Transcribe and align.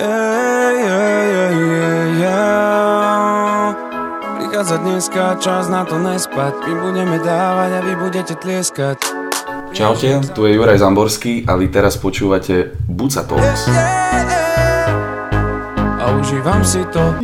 Yeah, 0.00 0.72
yeah, 0.80 1.12
yeah, 1.28 1.50
yeah, 1.60 2.20
yeah. 2.24 3.76
Prichádza 4.40 4.76
dneska 4.80 5.36
čas 5.44 5.68
na 5.68 5.84
to 5.84 6.00
nespať 6.00 6.56
My 6.64 6.72
budeme 6.88 7.20
dávať 7.20 7.70
a 7.76 7.80
vy 7.84 7.92
budete 8.00 8.32
tlieskať 8.40 8.96
Čaute, 9.76 10.24
tu 10.32 10.48
je 10.48 10.56
Juraj 10.56 10.80
Zamborský 10.80 11.44
a 11.44 11.52
vy 11.52 11.68
teraz 11.68 12.00
počúvate 12.00 12.80
Buca 12.88 13.28
Talks. 13.28 13.68
A 16.00 16.04
užívam 16.16 16.64
si 16.64 16.80
to 16.88 17.20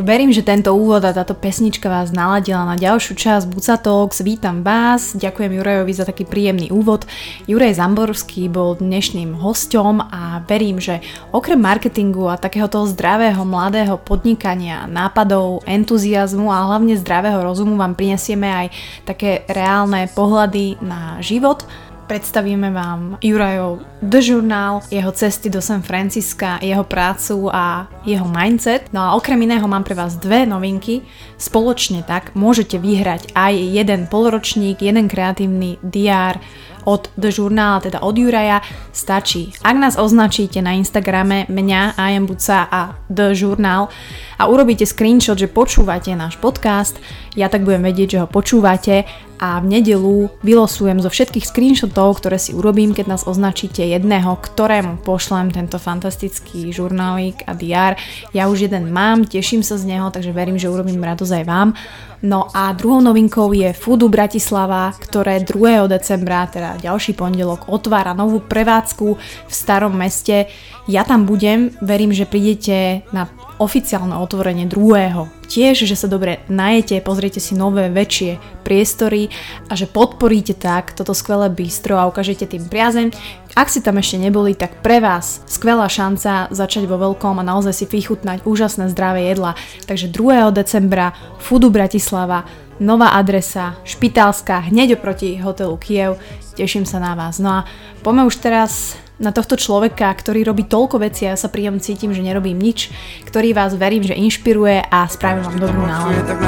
Tak 0.00 0.08
verím, 0.08 0.32
že 0.32 0.40
tento 0.40 0.72
úvod 0.72 1.04
a 1.04 1.12
táto 1.12 1.36
pesnička 1.36 1.84
vás 1.92 2.08
naladila 2.08 2.64
na 2.64 2.72
ďalšiu 2.72 3.20
časť 3.20 3.44
Buca 3.52 3.76
Talks. 3.76 4.24
Vítam 4.24 4.64
vás, 4.64 5.12
ďakujem 5.12 5.60
Jurajovi 5.60 5.92
za 5.92 6.08
taký 6.08 6.24
príjemný 6.24 6.72
úvod. 6.72 7.04
Juraj 7.44 7.76
Zamborský 7.76 8.48
bol 8.48 8.80
dnešným 8.80 9.36
hosťom 9.36 10.00
a 10.00 10.40
verím, 10.48 10.80
že 10.80 11.04
okrem 11.36 11.60
marketingu 11.60 12.32
a 12.32 12.40
takého 12.40 12.64
toho 12.64 12.88
zdravého 12.88 13.44
mladého 13.44 14.00
podnikania, 14.00 14.88
nápadov, 14.88 15.68
entuziasmu 15.68 16.48
a 16.48 16.64
hlavne 16.72 16.96
zdravého 16.96 17.44
rozumu 17.44 17.76
vám 17.76 17.92
prinesieme 17.92 18.48
aj 18.48 18.66
také 19.04 19.44
reálne 19.52 20.08
pohľady 20.16 20.80
na 20.80 21.20
život 21.20 21.68
predstavíme 22.10 22.74
vám 22.74 23.22
Jurajov 23.22 23.86
The 24.02 24.18
Journal, 24.18 24.82
jeho 24.90 25.14
cesty 25.14 25.46
do 25.46 25.62
San 25.62 25.78
Francisca, 25.78 26.58
jeho 26.58 26.82
prácu 26.82 27.46
a 27.46 27.86
jeho 28.02 28.26
mindset. 28.26 28.90
No 28.90 29.06
a 29.06 29.14
okrem 29.14 29.38
iného 29.46 29.62
mám 29.70 29.86
pre 29.86 29.94
vás 29.94 30.18
dve 30.18 30.42
novinky. 30.42 31.06
Spoločne 31.38 32.02
tak 32.02 32.34
môžete 32.34 32.82
vyhrať 32.82 33.30
aj 33.38 33.54
jeden 33.54 34.10
polročník, 34.10 34.82
jeden 34.82 35.06
kreatívny 35.06 35.78
diár 35.86 36.42
od 36.82 37.06
The 37.14 37.30
Journal, 37.30 37.78
teda 37.78 38.02
od 38.02 38.18
Juraja, 38.18 38.58
stačí. 38.90 39.54
Ak 39.62 39.78
nás 39.78 39.94
označíte 39.94 40.58
na 40.58 40.74
Instagrame 40.74 41.46
mňa, 41.46 41.94
am 41.94 42.26
Buca 42.26 42.66
a 42.66 42.98
The 43.06 43.38
Journal 43.38 43.86
a 44.34 44.50
urobíte 44.50 44.82
screenshot, 44.82 45.38
že 45.38 45.46
počúvate 45.46 46.10
náš 46.18 46.40
podcast, 46.42 46.98
ja 47.38 47.46
tak 47.46 47.62
budem 47.62 47.86
vedieť, 47.86 48.08
že 48.18 48.20
ho 48.24 48.26
počúvate 48.26 49.06
a 49.40 49.56
v 49.64 49.80
nedelu 49.80 50.28
vylosujem 50.44 51.00
zo 51.00 51.08
všetkých 51.08 51.48
screenshotov, 51.48 52.20
ktoré 52.20 52.36
si 52.36 52.52
urobím, 52.52 52.92
keď 52.92 53.16
nás 53.16 53.24
označíte 53.24 53.80
jedného, 53.80 54.36
ktorému 54.36 55.00
pošlem 55.00 55.48
tento 55.48 55.80
fantastický 55.80 56.68
žurnálík 56.68 57.48
a 57.48 57.56
DR. 57.56 57.96
Ja 58.36 58.52
už 58.52 58.68
jeden 58.68 58.92
mám, 58.92 59.24
teším 59.24 59.64
sa 59.64 59.80
z 59.80 59.88
neho, 59.88 60.12
takže 60.12 60.36
verím, 60.36 60.60
že 60.60 60.68
urobím 60.68 61.00
radosť 61.00 61.40
aj 61.40 61.44
vám. 61.48 61.72
No 62.20 62.52
a 62.52 62.76
druhou 62.76 63.00
novinkou 63.00 63.48
je 63.56 63.72
Foodu 63.72 64.12
Bratislava, 64.12 64.92
ktoré 64.92 65.40
2. 65.40 65.88
decembra, 65.88 66.44
teda 66.52 66.76
ďalší 66.76 67.16
pondelok, 67.16 67.72
otvára 67.72 68.12
novú 68.12 68.44
prevádzku 68.44 69.08
v 69.48 69.52
starom 69.52 69.96
meste. 69.96 70.44
Ja 70.84 71.00
tam 71.08 71.24
budem, 71.24 71.72
verím, 71.80 72.12
že 72.12 72.28
prídete 72.28 73.08
na 73.16 73.32
oficiálne 73.56 74.20
otvorenie 74.20 74.68
druhého. 74.68 75.32
Tiež, 75.48 75.88
že 75.88 75.96
sa 75.96 76.12
dobre 76.12 76.44
najete, 76.52 77.00
pozriete 77.00 77.40
si 77.40 77.56
nové, 77.56 77.88
väčšie 77.88 78.36
priestory 78.68 79.32
a 79.68 79.72
že 79.72 79.88
podporíte 79.88 80.60
tak 80.60 80.92
toto 80.92 81.16
skvelé 81.16 81.48
bistro 81.48 81.96
a 81.96 82.04
ukážete 82.04 82.44
tým 82.44 82.68
priazeň. 82.68 83.16
Ak 83.58 83.66
si 83.66 83.82
tam 83.82 83.98
ešte 83.98 84.16
neboli, 84.18 84.54
tak 84.54 84.78
pre 84.78 85.02
vás 85.02 85.42
skvelá 85.50 85.90
šanca 85.90 86.54
začať 86.54 86.86
vo 86.86 86.96
veľkom 86.98 87.42
a 87.42 87.46
naozaj 87.46 87.74
si 87.74 87.84
vychutnať 87.90 88.46
úžasné 88.46 88.86
zdravé 88.94 89.26
jedla. 89.26 89.58
Takže 89.90 90.06
2. 90.10 90.54
decembra 90.54 91.10
Foodu 91.42 91.66
Bratislava, 91.70 92.46
nová 92.78 93.12
adresa, 93.18 93.74
špitálska, 93.82 94.70
hneď 94.70 94.96
oproti 94.96 95.36
hotelu 95.42 95.76
Kiev. 95.82 96.22
Teším 96.54 96.86
sa 96.86 97.02
na 97.02 97.18
vás. 97.18 97.42
No 97.42 97.62
a 97.62 97.66
poďme 98.06 98.30
už 98.30 98.38
teraz 98.38 98.94
na 99.20 99.36
tohto 99.36 99.60
človeka, 99.60 100.08
ktorý 100.16 100.48
robí 100.48 100.64
toľko 100.64 100.96
vecí 101.04 101.28
a 101.28 101.36
ja 101.36 101.38
sa 101.38 101.52
príjom 101.52 101.76
cítim, 101.76 102.16
že 102.16 102.24
nerobím 102.24 102.56
nič, 102.56 102.88
ktorý 103.28 103.52
vás 103.52 103.76
verím, 103.76 104.00
že 104.00 104.16
inšpiruje 104.16 104.88
a 104.88 105.04
spravím 105.12 105.44
vám 105.44 105.58
dobrú 105.60 105.82
náladu. 105.84 106.24
Tak 106.24 106.40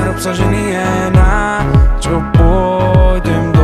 čo 2.00 2.18
pôjdem 2.34 3.52
To 3.54 3.61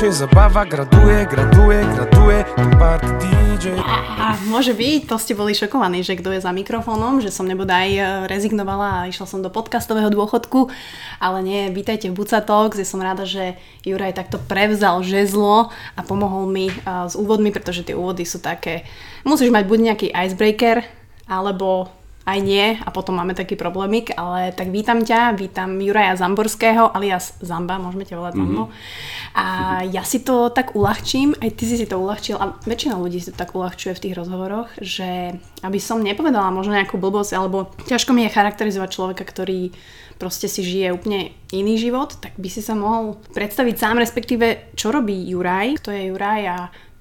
najlepšie 0.00 0.24
zabava 0.24 0.64
graduje, 0.64 1.28
graduje, 1.28 1.84
graduje 1.84 2.38
party 2.80 3.12
DJ 3.20 3.76
A 4.16 4.32
môže 4.48 4.72
byť, 4.72 5.04
to 5.04 5.20
ste 5.20 5.36
boli 5.36 5.52
šokovaní, 5.52 6.00
že 6.00 6.16
kto 6.16 6.32
je 6.32 6.40
za 6.40 6.56
mikrofónom, 6.56 7.20
že 7.20 7.28
som 7.28 7.44
nebodaj 7.44 7.88
e, 7.92 8.00
rezignovala 8.24 9.04
a 9.04 9.08
išla 9.12 9.28
som 9.28 9.44
do 9.44 9.52
podcastového 9.52 10.08
dôchodku, 10.08 10.72
ale 11.20 11.44
nie, 11.44 11.68
vítajte 11.68 12.08
v 12.08 12.16
Buca 12.16 12.40
Talks, 12.40 12.80
ja 12.80 12.88
som 12.88 13.04
rada, 13.04 13.28
že 13.28 13.60
Juraj 13.84 14.16
takto 14.16 14.40
prevzal 14.40 15.04
žezlo 15.04 15.68
a 15.68 16.00
pomohol 16.00 16.48
mi 16.48 16.72
uh, 16.72 17.04
s 17.04 17.12
úvodmi, 17.12 17.52
pretože 17.52 17.84
tie 17.84 17.92
úvody 17.92 18.24
sú 18.24 18.40
také, 18.40 18.88
musíš 19.28 19.52
mať 19.52 19.68
buď 19.68 19.78
nejaký 19.84 20.06
icebreaker, 20.16 20.80
alebo 21.28 21.92
aj 22.30 22.40
nie 22.46 22.66
a 22.78 22.88
potom 22.94 23.18
máme 23.18 23.34
taký 23.34 23.58
problémik, 23.58 24.14
ale 24.14 24.54
tak 24.54 24.70
vítam 24.70 25.02
ťa, 25.02 25.34
vítam 25.34 25.74
Juraja 25.82 26.14
Zamborského 26.14 26.94
alias 26.94 27.34
Zamba, 27.42 27.82
môžeme 27.82 28.06
ťa 28.06 28.16
volať 28.18 28.34
Zambo. 28.38 28.64
Mm-hmm. 28.70 29.34
A 29.34 29.46
ja 29.90 30.02
si 30.06 30.22
to 30.22 30.50
tak 30.50 30.78
uľahčím, 30.78 31.34
aj 31.38 31.50
ty 31.58 31.64
si 31.66 31.76
si 31.78 31.86
to 31.86 31.98
uľahčil 31.98 32.38
a 32.38 32.54
väčšina 32.66 32.98
ľudí 32.98 33.18
si 33.18 33.34
to 33.34 33.38
tak 33.38 33.54
uľahčuje 33.54 33.92
v 33.94 34.02
tých 34.06 34.14
rozhovoroch, 34.18 34.70
že 34.78 35.38
aby 35.66 35.78
som 35.82 36.02
nepovedala 36.02 36.54
možno 36.54 36.78
nejakú 36.78 36.98
blbosť, 36.98 37.32
alebo 37.34 37.70
ťažko 37.86 38.14
mi 38.14 38.26
je 38.26 38.34
charakterizovať 38.34 38.88
človeka, 38.90 39.22
ktorý 39.26 39.74
proste 40.20 40.52
si 40.52 40.60
žije 40.60 40.92
úplne 40.92 41.32
iný 41.48 41.80
život, 41.80 42.12
tak 42.20 42.36
by 42.36 42.48
si 42.52 42.60
sa 42.60 42.76
mohol 42.76 43.16
predstaviť 43.32 43.74
sám, 43.80 43.96
respektíve 43.96 44.76
čo 44.76 44.92
robí 44.92 45.16
Juraj, 45.32 45.80
kto 45.80 45.96
je 45.96 46.12
Juraj 46.12 46.42
a 46.44 46.58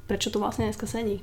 prečo 0.09 0.33
tu 0.33 0.41
vlastne 0.41 0.65
dneska 0.65 0.89
sedí? 0.89 1.21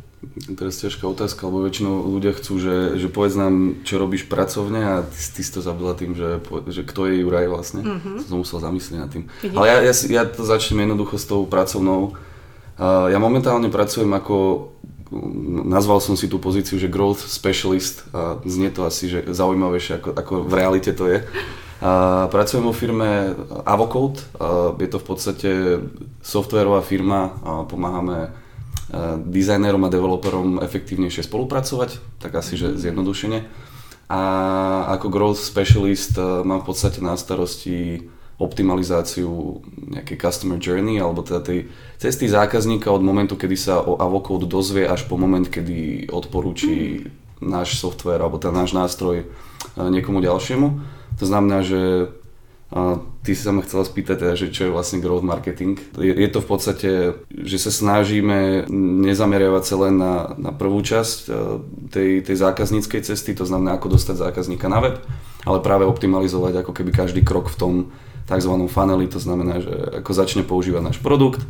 Teraz 0.54 0.78
ťažká 0.78 1.10
otázka, 1.10 1.50
lebo 1.50 1.66
väčšinou 1.66 2.06
ľudia 2.06 2.30
chcú, 2.38 2.62
že, 2.62 2.94
že 2.94 3.10
povedz 3.10 3.34
nám, 3.34 3.82
čo 3.82 3.98
robíš 3.98 4.30
pracovne 4.30 4.78
a 4.78 4.94
ty, 5.02 5.18
ty 5.18 5.40
si 5.42 5.50
to 5.50 5.58
zabila 5.58 5.98
tým, 5.98 6.14
že, 6.14 6.38
že 6.70 6.86
kto 6.86 7.10
je 7.10 7.26
Juraj 7.26 7.50
vlastne. 7.50 7.82
Mm-hmm. 7.82 8.30
Som 8.30 8.46
musel 8.46 8.62
zamyslieť 8.62 8.98
nad 9.02 9.10
tým. 9.10 9.26
Vidíš? 9.42 9.58
Ale 9.58 9.66
ja, 9.66 9.76
ja, 9.90 9.92
ja 9.92 10.22
to 10.22 10.46
začnem 10.46 10.86
jednoducho 10.86 11.18
s 11.18 11.26
tou 11.26 11.42
pracovnou. 11.50 12.14
Uh, 12.78 13.10
ja 13.10 13.18
momentálne 13.18 13.66
pracujem 13.74 14.08
ako 14.14 14.70
nazval 15.66 16.02
som 16.02 16.18
si 16.18 16.26
tú 16.26 16.42
pozíciu, 16.42 16.78
že 16.82 16.90
growth 16.90 17.30
specialist 17.30 18.02
a 18.10 18.42
znie 18.42 18.74
to 18.74 18.82
asi 18.82 19.06
že 19.06 19.22
zaujímavejšie 19.30 20.02
ako, 20.02 20.08
ako 20.18 20.32
v 20.42 20.52
realite 20.54 20.90
to 20.90 21.06
je. 21.06 21.22
A 21.78 22.24
pracujem 22.32 22.64
vo 22.64 22.72
firme 22.72 23.36
Avocode, 23.68 24.24
a 24.40 24.72
je 24.74 24.88
to 24.88 24.98
v 24.98 25.06
podstate 25.06 25.50
softwarová 26.24 26.80
firma 26.80 27.36
a 27.44 27.50
pomáhame 27.68 28.32
dizajnérom 29.26 29.82
a 29.82 29.90
developerom 29.90 30.62
efektívnejšie 30.62 31.26
spolupracovať, 31.26 32.22
tak 32.22 32.38
asi 32.38 32.54
že 32.54 32.78
zjednodušene. 32.78 33.42
A 34.06 34.20
ako 34.94 35.10
growth 35.10 35.42
specialist 35.42 36.14
mám 36.18 36.62
v 36.62 36.68
podstate 36.70 37.02
na 37.02 37.18
starosti 37.18 38.06
optimalizáciu 38.36 39.64
nejakej 39.90 40.16
customer 40.20 40.60
journey 40.60 41.00
alebo 41.00 41.24
teda 41.24 41.40
tej 41.40 41.72
cesty 41.96 42.28
zákazníka 42.28 42.92
od 42.92 43.00
momentu, 43.02 43.34
kedy 43.34 43.56
sa 43.56 43.80
o 43.80 43.96
Avocode 43.96 44.46
dozvie 44.46 44.84
až 44.86 45.08
po 45.08 45.16
moment, 45.16 45.48
kedy 45.48 46.12
odporúči 46.12 47.08
náš 47.40 47.80
software 47.80 48.20
alebo 48.22 48.38
ten 48.38 48.52
náš 48.52 48.76
nástroj 48.76 49.26
niekomu 49.74 50.20
ďalšiemu. 50.20 50.68
To 51.16 51.24
znamená, 51.24 51.64
že 51.64 52.12
a 52.76 53.00
ty 53.24 53.32
si 53.32 53.40
sa 53.40 53.56
ma 53.56 53.64
chcela 53.64 53.88
spýtať, 53.88 54.16
teda, 54.20 54.34
že 54.36 54.52
čo 54.52 54.68
je 54.68 54.74
vlastne 54.74 55.00
growth 55.00 55.24
marketing. 55.24 55.80
Je, 55.96 56.12
je 56.12 56.28
to 56.28 56.44
v 56.44 56.48
podstate, 56.52 56.90
že 57.32 57.56
sa 57.56 57.72
snažíme 57.72 58.68
nezameriavať 59.00 59.64
sa 59.64 59.76
len 59.88 59.96
na, 59.96 60.36
na 60.36 60.52
prvú 60.52 60.84
časť 60.84 61.18
e, 61.24 61.30
tej, 61.88 62.10
tej 62.20 62.36
zákazníckej 62.36 63.00
cesty, 63.00 63.32
to 63.32 63.48
znamená 63.48 63.80
ako 63.80 63.96
dostať 63.96 64.28
zákazníka 64.28 64.68
na 64.68 64.84
web, 64.84 65.00
ale 65.48 65.64
práve 65.64 65.88
optimalizovať 65.88 66.60
ako 66.60 66.76
keby 66.76 66.92
každý 66.92 67.24
krok 67.24 67.48
v 67.48 67.56
tom 67.56 67.74
tzv. 68.28 68.52
funneli, 68.68 69.08
to 69.08 69.24
znamená, 69.24 69.64
že 69.64 70.04
ako 70.04 70.12
začne 70.12 70.44
používať 70.44 70.82
náš 70.84 70.98
produkt, 71.00 71.40
e, 71.40 71.48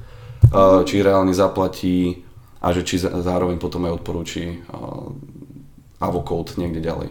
či 0.86 1.02
reálne 1.02 1.34
zaplatí 1.34 2.22
a 2.62 2.70
že 2.70 2.86
či 2.86 3.02
zároveň 3.02 3.58
potom 3.58 3.82
aj 3.90 3.98
odporúči 3.98 4.44
e, 4.46 4.56
avocode 5.98 6.54
niekde 6.54 6.86
ďalej. 6.86 7.10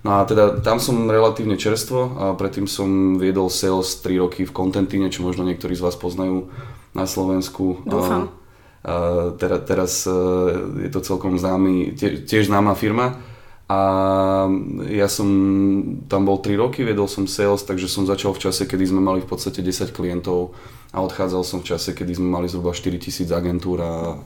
No 0.00 0.16
a 0.16 0.24
teda 0.24 0.64
tam 0.64 0.80
som 0.80 1.12
relatívne 1.12 1.60
čerstvo 1.60 2.00
a 2.16 2.24
predtým 2.32 2.64
som 2.64 3.20
viedol 3.20 3.52
sales 3.52 4.00
3 4.00 4.16
roky 4.16 4.48
v 4.48 4.54
Contentine, 4.56 5.12
čo 5.12 5.20
možno 5.20 5.44
niektorí 5.44 5.76
z 5.76 5.84
vás 5.84 5.96
poznajú 5.96 6.48
na 6.96 7.04
Slovensku. 7.04 7.84
Dúfam. 7.84 8.32
A, 8.80 9.36
teraz, 9.36 9.60
teraz 9.68 9.92
e, 10.08 10.16
je 10.88 10.90
to 10.90 11.04
celkom 11.04 11.36
známy, 11.36 11.92
tie, 12.00 12.24
tiež 12.24 12.48
známa 12.48 12.72
firma 12.72 13.20
a 13.70 13.80
ja 14.90 15.06
som 15.06 15.28
tam 16.10 16.26
bol 16.26 16.42
3 16.42 16.58
roky, 16.58 16.82
viedol 16.82 17.06
som 17.06 17.30
sales, 17.30 17.62
takže 17.62 17.86
som 17.86 18.02
začal 18.02 18.34
v 18.34 18.50
čase, 18.50 18.66
kedy 18.66 18.90
sme 18.90 18.98
mali 18.98 19.22
v 19.22 19.30
podstate 19.30 19.62
10 19.62 19.94
klientov 19.94 20.58
a 20.90 20.98
odchádzal 21.06 21.42
som 21.46 21.62
v 21.62 21.70
čase, 21.70 21.94
kedy 21.94 22.18
sme 22.18 22.34
mali 22.34 22.50
zhruba 22.50 22.74
4000 22.74 23.30
agentúr 23.30 23.78
a, 23.78 24.18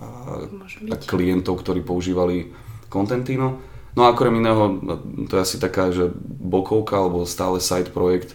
a 0.88 0.94
klientov, 0.96 1.60
ktorí 1.60 1.84
používali 1.84 2.56
Contentino. 2.88 3.73
No 3.94 4.04
a 4.04 4.10
okrem 4.10 4.34
iného, 4.34 4.78
to 5.30 5.38
je 5.38 5.44
asi 5.44 5.56
taká, 5.62 5.94
že 5.94 6.10
bokovka 6.26 6.98
alebo 6.98 7.22
stále 7.26 7.62
side 7.62 7.94
projekt, 7.94 8.34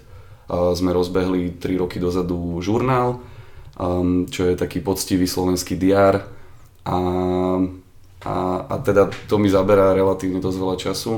sme 0.49 0.95
rozbehli 0.95 1.61
3 1.61 1.83
roky 1.83 2.01
dozadu 2.01 2.57
žurnál, 2.63 3.21
um, 3.77 4.25
čo 4.25 4.49
je 4.49 4.57
taký 4.57 4.81
poctivý 4.81 5.29
slovenský 5.29 5.77
diár 5.77 6.25
a, 6.87 6.97
a 8.25 8.33
a 8.69 8.73
teda 8.83 9.09
to 9.27 9.39
mi 9.39 9.47
zaberá 9.47 9.95
relatívne 9.95 10.43
dosť 10.43 10.57
veľa 10.59 10.77
času. 10.77 11.13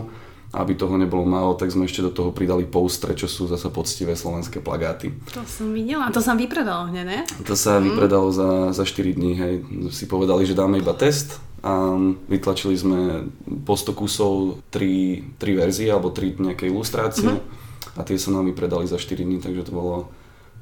Aby 0.51 0.75
toho 0.75 0.99
nebolo 0.99 1.23
málo, 1.23 1.55
tak 1.55 1.71
sme 1.71 1.87
ešte 1.87 2.03
do 2.03 2.11
toho 2.11 2.35
pridali 2.35 2.67
postre, 2.67 3.15
čo 3.15 3.23
sú 3.23 3.47
zase 3.47 3.71
poctivé 3.71 4.19
slovenské 4.19 4.59
plagáty. 4.59 5.15
To 5.31 5.47
som 5.47 5.71
videla, 5.71 6.11
to 6.11 6.19
sa 6.19 6.35
vypredalo 6.35 6.91
hneď, 6.91 7.05
ne? 7.07 7.19
To 7.47 7.55
sa 7.55 7.79
mm. 7.79 7.87
vypredalo 7.87 8.35
za, 8.35 8.75
za 8.75 8.83
4 8.83 9.15
dní, 9.15 9.39
hej. 9.39 9.53
Si 9.95 10.11
povedali, 10.11 10.43
že 10.43 10.51
dáme 10.51 10.75
iba 10.75 10.91
test 10.91 11.39
a 11.61 11.93
vytlačili 12.25 12.73
sme 12.73 13.29
po 13.65 13.77
100 13.77 13.93
kusov 13.93 14.31
3, 14.73 15.37
3 15.37 15.61
verzie 15.61 15.93
alebo 15.93 16.09
3 16.09 16.41
nejaké 16.41 16.65
ilustrácie. 16.69 17.29
Mm-hmm. 17.29 17.97
a 17.97 18.01
tie 18.07 18.17
sa 18.17 18.33
nám 18.33 18.47
vypredali 18.49 18.87
za 18.87 18.97
4 18.97 19.21
dní, 19.21 19.37
takže 19.43 19.69
to 19.69 19.71
bolo, 19.73 20.09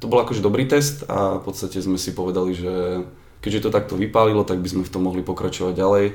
to 0.02 0.10
bol 0.10 0.20
akože 0.20 0.44
dobrý 0.44 0.68
test 0.68 1.08
a 1.08 1.40
v 1.40 1.42
podstate 1.46 1.80
sme 1.80 1.96
si 1.96 2.12
povedali, 2.12 2.52
že 2.52 3.04
keďže 3.40 3.68
to 3.68 3.74
takto 3.74 3.94
vypálilo, 3.96 4.44
tak 4.44 4.60
by 4.60 4.68
sme 4.68 4.82
v 4.84 4.92
tom 4.92 5.08
mohli 5.08 5.24
pokračovať 5.24 5.74
ďalej. 5.76 6.06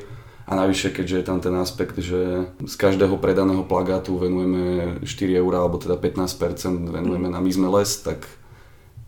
A 0.45 0.53
navyše, 0.53 0.93
keďže 0.93 1.17
je 1.17 1.25
tam 1.25 1.41
ten 1.41 1.57
aspekt, 1.57 1.97
že 1.97 2.45
z 2.61 2.75
každého 2.77 3.17
predaného 3.17 3.65
plagátu 3.65 4.21
venujeme 4.21 5.01
4 5.01 5.41
eur, 5.41 5.51
alebo 5.57 5.81
teda 5.81 5.97
15% 5.97 6.85
venujeme 6.93 7.33
na 7.33 7.41
My 7.41 7.49
sme 7.49 7.65
les, 7.73 7.89
tak 8.05 8.29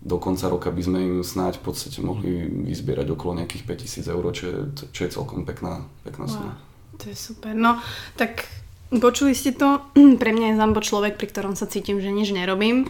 do 0.07 0.18
konca 0.18 0.48
roka 0.48 0.71
by 0.71 0.81
sme 0.81 1.00
im 1.04 1.15
snáď 1.19 1.59
v 1.59 1.63
podstate 1.68 2.00
mohli 2.00 2.48
vyzbierať 2.48 3.12
okolo 3.12 3.44
nejakých 3.44 3.63
5000 4.07 4.15
eur, 4.15 4.24
čo 4.31 4.44
je, 4.48 4.57
čo 4.95 5.01
je 5.04 5.09
celkom 5.12 5.44
pekná, 5.44 5.83
pekná. 6.07 6.24
Wow, 6.31 6.56
to 6.95 7.12
je 7.12 7.18
super. 7.19 7.51
No, 7.51 7.83
tak 8.15 8.48
Počuli 8.88 9.36
ste 9.36 9.51
to, 9.51 9.84
pre 10.22 10.31
mňa 10.31 10.56
je 10.56 10.60
Zambo 10.60 10.80
človek, 10.80 11.19
pri 11.19 11.28
ktorom 11.28 11.60
sa 11.60 11.68
cítim, 11.68 12.00
že 12.00 12.07
nič 12.07 12.31
nerobím 12.31 12.88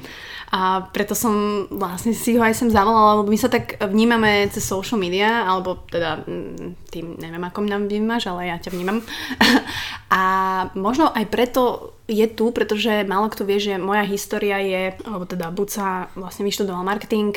a 0.47 0.87
preto 0.95 1.11
som 1.11 1.67
vlastne 1.67 2.15
si 2.15 2.39
ho 2.39 2.41
aj 2.45 2.55
sem 2.55 2.69
zavolala, 2.71 3.19
lebo 3.19 3.27
my 3.27 3.39
sa 3.41 3.51
tak 3.51 3.75
vnímame 3.83 4.47
cez 4.47 4.63
social 4.63 4.95
media, 4.95 5.43
alebo 5.43 5.75
teda 5.91 6.23
mm, 6.23 6.87
tým 6.87 7.19
neviem, 7.19 7.43
ako 7.43 7.67
nám 7.67 7.91
vnímaš, 7.91 8.31
ale 8.31 8.47
ja 8.47 8.55
ťa 8.55 8.71
vnímam. 8.71 9.03
A 10.07 10.23
možno 10.71 11.11
aj 11.11 11.27
preto 11.27 11.91
je 12.07 12.23
tu, 12.31 12.55
pretože 12.55 13.03
málo 13.03 13.27
kto 13.27 13.43
vie, 13.43 13.59
že 13.59 13.75
moja 13.75 14.07
história 14.07 14.55
je, 14.63 14.95
alebo 15.03 15.27
teda 15.27 15.51
buď 15.51 15.67
vlastne 16.15 16.47
vyštudoval 16.47 16.87
marketing, 16.87 17.35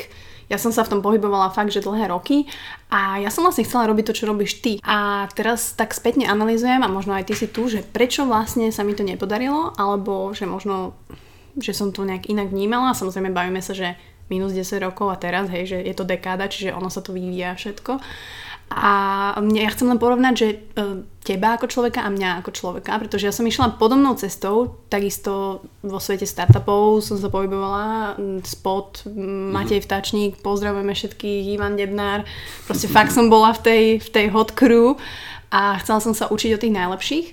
ja 0.51 0.59
som 0.59 0.75
sa 0.75 0.83
v 0.83 0.91
tom 0.91 0.99
pohybovala 0.99 1.55
fakt, 1.55 1.71
že 1.71 1.79
dlhé 1.79 2.11
roky 2.11 2.43
a 2.91 3.23
ja 3.23 3.31
som 3.31 3.47
vlastne 3.47 3.63
chcela 3.63 3.87
robiť 3.87 4.11
to, 4.11 4.17
čo 4.19 4.27
robíš 4.27 4.59
ty. 4.59 4.83
A 4.83 5.31
teraz 5.31 5.71
tak 5.79 5.95
spätne 5.95 6.27
analizujem 6.27 6.83
a 6.83 6.91
možno 6.91 7.15
aj 7.15 7.31
ty 7.31 7.33
si 7.39 7.47
tu, 7.47 7.71
že 7.71 7.79
prečo 7.79 8.27
vlastne 8.27 8.67
sa 8.75 8.83
mi 8.83 8.91
to 8.91 9.07
nepodarilo, 9.07 9.71
alebo 9.79 10.35
že 10.35 10.43
možno, 10.43 10.91
že 11.55 11.71
som 11.71 11.95
to 11.95 12.03
nejak 12.03 12.27
inak 12.27 12.51
vnímala. 12.51 12.91
Samozrejme 12.91 13.31
bavíme 13.31 13.63
sa, 13.63 13.71
že 13.71 13.95
minus 14.27 14.51
10 14.51 14.83
rokov 14.83 15.07
a 15.11 15.19
teraz, 15.19 15.47
hej, 15.47 15.71
že 15.71 15.77
je 15.79 15.95
to 15.95 16.03
dekáda, 16.03 16.51
čiže 16.51 16.75
ono 16.75 16.91
sa 16.91 16.99
to 16.99 17.15
vyvíja 17.15 17.55
všetko. 17.55 17.99
A 18.71 18.93
mne, 19.43 19.67
ja 19.67 19.73
chcem 19.75 19.91
len 19.91 19.99
porovnať, 19.99 20.33
že 20.39 20.47
e, 20.47 20.57
teba 21.27 21.59
ako 21.59 21.67
človeka 21.67 22.07
a 22.07 22.09
mňa 22.09 22.39
ako 22.39 22.55
človeka, 22.55 22.95
pretože 23.03 23.27
ja 23.27 23.35
som 23.35 23.43
išla 23.43 23.75
podobnou 23.75 24.15
cestou, 24.15 24.79
takisto 24.87 25.59
vo 25.83 25.99
svete 25.99 26.23
startupov 26.23 27.03
som 27.03 27.19
sa 27.19 27.27
pohybovala, 27.27 28.15
spod, 28.47 29.03
Matej 29.51 29.83
mhm. 29.83 29.85
Vtačník, 29.85 30.31
pozdravujeme 30.39 30.95
všetkých, 30.95 31.51
Ivan 31.51 31.75
Debnár, 31.75 32.23
proste 32.63 32.87
fakt 32.87 33.11
som 33.11 33.27
bola 33.27 33.51
v 33.51 33.59
tej, 33.59 33.83
v 33.99 34.09
tej 34.09 34.25
hot 34.31 34.55
crew 34.55 34.95
a 35.51 35.75
chcela 35.83 35.99
som 35.99 36.15
sa 36.15 36.31
učiť 36.31 36.55
od 36.55 36.61
tých 36.63 36.77
najlepších. 36.79 37.27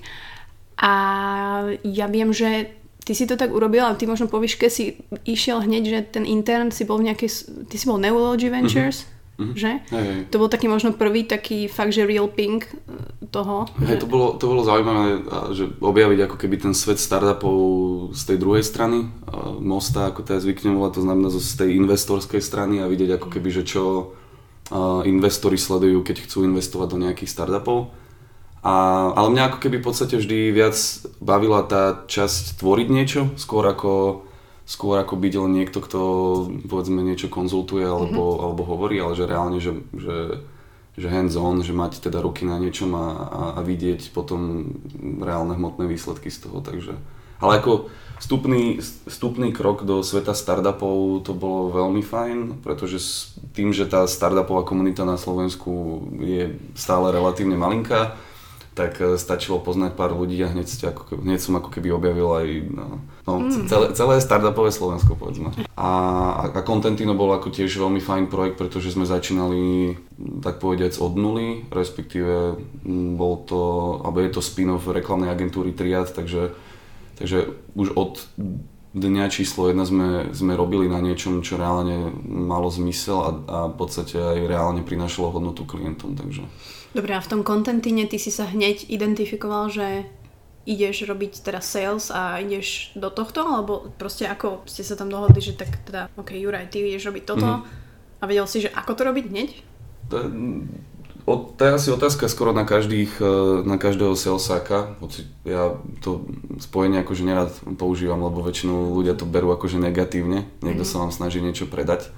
A 0.82 0.92
ja 1.86 2.06
viem, 2.10 2.34
že 2.34 2.74
ty 3.06 3.14
si 3.14 3.30
to 3.30 3.38
tak 3.38 3.54
urobil, 3.54 3.86
ale 3.86 3.94
ty 3.94 4.10
možno 4.10 4.26
po 4.26 4.42
výške 4.42 4.66
si 4.66 4.98
išiel 5.22 5.62
hneď, 5.62 5.82
že 5.86 6.00
ten 6.18 6.24
intern 6.26 6.74
si 6.74 6.82
bol 6.82 6.98
v 6.98 7.14
nejakej, 7.14 7.30
ty 7.70 7.78
si 7.78 7.86
bol 7.86 8.02
Neurology 8.02 8.50
Ventures, 8.50 9.06
mm-hmm 9.06 9.17
Mm-hmm. 9.38 9.54
Že? 9.54 9.72
Hej, 9.94 10.04
hej. 10.04 10.20
To 10.34 10.36
bol 10.42 10.50
taký 10.50 10.66
možno 10.66 10.90
prvý 10.98 11.22
taký 11.22 11.70
fakt, 11.70 11.94
že 11.94 12.02
real 12.02 12.26
pink 12.26 12.66
e, 12.66 12.74
toho. 13.30 13.70
Hej, 13.86 13.98
že... 13.98 14.00
to, 14.02 14.06
bolo, 14.10 14.34
to 14.34 14.50
bolo 14.50 14.66
zaujímavé, 14.66 15.22
že 15.54 15.70
objaviť 15.78 16.20
ako 16.26 16.36
keby 16.42 16.56
ten 16.58 16.74
svet 16.74 16.98
startupov 16.98 17.56
z 18.18 18.22
tej 18.34 18.38
druhej 18.42 18.66
strany 18.66 19.06
mosta, 19.62 20.10
ako 20.10 20.26
teda 20.26 20.42
zvyknem 20.42 20.74
volať, 20.74 20.92
to 20.98 21.02
znamená 21.06 21.28
z 21.30 21.54
tej 21.54 21.70
investorskej 21.78 22.42
strany 22.42 22.82
a 22.82 22.90
vidieť 22.90 23.14
ako 23.14 23.28
keby, 23.30 23.48
že 23.54 23.62
čo 23.62 24.12
investori 25.06 25.56
sledujú, 25.56 26.04
keď 26.04 26.28
chcú 26.28 26.44
investovať 26.44 26.88
do 26.92 26.98
nejakých 27.08 27.32
startupov. 27.32 27.94
A, 28.60 29.08
ale 29.14 29.32
mňa 29.32 29.54
ako 29.54 29.58
keby 29.64 29.80
v 29.80 29.86
podstate 29.86 30.18
vždy 30.18 30.50
viac 30.52 30.76
bavila 31.22 31.62
tá 31.64 32.04
časť 32.04 32.58
tvoriť 32.60 32.88
niečo, 32.90 33.20
skôr 33.38 33.64
ako 33.64 34.26
skôr 34.68 35.00
ako 35.00 35.16
byť 35.16 35.34
len 35.40 35.52
niekto, 35.56 35.80
kto 35.80 36.00
povedzme 36.68 37.00
niečo 37.00 37.32
konzultuje 37.32 37.88
alebo, 37.88 38.36
mm-hmm. 38.36 38.44
alebo 38.44 38.62
hovorí, 38.68 39.00
ale 39.00 39.16
že 39.16 39.24
reálne, 39.24 39.64
že, 39.64 39.72
že, 39.96 40.44
že 41.00 41.08
hands-on, 41.08 41.64
že 41.64 41.72
mať 41.72 42.04
teda 42.04 42.20
ruky 42.20 42.44
na 42.44 42.60
niečom 42.60 42.92
a, 42.92 43.06
a, 43.08 43.42
a 43.56 43.60
vidieť 43.64 44.12
potom 44.12 44.68
reálne 45.24 45.56
hmotné 45.56 45.88
výsledky 45.88 46.28
z 46.28 46.44
toho, 46.44 46.60
takže... 46.60 46.92
Ale 47.38 47.62
ako 47.62 47.86
vstupný, 48.18 48.82
vstupný 48.82 49.54
krok 49.54 49.86
do 49.86 50.02
sveta 50.02 50.34
startupov 50.34 51.22
to 51.22 51.32
bolo 51.32 51.70
veľmi 51.70 52.02
fajn, 52.02 52.60
pretože 52.60 52.98
tým, 53.54 53.70
že 53.70 53.88
tá 53.88 54.04
startupová 54.04 54.66
komunita 54.66 55.06
na 55.08 55.16
Slovensku 55.16 56.02
je 56.18 56.58
stále 56.74 57.14
relatívne 57.14 57.54
malinká, 57.54 58.18
tak 58.78 59.02
e, 59.02 59.18
stačilo 59.18 59.58
poznať 59.58 59.98
pár 59.98 60.14
ľudí 60.14 60.38
a 60.46 60.54
hneď, 60.54 60.94
ako, 60.94 61.18
hneď 61.26 61.42
som 61.42 61.58
ako 61.58 61.74
keby 61.74 61.90
objavil 61.90 62.30
aj 62.30 62.46
no, 62.70 62.86
no, 63.26 63.32
mm. 63.42 63.66
celé, 63.66 63.86
celé 63.98 64.14
startupové 64.22 64.70
Slovensko, 64.70 65.18
povedzme. 65.18 65.50
A, 65.74 65.90
a 66.46 66.62
Contentino 66.62 67.18
bol 67.18 67.34
ako 67.34 67.50
tiež 67.50 67.74
veľmi 67.74 67.98
fajn 67.98 68.30
projekt, 68.30 68.54
pretože 68.54 68.94
sme 68.94 69.02
začínali 69.02 69.98
tak 70.38 70.62
povediac 70.62 70.94
od 71.02 71.12
nuly, 71.18 71.66
respektíve 71.74 72.54
bol 73.18 73.42
to, 73.42 73.62
alebo 74.06 74.22
je 74.22 74.30
to 74.30 74.40
spin-off 74.40 74.86
reklamnej 74.86 75.34
agentúry 75.34 75.74
Triad, 75.74 76.14
takže, 76.14 76.54
takže 77.18 77.50
už 77.74 77.98
od 77.98 78.22
dňa 78.98 79.30
číslo 79.30 79.70
jedna 79.70 79.86
sme, 79.86 80.34
sme 80.34 80.58
robili 80.58 80.90
na 80.90 80.98
niečom, 80.98 81.40
čo 81.40 81.56
reálne 81.56 82.10
malo 82.26 82.68
zmysel 82.68 83.18
a, 83.18 83.30
a 83.46 83.58
v 83.70 83.74
podstate 83.78 84.18
aj 84.18 84.38
reálne 84.50 84.82
prinášalo 84.82 85.32
hodnotu 85.32 85.62
klientom, 85.64 86.18
takže... 86.18 86.42
Dobre, 86.92 87.14
a 87.14 87.22
v 87.22 87.30
tom 87.30 87.42
kontentine 87.46 88.08
ty 88.10 88.18
si 88.18 88.32
sa 88.32 88.48
hneď 88.48 88.88
identifikoval, 88.88 89.68
že 89.70 90.08
ideš 90.68 91.08
robiť 91.08 91.40
teraz 91.40 91.64
sales 91.64 92.12
a 92.12 92.36
ideš 92.44 92.92
do 92.92 93.08
tohto, 93.08 93.40
alebo 93.40 93.88
proste 93.96 94.28
ako 94.28 94.68
ste 94.68 94.84
sa 94.84 95.00
tam 95.00 95.08
dohodli, 95.08 95.40
že 95.40 95.56
tak 95.56 95.80
teda, 95.88 96.12
ok, 96.20 96.36
Juraj, 96.36 96.68
ty 96.68 96.84
ideš 96.84 97.08
robiť 97.08 97.24
toto 97.24 97.48
mm-hmm. 97.48 98.20
a 98.20 98.24
vedel 98.28 98.44
si, 98.44 98.68
že 98.68 98.70
ako 98.76 98.92
to 98.92 99.02
robiť 99.08 99.24
hneď? 99.32 99.50
To, 101.28 101.52
to 101.52 101.60
je 101.60 101.76
asi 101.76 101.88
otázka 101.92 102.24
skoro 102.32 102.56
na, 102.56 102.64
každých, 102.64 103.20
e, 103.20 103.60
na 103.68 103.76
každého 103.76 104.16
salesáka, 104.16 104.96
hoci 105.04 105.28
ja 105.44 105.76
to 106.00 106.24
spojenie 106.56 107.04
akože 107.04 107.20
nerad 107.20 107.52
používam, 107.76 108.24
lebo 108.24 108.40
väčšinou 108.40 108.96
ľudia 108.96 109.12
to 109.12 109.28
berú 109.28 109.52
akože 109.52 109.76
negatívne, 109.76 110.48
niekto 110.64 110.88
mm-hmm. 110.88 110.96
sa 110.96 111.04
vám 111.04 111.12
snaží 111.12 111.44
niečo 111.44 111.68
predať. 111.68 112.08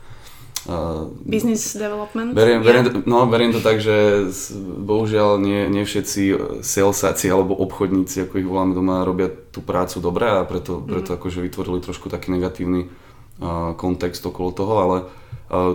Uh, 0.68 1.10
Business 1.24 1.72
development? 1.74 2.36
Beriem, 2.36 2.60
beriem, 2.62 2.84
to, 2.86 2.90
no, 3.08 3.26
beriem 3.26 3.50
to 3.50 3.64
tak, 3.64 3.82
že 3.82 4.28
bohužiaľ 4.60 5.40
nie, 5.40 5.66
nie 5.72 5.82
všetci 5.88 6.22
salesáci 6.60 7.32
alebo 7.32 7.56
obchodníci, 7.56 8.28
ako 8.28 8.34
ich 8.38 8.46
voláme 8.46 8.76
doma, 8.76 9.02
robia 9.02 9.32
tú 9.32 9.64
prácu 9.64 9.98
dobre 10.04 10.28
a 10.28 10.44
preto, 10.46 10.78
mm. 10.78 10.86
preto 10.86 11.10
akože 11.16 11.42
vytvorili 11.42 11.82
trošku 11.82 12.12
taký 12.12 12.30
negatívny 12.36 12.92
kontext 13.76 14.20
okolo 14.28 14.50
toho, 14.52 14.74
ale 14.78 14.96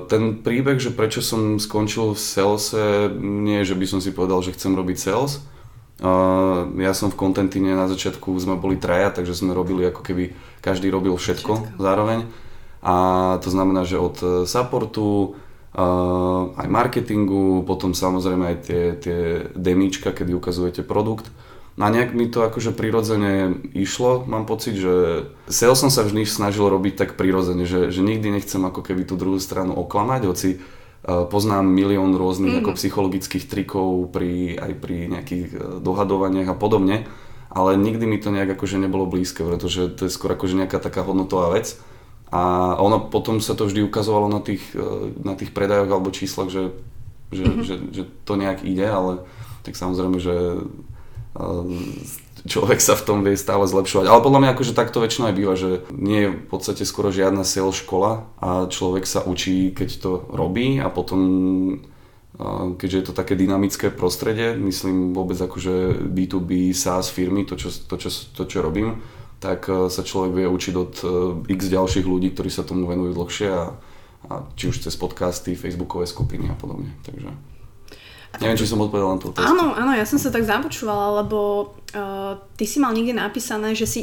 ten 0.08 0.40
príbeh, 0.40 0.80
že 0.80 0.94
prečo 0.94 1.20
som 1.20 1.60
skončil 1.60 2.16
v 2.16 2.22
salese, 2.22 3.12
nie 3.20 3.60
je, 3.66 3.74
že 3.74 3.76
by 3.76 3.86
som 3.90 4.00
si 4.00 4.16
povedal, 4.16 4.40
že 4.40 4.56
chcem 4.56 4.72
robiť 4.72 4.98
sales. 5.02 5.44
Ja 6.80 6.94
som 6.96 7.12
v 7.12 7.20
Contentine 7.20 7.76
na 7.76 7.92
začiatku, 7.92 8.32
sme 8.40 8.56
boli 8.56 8.80
traja, 8.80 9.12
takže 9.12 9.36
sme 9.36 9.52
robili 9.52 9.84
ako 9.90 10.00
keby 10.00 10.32
každý 10.64 10.88
robil 10.88 11.18
všetko, 11.20 11.76
všetko. 11.76 11.82
zároveň 11.82 12.24
a 12.86 12.96
to 13.42 13.50
znamená, 13.50 13.82
že 13.82 13.98
od 13.98 14.18
e, 14.22 14.28
supportu, 14.46 15.34
uh, 15.74 16.54
aj 16.54 16.68
marketingu, 16.70 17.66
potom 17.66 17.98
samozrejme 17.98 18.46
aj 18.54 18.58
tie, 18.62 18.84
tie 19.02 19.20
demíčka, 19.58 20.14
kedy 20.14 20.38
ukazujete 20.38 20.86
produkt. 20.86 21.26
A 21.76 21.92
nejak 21.92 22.16
mi 22.16 22.32
to 22.32 22.40
akože 22.40 22.72
prirodzene 22.72 23.52
išlo, 23.76 24.24
mám 24.24 24.48
pocit, 24.48 24.80
že 24.80 25.28
sales 25.52 25.76
som 25.76 25.92
sa 25.92 26.08
vždy 26.08 26.24
snažil 26.24 26.72
robiť 26.72 26.96
tak 26.96 27.10
prirodzene, 27.20 27.68
že, 27.68 27.92
že 27.92 28.00
nikdy 28.00 28.32
nechcem 28.32 28.64
ako 28.64 28.80
keby 28.80 29.04
tú 29.04 29.20
druhú 29.20 29.44
stranu 29.44 29.76
oklamať, 29.76 30.22
hoci 30.24 30.50
uh, 30.56 31.28
poznám 31.28 31.68
milión 31.68 32.16
rôznych 32.16 32.56
mm. 32.56 32.60
ako 32.64 32.80
psychologických 32.80 33.52
trikov 33.52 34.08
pri, 34.08 34.56
aj 34.56 34.72
pri 34.80 35.12
nejakých 35.12 35.48
dohadovaniach 35.84 36.48
a 36.48 36.56
podobne, 36.56 37.04
ale 37.52 37.76
nikdy 37.76 38.08
mi 38.08 38.24
to 38.24 38.32
nejak 38.32 38.56
akože 38.56 38.80
nebolo 38.80 39.04
blízke, 39.04 39.44
pretože 39.44 39.92
to 40.00 40.08
je 40.08 40.16
skôr 40.16 40.32
akože 40.32 40.56
nejaká 40.56 40.80
taká 40.80 41.04
hodnotová 41.04 41.60
vec 41.60 41.76
a 42.36 42.74
ono 42.82 43.08
potom 43.08 43.38
sa 43.40 43.54
to 43.54 43.70
vždy 43.70 43.86
ukazovalo 43.86 44.28
na 44.28 44.42
tých, 44.42 44.64
e, 44.74 45.16
na 45.22 45.38
tých 45.38 45.54
predajoch 45.54 45.88
alebo 45.88 46.12
číslach, 46.12 46.50
že, 46.50 46.74
že, 47.30 47.46
mm-hmm. 47.46 47.64
že, 47.64 47.76
že 47.94 48.04
to 48.26 48.34
nejak 48.36 48.66
ide, 48.66 48.84
ale 48.84 49.24
tak 49.62 49.78
samozrejme, 49.78 50.18
že 50.18 50.34
e, 50.34 50.60
človek 52.46 52.80
sa 52.80 52.96
v 52.96 53.06
tom 53.06 53.20
vie 53.26 53.36
stále 53.36 53.66
zlepšovať. 53.68 54.06
Ale 54.08 54.24
podľa 54.24 54.40
mňa 54.42 54.50
akože 54.56 54.78
takto 54.78 55.02
väčšinou 55.04 55.28
aj 55.30 55.36
býva, 55.36 55.54
že 55.60 55.84
nie 55.92 56.20
je 56.26 56.30
v 56.32 56.48
podstate 56.48 56.84
skoro 56.88 57.10
žiadna 57.10 57.44
sales 57.44 57.76
škola 57.76 58.30
a 58.40 58.70
človek 58.70 59.04
sa 59.04 59.26
učí, 59.26 59.74
keď 59.74 59.90
to 60.00 60.12
robí 60.32 60.80
a 60.80 60.88
potom 60.88 61.22
keďže 62.76 62.98
je 63.00 63.06
to 63.08 63.14
také 63.16 63.40
dynamické 63.40 63.88
prostredie, 63.88 64.60
myslím 64.60 65.16
vôbec 65.16 65.40
akože 65.40 66.04
B2B 66.12 66.76
SaaS 66.76 67.08
firmy, 67.08 67.48
to 67.48 67.56
čo, 67.56 67.72
to, 67.72 67.96
čo, 67.96 68.12
to, 68.12 68.44
čo 68.44 68.60
robím, 68.60 69.00
tak 69.40 69.72
sa 69.72 70.02
človek 70.04 70.44
vie 70.44 70.48
učiť 70.52 70.74
od 70.76 70.94
x 71.48 71.62
ďalších 71.72 72.04
ľudí, 72.04 72.36
ktorí 72.36 72.52
sa 72.52 72.68
tomu 72.68 72.92
venujú 72.92 73.16
dlhšie 73.16 73.50
a, 73.56 73.72
a 74.28 74.34
či 74.60 74.68
už 74.68 74.84
cez 74.84 75.00
podcasty, 75.00 75.56
facebookové 75.56 76.04
skupiny 76.12 76.52
a 76.52 76.56
podobne. 76.60 76.92
Takže 77.08 77.55
neviem, 78.42 78.58
či 78.60 78.68
som 78.70 78.82
odpovedal 78.82 79.16
na 79.16 79.20
tú 79.22 79.32
otázku. 79.32 79.48
Áno, 79.48 79.76
áno, 79.76 79.92
ja 79.96 80.06
som 80.08 80.20
sa 80.20 80.32
tak 80.32 80.44
započúvala, 80.44 81.24
lebo 81.24 81.72
uh, 81.96 82.40
ty 82.56 82.68
si 82.68 82.82
mal 82.82 82.92
niekde 82.92 83.16
napísané, 83.16 83.76
že 83.76 83.88
si 83.88 84.02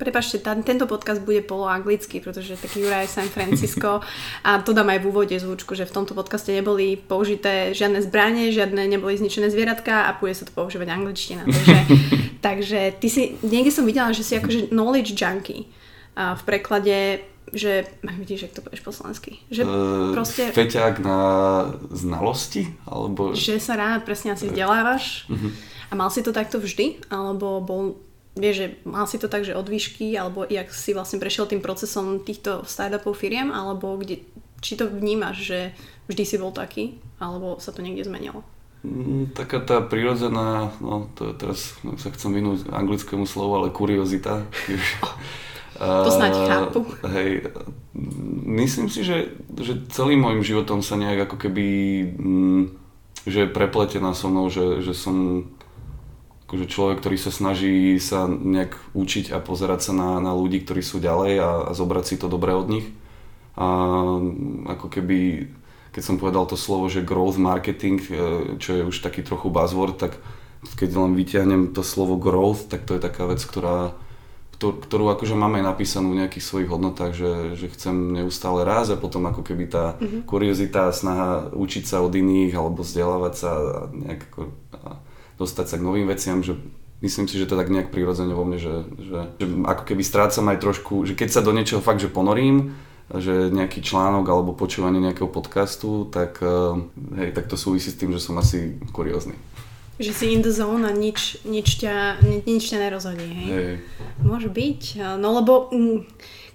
Prepašte, 0.00 0.40
tá, 0.40 0.56
tento 0.64 0.88
podcast 0.88 1.20
bude 1.20 1.44
poloanglicky, 1.44 2.24
pretože 2.24 2.56
taký 2.56 2.88
Juraj 2.88 3.04
San 3.04 3.28
Francisco 3.28 4.00
a 4.48 4.56
to 4.64 4.72
dám 4.72 4.88
aj 4.88 5.04
v 5.04 5.08
úvode 5.12 5.36
zvučku, 5.36 5.76
že 5.76 5.84
v 5.84 5.92
tomto 5.92 6.16
podcaste 6.16 6.48
neboli 6.56 6.96
použité 6.96 7.76
žiadne 7.76 8.00
zbranie, 8.00 8.48
žiadne 8.48 8.80
neboli 8.88 9.20
zničené 9.20 9.52
zvieratka 9.52 10.08
a 10.08 10.16
bude 10.16 10.32
sa 10.32 10.48
to 10.48 10.56
používať 10.56 10.88
angličtina. 10.88 11.44
Takže, 11.44 11.76
takže 12.48 12.80
ty 12.96 13.08
si, 13.12 13.36
niekde 13.44 13.76
som 13.76 13.84
videla, 13.84 14.16
že 14.16 14.24
si 14.24 14.40
akože 14.40 14.72
knowledge 14.72 15.12
junkie 15.12 15.68
a 16.16 16.32
v 16.32 16.42
preklade 16.48 17.20
že, 17.52 17.86
vidíš, 18.02 18.50
jak 18.50 18.54
to 18.56 18.62
povieš 18.62 18.82
po 18.82 18.92
slovensky, 18.92 19.42
že 19.50 19.66
uh, 19.66 20.14
proste... 20.14 20.50
Feťák 20.50 21.02
na 21.02 21.20
znalosti? 21.90 22.70
Alebo... 22.86 23.34
Že 23.34 23.58
sa 23.58 23.74
rád 23.78 24.06
presne 24.06 24.34
asi 24.34 24.50
vzdelávaš 24.50 25.26
uh-huh. 25.26 25.50
a 25.90 25.92
mal 25.98 26.10
si 26.10 26.22
to 26.22 26.30
takto 26.30 26.62
vždy? 26.62 27.02
Alebo 27.10 27.62
bol 27.62 27.98
vieš, 28.38 28.56
že 28.56 28.66
mal 28.86 29.06
si 29.10 29.18
to 29.18 29.26
tak, 29.26 29.42
že 29.42 29.56
od 29.56 29.66
výšky, 29.66 30.14
alebo 30.14 30.46
jak 30.46 30.70
si 30.70 30.94
vlastne 30.94 31.18
prešiel 31.18 31.50
tým 31.50 31.62
procesom 31.62 32.22
týchto 32.22 32.62
startupov 32.64 33.18
firiem, 33.18 33.50
alebo 33.50 33.98
kde, 33.98 34.22
či 34.62 34.78
to 34.78 34.86
vnímaš, 34.86 35.42
že 35.42 35.58
vždy 36.06 36.24
si 36.26 36.36
bol 36.38 36.54
taký, 36.54 37.02
alebo 37.18 37.58
sa 37.58 37.74
to 37.74 37.82
niekde 37.82 38.06
zmenilo? 38.06 38.46
Mm, 38.80 39.36
taká 39.36 39.60
tá 39.60 39.84
prirodzená, 39.84 40.72
no 40.80 41.12
to 41.12 41.36
teraz 41.36 41.76
sa 42.00 42.08
chcem 42.16 42.32
vynúť 42.32 42.72
anglickému 42.72 43.28
slovu, 43.28 43.60
ale 43.60 43.74
kuriozita. 43.74 44.46
To 45.80 46.10
snáď 46.12 46.32
chápu. 46.44 46.84
Hej, 47.08 47.48
myslím 48.44 48.92
si, 48.92 49.00
že, 49.00 49.32
že 49.56 49.80
celým 49.88 50.20
môjim 50.20 50.44
životom 50.44 50.84
sa 50.84 51.00
nejak 51.00 51.24
ako 51.24 51.36
keby, 51.48 51.66
mm, 52.20 52.62
že 53.24 53.48
je 53.48 53.54
prepletená 53.54 54.12
so 54.12 54.28
mnou, 54.28 54.52
že, 54.52 54.84
že 54.84 54.92
som 54.92 55.48
akože 56.50 56.66
človek, 56.66 56.98
ktorý 57.00 57.16
sa 57.16 57.30
snaží 57.32 57.96
sa 58.02 58.26
nejak 58.26 58.74
učiť 58.92 59.30
a 59.30 59.38
pozerať 59.38 59.80
sa 59.88 59.92
na, 59.94 60.18
na 60.18 60.34
ľudí, 60.34 60.66
ktorí 60.66 60.82
sú 60.82 60.98
ďalej 60.98 61.32
a, 61.38 61.50
a 61.70 61.76
zobrať 61.78 62.04
si 62.04 62.16
to 62.18 62.26
dobré 62.26 62.52
od 62.52 62.66
nich. 62.66 62.90
A 63.54 63.66
ako 64.66 64.90
keby, 64.90 65.46
keď 65.94 66.02
som 66.02 66.18
povedal 66.18 66.50
to 66.50 66.58
slovo, 66.58 66.90
že 66.90 67.06
growth 67.06 67.38
marketing, 67.38 68.02
e, 68.02 68.14
čo 68.58 68.70
je 68.76 68.82
už 68.82 68.98
taký 68.98 69.22
trochu 69.22 69.46
buzzword, 69.46 69.94
tak 69.94 70.18
keď 70.74 70.90
len 70.98 71.14
vyťahnem 71.14 71.62
to 71.72 71.80
slovo 71.86 72.18
growth, 72.18 72.66
tak 72.66 72.82
to 72.82 72.98
je 72.98 73.00
taká 73.00 73.30
vec, 73.30 73.40
ktorá, 73.40 73.94
ktorú 74.60 75.08
akože 75.16 75.32
máme 75.32 75.64
napísanú 75.64 76.12
v 76.12 76.20
nejakých 76.20 76.44
svojich 76.44 76.68
hodnotách, 76.68 77.16
že, 77.16 77.32
že 77.56 77.72
chcem 77.72 78.12
neustále 78.12 78.68
raz 78.68 78.92
a 78.92 79.00
potom 79.00 79.24
ako 79.24 79.40
keby 79.40 79.64
tá 79.72 79.96
mm-hmm. 79.96 80.28
kuriozita, 80.28 80.92
snaha 80.92 81.48
učiť 81.56 81.84
sa 81.88 82.04
od 82.04 82.12
iných 82.12 82.52
alebo 82.52 82.84
vzdelávať 82.84 83.34
sa 83.34 83.50
a 83.56 83.76
nejak 83.88 84.20
ako, 84.28 84.40
a 84.76 85.00
dostať 85.40 85.66
sa 85.66 85.76
k 85.80 85.86
novým 85.88 86.04
veciam, 86.04 86.44
že 86.44 86.60
myslím 87.00 87.24
si, 87.24 87.40
že 87.40 87.48
to 87.48 87.56
tak 87.56 87.72
nejak 87.72 87.88
prirodzene 87.88 88.36
vo 88.36 88.44
mne, 88.44 88.60
že, 88.60 88.84
že, 89.00 89.20
že 89.40 89.46
ako 89.64 89.82
keby 89.88 90.02
strácam 90.04 90.46
aj 90.52 90.58
trošku, 90.60 91.08
že 91.08 91.16
keď 91.16 91.28
sa 91.32 91.40
do 91.40 91.56
niečoho 91.56 91.80
fakt, 91.80 92.04
že 92.04 92.12
ponorím, 92.12 92.76
že 93.10 93.50
nejaký 93.50 93.82
článok 93.82 94.22
alebo 94.28 94.54
počúvanie 94.54 95.02
nejakého 95.02 95.26
podcastu, 95.26 96.06
tak, 96.06 96.38
eh, 96.44 96.48
hej, 97.18 97.30
tak 97.34 97.50
to 97.50 97.58
súvisí 97.58 97.90
s 97.90 97.98
tým, 97.98 98.14
že 98.14 98.22
som 98.22 98.38
asi 98.38 98.78
kuriózny. 98.94 99.34
Že 100.00 100.12
si 100.16 100.26
in 100.32 100.40
the 100.40 100.48
zone 100.48 100.88
a 100.88 100.92
nič, 100.96 101.44
nič, 101.44 101.76
ťa, 101.84 102.24
nič 102.48 102.72
ťa 102.72 102.78
nerozhodí, 102.80 103.28
hej? 103.28 103.48
hej? 103.52 103.76
Môže 104.24 104.48
byť, 104.48 104.96
no 105.20 105.36
lebo 105.36 105.68
mm, 105.68 106.08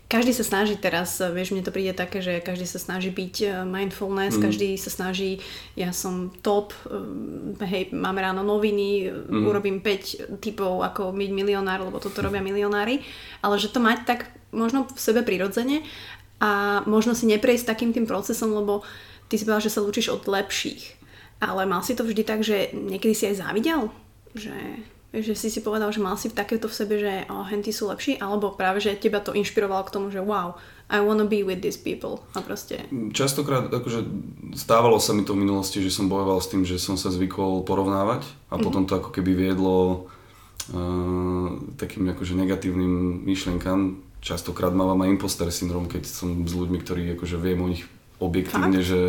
každý 0.05 0.37
sa 0.37 0.45
snaží 0.45 0.77
teraz, 0.77 1.17
vieš, 1.17 1.49
mne 1.49 1.65
to 1.65 1.73
príde 1.73 1.97
také, 1.97 2.21
že 2.21 2.37
každý 2.37 2.69
sa 2.69 2.77
snaží 2.77 3.09
byť 3.09 3.35
eh, 3.41 3.49
mindfulness, 3.65 4.37
mm. 4.37 4.43
každý 4.45 4.69
sa 4.77 4.93
snaží, 4.93 5.41
ja 5.73 5.89
som 5.89 6.29
top, 6.45 6.77
eh, 6.85 7.65
hej, 7.65 7.83
máme 7.89 8.21
ráno 8.21 8.45
noviny, 8.45 9.09
mm. 9.09 9.43
urobím 9.49 9.81
5 9.81 10.41
typov, 10.41 10.85
ako 10.85 11.09
byť 11.09 11.31
milionár, 11.33 11.81
lebo 11.81 11.97
toto 11.97 12.21
robia 12.21 12.45
milionári, 12.45 13.01
ale 13.41 13.57
že 13.57 13.73
to 13.73 13.81
mať 13.81 14.05
tak 14.05 14.19
možno 14.53 14.85
v 14.85 14.99
sebe 15.01 15.25
prirodzene 15.25 15.81
a 16.37 16.83
možno 16.85 17.17
si 17.17 17.25
neprejsť 17.25 17.65
takým 17.65 17.91
tým 17.91 18.05
procesom, 18.05 18.53
lebo 18.53 18.85
ty 19.27 19.41
si 19.41 19.43
povedal, 19.43 19.65
že 19.65 19.73
sa 19.73 19.81
učíš 19.81 20.13
od 20.13 20.29
lepších. 20.29 21.01
Ale 21.45 21.69
mal 21.69 21.85
si 21.85 21.93
to 21.93 22.01
vždy 22.01 22.25
tak, 22.25 22.41
že 22.41 22.73
niekedy 22.73 23.13
si 23.13 23.29
aj 23.29 23.45
závidel? 23.45 23.93
Že 24.33 24.57
že 25.15 25.31
si 25.31 25.47
si 25.47 25.63
povedal, 25.63 25.95
že 25.95 26.03
mal 26.03 26.19
si 26.19 26.27
takéto 26.27 26.67
v 26.67 26.75
sebe, 26.75 26.99
že 26.99 27.23
oh, 27.31 27.47
henty 27.47 27.71
sú 27.71 27.87
lepší, 27.87 28.19
alebo 28.19 28.51
práve, 28.51 28.83
že 28.83 28.99
teba 28.99 29.23
to 29.23 29.31
inšpirovalo 29.31 29.87
k 29.87 29.93
tomu, 29.93 30.11
že 30.11 30.19
wow, 30.19 30.59
I 30.91 30.99
wanna 30.99 31.23
be 31.23 31.41
with 31.41 31.63
these 31.63 31.79
people. 31.79 32.19
A 32.35 32.43
proste... 32.43 32.83
Častokrát 33.15 33.71
akože 33.71 34.03
stávalo 34.59 34.99
sa 34.99 35.15
mi 35.15 35.23
to 35.23 35.33
v 35.33 35.47
minulosti, 35.47 35.79
že 35.79 35.93
som 35.93 36.11
bojoval 36.11 36.43
s 36.43 36.51
tým, 36.51 36.67
že 36.67 36.75
som 36.75 36.99
sa 36.99 37.09
zvykol 37.09 37.63
porovnávať 37.63 38.27
a 38.27 38.27
mm-hmm. 38.27 38.63
potom 38.65 38.83
to 38.83 38.99
ako 38.99 39.09
keby 39.15 39.33
viedlo 39.33 40.05
uh, 40.75 41.47
takým 41.79 42.11
akože 42.11 42.35
negatívnym 42.35 43.23
myšlienkam. 43.23 44.03
Častokrát 44.19 44.73
mávam 44.75 44.99
aj 45.05 45.15
imposter 45.15 45.47
syndrom, 45.47 45.87
keď 45.87 46.11
som 46.11 46.43
s 46.43 46.53
ľuďmi, 46.53 46.77
ktorí 46.81 47.01
akože 47.15 47.37
viem 47.39 47.59
o 47.61 47.71
nich 47.71 47.87
objektívne, 48.19 48.81
Fakt? 48.81 48.89
že 48.89 49.01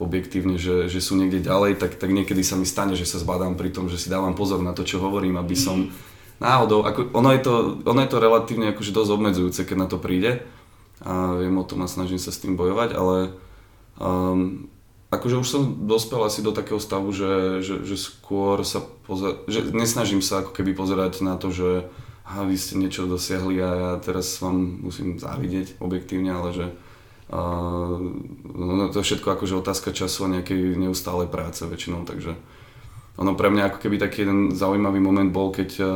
objektívne, 0.00 0.56
že, 0.56 0.88
že 0.88 1.00
sú 1.02 1.18
niekde 1.18 1.44
ďalej, 1.44 1.76
tak, 1.76 2.00
tak 2.00 2.10
niekedy 2.10 2.40
sa 2.40 2.56
mi 2.56 2.64
stane, 2.64 2.96
že 2.96 3.04
sa 3.08 3.20
zbadám 3.20 3.58
pri 3.58 3.72
tom, 3.74 3.90
že 3.92 4.00
si 4.00 4.08
dávam 4.08 4.32
pozor 4.32 4.60
na 4.64 4.72
to, 4.72 4.86
čo 4.86 5.02
hovorím, 5.02 5.36
aby 5.36 5.56
som 5.58 5.92
náhodou, 6.42 6.82
ako, 6.82 7.14
ono, 7.14 7.30
je 7.34 7.40
to, 7.40 7.52
ono 7.86 8.00
je 8.02 8.10
to 8.10 8.18
relatívne 8.18 8.66
akože 8.74 8.90
dosť 8.90 9.10
obmedzujúce, 9.14 9.60
keď 9.62 9.76
na 9.78 9.88
to 9.88 10.02
príde. 10.02 10.42
A 11.02 11.34
viem 11.38 11.54
o 11.58 11.66
tom 11.66 11.82
a 11.82 11.90
snažím 11.90 12.18
sa 12.18 12.30
s 12.30 12.38
tým 12.38 12.54
bojovať, 12.54 12.94
ale 12.94 13.34
um, 13.98 14.70
akože 15.10 15.36
už 15.38 15.48
som 15.48 15.62
dospel 15.86 16.22
asi 16.22 16.40
do 16.40 16.54
takého 16.54 16.78
stavu, 16.78 17.10
že, 17.10 17.62
že, 17.62 17.82
že 17.82 17.96
skôr 17.98 18.62
sa 18.62 18.82
pozerať, 19.06 19.44
že 19.50 19.60
nesnažím 19.74 20.22
sa 20.22 20.46
ako 20.46 20.54
keby 20.54 20.72
pozerať 20.78 21.26
na 21.26 21.34
to, 21.36 21.50
že 21.50 21.90
aha, 22.22 22.46
vy 22.46 22.56
ste 22.56 22.78
niečo 22.78 23.10
dosiahli 23.10 23.58
a 23.60 23.70
ja 23.70 23.90
teraz 23.98 24.38
vám 24.38 24.82
musím 24.82 25.18
závidieť 25.18 25.82
objektívne, 25.82 26.30
ale 26.32 26.48
že 26.54 26.66
no, 27.32 28.88
to 28.92 29.00
je 29.00 29.06
všetko 29.08 29.28
akože 29.32 29.56
otázka 29.56 29.96
času 29.96 30.28
a 30.28 30.32
nejakej 30.38 30.76
neustálej 30.76 31.32
práce 31.32 31.64
väčšinou, 31.64 32.04
takže 32.04 32.36
ono 33.16 33.32
pre 33.36 33.48
mňa 33.52 33.72
ako 33.72 33.78
keby 33.80 33.96
taký 34.00 34.24
jeden 34.24 34.52
zaujímavý 34.56 35.00
moment 35.00 35.28
bol, 35.32 35.52
keď, 35.52 35.70
e, 35.80 35.92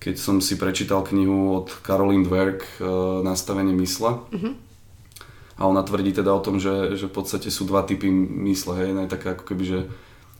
keď 0.00 0.14
som 0.16 0.40
si 0.40 0.56
prečítal 0.56 1.04
knihu 1.04 1.64
od 1.64 1.68
Caroline 1.84 2.24
Dwerg 2.24 2.64
e, 2.64 2.84
Nastavenie 3.24 3.76
mysle. 3.76 4.20
Mm-hmm. 4.32 4.54
A 5.54 5.62
ona 5.70 5.86
tvrdí 5.86 6.10
teda 6.10 6.34
o 6.34 6.42
tom, 6.42 6.58
že, 6.58 6.98
že 6.98 7.06
v 7.06 7.14
podstate 7.14 7.48
sú 7.48 7.62
dva 7.64 7.86
typy 7.86 8.10
mysle, 8.50 8.74
hej, 8.74 8.86
jedna 8.90 9.06
je 9.06 9.14
taká 9.14 9.38
ako 9.38 9.44
keby, 9.54 9.64
že, 9.64 9.80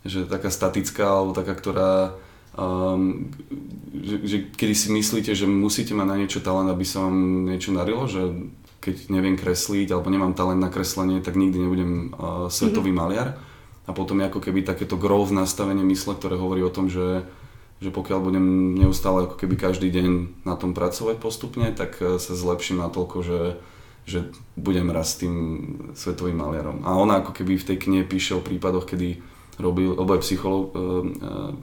že 0.02 0.18
taká 0.26 0.50
statická, 0.50 1.06
alebo 1.06 1.36
taká, 1.38 1.54
ktorá 1.54 2.18
um, 2.58 3.30
že, 3.94 4.16
že 4.26 4.36
kedy 4.50 4.74
si 4.74 4.88
myslíte, 4.90 5.30
že 5.30 5.46
musíte 5.46 5.94
mať 5.94 6.06
na 6.10 6.18
niečo 6.18 6.42
talent, 6.42 6.66
aby 6.66 6.82
sa 6.82 7.06
vám 7.06 7.46
niečo 7.46 7.70
narilo, 7.70 8.10
že 8.10 8.26
keď 8.84 9.08
neviem 9.08 9.40
kresliť 9.40 9.88
alebo 9.96 10.12
nemám 10.12 10.36
talent 10.36 10.60
na 10.60 10.68
kreslenie, 10.68 11.24
tak 11.24 11.40
nikdy 11.40 11.56
nebudem 11.56 12.12
uh, 12.12 12.52
svetový 12.52 12.92
mm-hmm. 12.92 13.00
maliar. 13.00 13.28
A 13.88 13.96
potom 13.96 14.20
je 14.20 14.28
ako 14.28 14.44
keby 14.44 14.64
takéto 14.64 15.00
growth 15.00 15.32
nastavenie 15.32 15.84
mysle, 15.88 16.16
ktoré 16.16 16.36
hovorí 16.36 16.60
o 16.60 16.72
tom, 16.72 16.92
že, 16.92 17.24
že 17.80 17.88
pokiaľ 17.88 18.20
budem 18.20 18.76
neustále 18.76 19.24
ako 19.24 19.40
keby 19.40 19.56
každý 19.56 19.88
deň 19.88 20.44
na 20.44 20.56
tom 20.60 20.76
pracovať 20.76 21.16
postupne, 21.16 21.72
tak 21.72 21.96
uh, 22.04 22.20
sa 22.20 22.36
zlepším 22.36 22.84
natoľko, 22.84 23.16
že, 23.24 23.40
že 24.04 24.28
budem 24.60 24.92
raz 24.92 25.16
tým 25.16 25.32
svetovým 25.96 26.36
maliarom. 26.36 26.84
A 26.84 27.00
ona 27.00 27.24
ako 27.24 27.32
keby 27.32 27.56
v 27.56 27.68
tej 27.72 27.76
knihe 27.88 28.04
píše 28.04 28.36
o 28.36 28.44
prípadoch, 28.44 28.84
kedy 28.84 29.24
robil, 29.56 29.96
oboje 29.96 30.20
psychológ, 30.20 30.64
uh, 30.76 30.76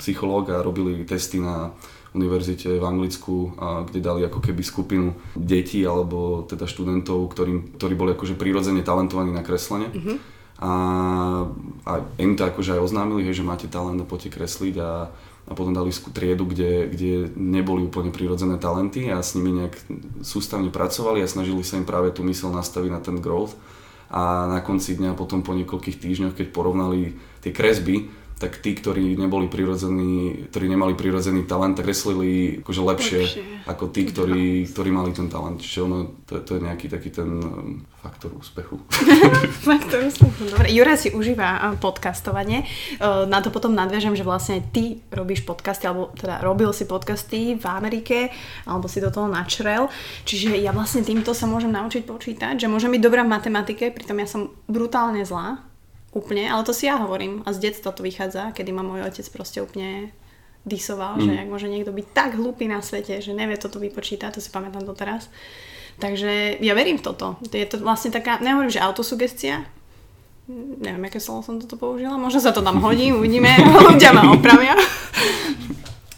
psychológ 0.02 0.50
a 0.50 0.66
robili 0.66 1.06
testy 1.06 1.38
na 1.38 1.78
univerzite 2.12 2.76
v 2.76 2.84
Anglicku, 2.84 3.56
a 3.56 3.88
kde 3.88 4.04
dali 4.04 4.22
ako 4.28 4.44
keby 4.44 4.62
skupinu 4.64 5.16
detí 5.32 5.80
alebo 5.88 6.44
teda 6.44 6.68
študentov, 6.68 7.32
ktorým, 7.32 7.80
ktorí 7.80 7.94
boli 7.96 8.12
akože 8.12 8.36
prirodzene 8.36 8.84
talentovaní 8.84 9.32
na 9.32 9.44
kreslenie. 9.44 9.88
Mm-hmm. 9.92 10.18
A, 10.62 10.72
a 11.88 11.92
im 12.22 12.38
to 12.38 12.46
akože 12.46 12.78
aj 12.78 12.84
oznámili, 12.86 13.26
hej, 13.26 13.42
že 13.42 13.48
máte 13.48 13.66
talent 13.66 13.98
a 13.98 14.06
poďte 14.06 14.38
kresliť 14.38 14.76
a, 14.78 15.10
a 15.50 15.52
potom 15.58 15.74
dali 15.74 15.90
triedu, 15.90 16.46
kde, 16.46 16.86
kde 16.92 17.34
neboli 17.34 17.88
úplne 17.88 18.14
prirodzené 18.14 18.62
talenty 18.62 19.10
a 19.10 19.26
s 19.26 19.34
nimi 19.34 19.58
nejak 19.58 19.74
sústavne 20.22 20.70
pracovali 20.70 21.26
a 21.26 21.32
snažili 21.32 21.66
sa 21.66 21.82
im 21.82 21.88
práve 21.88 22.14
tú 22.14 22.22
mysel 22.28 22.54
nastaviť 22.54 22.92
na 22.94 23.02
ten 23.02 23.18
growth 23.18 23.58
a 24.12 24.52
na 24.52 24.60
konci 24.60 25.00
dňa 25.00 25.16
potom 25.16 25.40
po 25.40 25.56
niekoľkých 25.56 25.98
týždňoch, 25.98 26.36
keď 26.36 26.48
porovnali 26.52 27.16
tie 27.40 27.56
kresby, 27.56 28.12
tak 28.42 28.58
tí, 28.58 28.74
ktorí 28.74 29.14
neboli 29.22 29.46
prirodzení, 29.46 30.50
ktorí 30.50 30.66
nemali 30.66 30.98
prirodzený 30.98 31.46
talent, 31.46 31.78
kreslili 31.78 32.66
akože 32.66 32.82
lepšie, 32.82 33.22
lepšie. 33.22 33.44
ako 33.70 33.94
tí, 33.94 34.02
ktorí, 34.10 34.66
ktorí 34.66 34.90
mali 34.90 35.14
ten 35.14 35.30
talent. 35.30 35.62
Čiže 35.62 35.80
ono, 35.86 36.26
to, 36.26 36.42
to 36.42 36.58
je 36.58 36.66
nejaký 36.66 36.90
taký 36.90 37.14
ten 37.14 37.30
um, 37.38 37.86
faktor 38.02 38.34
úspechu. 38.34 38.82
faktor 39.70 40.10
úspechu, 40.10 40.50
dobre. 40.50 40.74
Jura 40.74 40.98
si 40.98 41.14
užíva 41.14 41.78
podcastovanie. 41.78 42.66
Na 43.30 43.46
to 43.46 43.54
potom 43.54 43.78
nadviažem, 43.78 44.18
že 44.18 44.26
vlastne 44.26 44.66
ty 44.74 45.06
robíš 45.14 45.46
podcasty, 45.46 45.86
alebo 45.86 46.10
teda 46.18 46.42
robil 46.42 46.74
si 46.74 46.90
podcasty 46.90 47.62
v 47.62 47.66
Amerike, 47.70 48.34
alebo 48.66 48.90
si 48.90 48.98
do 48.98 49.14
toho 49.14 49.30
načrel. 49.30 49.86
Čiže 50.26 50.58
ja 50.58 50.74
vlastne 50.74 51.06
týmto 51.06 51.38
sa 51.38 51.46
môžem 51.46 51.70
naučiť 51.70 52.10
počítať, 52.10 52.58
že 52.58 52.66
môžem 52.66 52.90
byť 52.90 53.02
dobrá 53.06 53.22
v 53.22 53.38
matematike, 53.38 53.94
pritom 53.94 54.18
ja 54.18 54.26
som 54.26 54.50
brutálne 54.66 55.22
zlá 55.22 55.71
úplne, 56.12 56.52
ale 56.52 56.68
to 56.68 56.76
si 56.76 56.92
ja 56.92 57.00
hovorím 57.00 57.44
a 57.48 57.56
z 57.56 57.72
detstva 57.72 57.96
to 57.96 58.04
vychádza, 58.04 58.52
kedy 58.52 58.72
ma 58.76 58.84
môj 58.84 59.08
otec 59.08 59.26
proste 59.32 59.64
úplne 59.64 60.12
disoval, 60.68 61.18
mm. 61.18 61.24
že 61.26 61.32
ak 61.42 61.48
môže 61.50 61.68
niekto 61.72 61.90
byť 61.96 62.08
tak 62.14 62.38
hlupý 62.38 62.70
na 62.70 62.84
svete, 62.84 63.18
že 63.24 63.34
nevie 63.34 63.58
toto 63.58 63.82
vypočítať, 63.82 64.38
to 64.38 64.44
si 64.44 64.54
pamätám 64.54 64.86
doteraz. 64.86 65.32
Takže 65.98 66.62
ja 66.62 66.74
verím 66.74 66.98
v 67.02 67.06
toto. 67.06 67.38
Je 67.50 67.66
to 67.66 67.82
vlastne 67.82 68.14
taká, 68.14 68.38
nehovorím, 68.42 68.74
že 68.74 68.82
autosugestia, 68.82 69.66
neviem, 70.82 71.04
aké 71.08 71.18
slovo 71.18 71.42
som 71.42 71.58
toto 71.58 71.80
použila, 71.80 72.20
možno 72.20 72.44
sa 72.44 72.52
to 72.54 72.62
tam 72.62 72.84
hodí, 72.84 73.10
uvidíme, 73.10 73.50
ľudia 73.90 74.12
ma 74.14 74.36
opravia. 74.36 74.76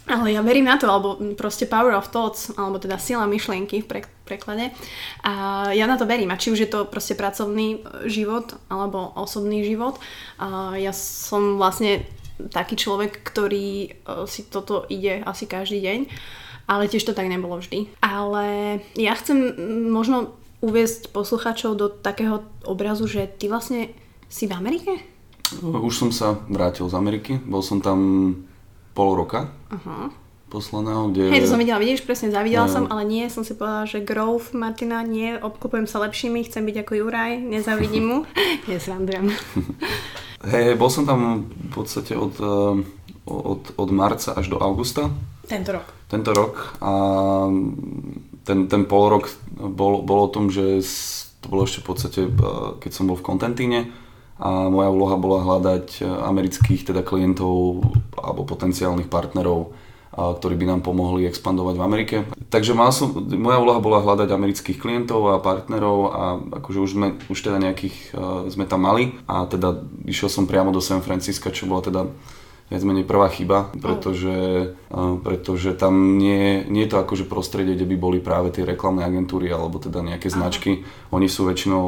Ale 0.04 0.36
ja 0.36 0.44
verím 0.44 0.68
na 0.68 0.76
to, 0.76 0.84
alebo 0.84 1.16
proste 1.32 1.64
power 1.64 1.96
of 1.96 2.12
thoughts, 2.12 2.52
alebo 2.60 2.76
teda 2.76 3.00
sila 3.00 3.24
myšlienky 3.24 3.80
v 3.80 3.88
pre- 3.88 4.12
preklade. 4.28 4.68
A 5.24 5.72
ja 5.72 5.88
na 5.88 5.96
to 5.96 6.04
verím. 6.04 6.28
A 6.28 6.40
či 6.40 6.52
už 6.52 6.60
je 6.60 6.68
to 6.68 6.84
proste 6.84 7.16
pracovný 7.16 7.80
e, 7.80 8.08
život, 8.12 8.52
alebo 8.68 9.16
osobný 9.16 9.64
život. 9.64 9.96
A 10.36 10.76
ja 10.76 10.92
som 10.92 11.56
vlastne 11.56 12.04
taký 12.52 12.76
človek, 12.76 13.24
ktorý 13.24 13.68
e, 13.88 13.88
si 14.28 14.44
toto 14.44 14.84
ide 14.92 15.24
asi 15.24 15.48
každý 15.48 15.80
deň. 15.80 15.98
Ale 16.68 16.88
tiež 16.88 17.04
to 17.08 17.16
tak 17.16 17.28
nebolo 17.28 17.60
vždy. 17.60 17.88
Ale 18.04 18.80
ja 18.96 19.12
chcem 19.16 19.56
možno 19.88 20.36
uviezť 20.64 21.12
poslucháčov 21.12 21.76
do 21.76 21.86
takého 21.88 22.44
obrazu, 22.64 23.04
že 23.08 23.28
ty 23.28 23.52
vlastne 23.52 23.92
si 24.28 24.48
v 24.48 24.56
Amerike? 24.56 25.00
Už 25.60 25.92
som 25.92 26.08
sa 26.12 26.40
vrátil 26.48 26.88
z 26.88 26.96
Ameriky. 26.96 27.32
Bol 27.36 27.60
som 27.60 27.84
tam 27.84 28.00
pol 28.94 29.18
roka 29.18 29.50
uh-huh. 29.74 30.14
poslaného, 30.48 31.10
kde... 31.10 31.34
Hej, 31.34 31.44
to 31.44 31.52
som 31.52 31.60
videla, 31.60 31.82
vidíš, 31.82 32.06
presne, 32.06 32.30
zavidela 32.30 32.70
uh, 32.70 32.72
som, 32.72 32.86
ale 32.86 33.02
nie, 33.02 33.26
som 33.26 33.42
si 33.42 33.58
povedala, 33.58 33.90
že 33.90 34.00
growth 34.00 34.54
Martina, 34.54 35.02
nie, 35.02 35.34
obklopujem 35.34 35.90
sa 35.90 35.98
lepšími, 36.06 36.46
chcem 36.46 36.62
byť 36.62 36.86
ako 36.86 36.92
Juraj, 37.02 37.42
nezavidím 37.42 38.04
mu. 38.06 38.18
Nesrandujem. 38.70 39.34
Hej, 40.54 40.78
bol 40.78 40.88
som 40.92 41.04
tam 41.04 41.50
v 41.50 41.70
podstate 41.74 42.14
od, 42.14 42.38
eh, 42.38 42.74
od, 43.26 43.62
od 43.74 43.88
marca 43.90 44.36
až 44.38 44.52
do 44.52 44.62
augusta. 44.62 45.10
Tento 45.44 45.76
rok. 45.76 45.86
Tento 46.08 46.30
rok 46.32 46.78
a 46.80 46.92
ten, 48.44 48.68
ten 48.68 48.82
pol 48.84 49.04
rok 49.08 49.28
bol, 49.56 50.04
bol 50.04 50.28
o 50.28 50.32
tom, 50.32 50.52
že 50.52 50.84
to 51.40 51.52
bolo 51.52 51.64
ešte 51.64 51.80
v 51.80 51.86
podstate, 51.88 52.20
eh, 52.28 52.68
keď 52.78 52.90
som 52.92 53.08
bol 53.08 53.16
v 53.16 53.26
Kontentíne, 53.26 53.80
a 54.38 54.66
moja 54.66 54.90
úloha 54.90 55.14
bola 55.14 55.46
hľadať 55.46 56.02
e, 56.02 56.10
amerických 56.10 56.90
teda 56.90 57.06
klientov 57.06 57.86
alebo 58.18 58.42
potenciálnych 58.42 59.06
partnerov, 59.06 59.70
ktorí 60.14 60.54
by 60.54 60.66
nám 60.70 60.80
pomohli 60.86 61.26
expandovať 61.26 61.74
v 61.74 61.82
Amerike. 61.82 62.16
Takže 62.46 62.70
mal 62.70 62.94
som, 62.94 63.10
moja 63.34 63.58
úloha 63.58 63.82
bola 63.82 63.98
hľadať 63.98 64.30
amerických 64.30 64.78
klientov 64.78 65.34
a 65.34 65.42
partnerov 65.42 65.98
a 66.14 66.22
akože 66.62 66.78
už 66.78 66.90
sme 66.94 67.06
už 67.26 67.38
teda 67.42 67.58
nejakých 67.58 68.14
uh, 68.14 68.46
sme 68.46 68.62
tam 68.62 68.86
mali 68.86 69.18
a 69.26 69.42
teda 69.50 69.82
išiel 70.06 70.30
som 70.30 70.46
priamo 70.46 70.70
do 70.70 70.78
San 70.78 71.02
Francisca, 71.02 71.50
čo 71.50 71.66
bola 71.66 71.82
teda 71.82 72.02
viac 72.70 72.80
menej 72.80 73.04
prvá 73.04 73.26
chyba, 73.26 73.74
pretože, 73.74 74.70
uh, 74.70 75.18
pretože 75.18 75.74
tam 75.74 76.14
nie, 76.14 76.62
nie 76.70 76.86
je 76.86 76.94
to 76.94 77.02
akože 77.02 77.26
prostredie, 77.26 77.74
kde 77.74 77.90
by 77.90 77.96
boli 77.98 78.18
práve 78.22 78.54
tie 78.54 78.62
reklamné 78.62 79.02
agentúry 79.02 79.50
alebo 79.50 79.82
teda 79.82 79.98
nejaké 79.98 80.30
značky. 80.30 80.86
Oni 81.10 81.26
sú 81.26 81.50
väčšinou 81.50 81.82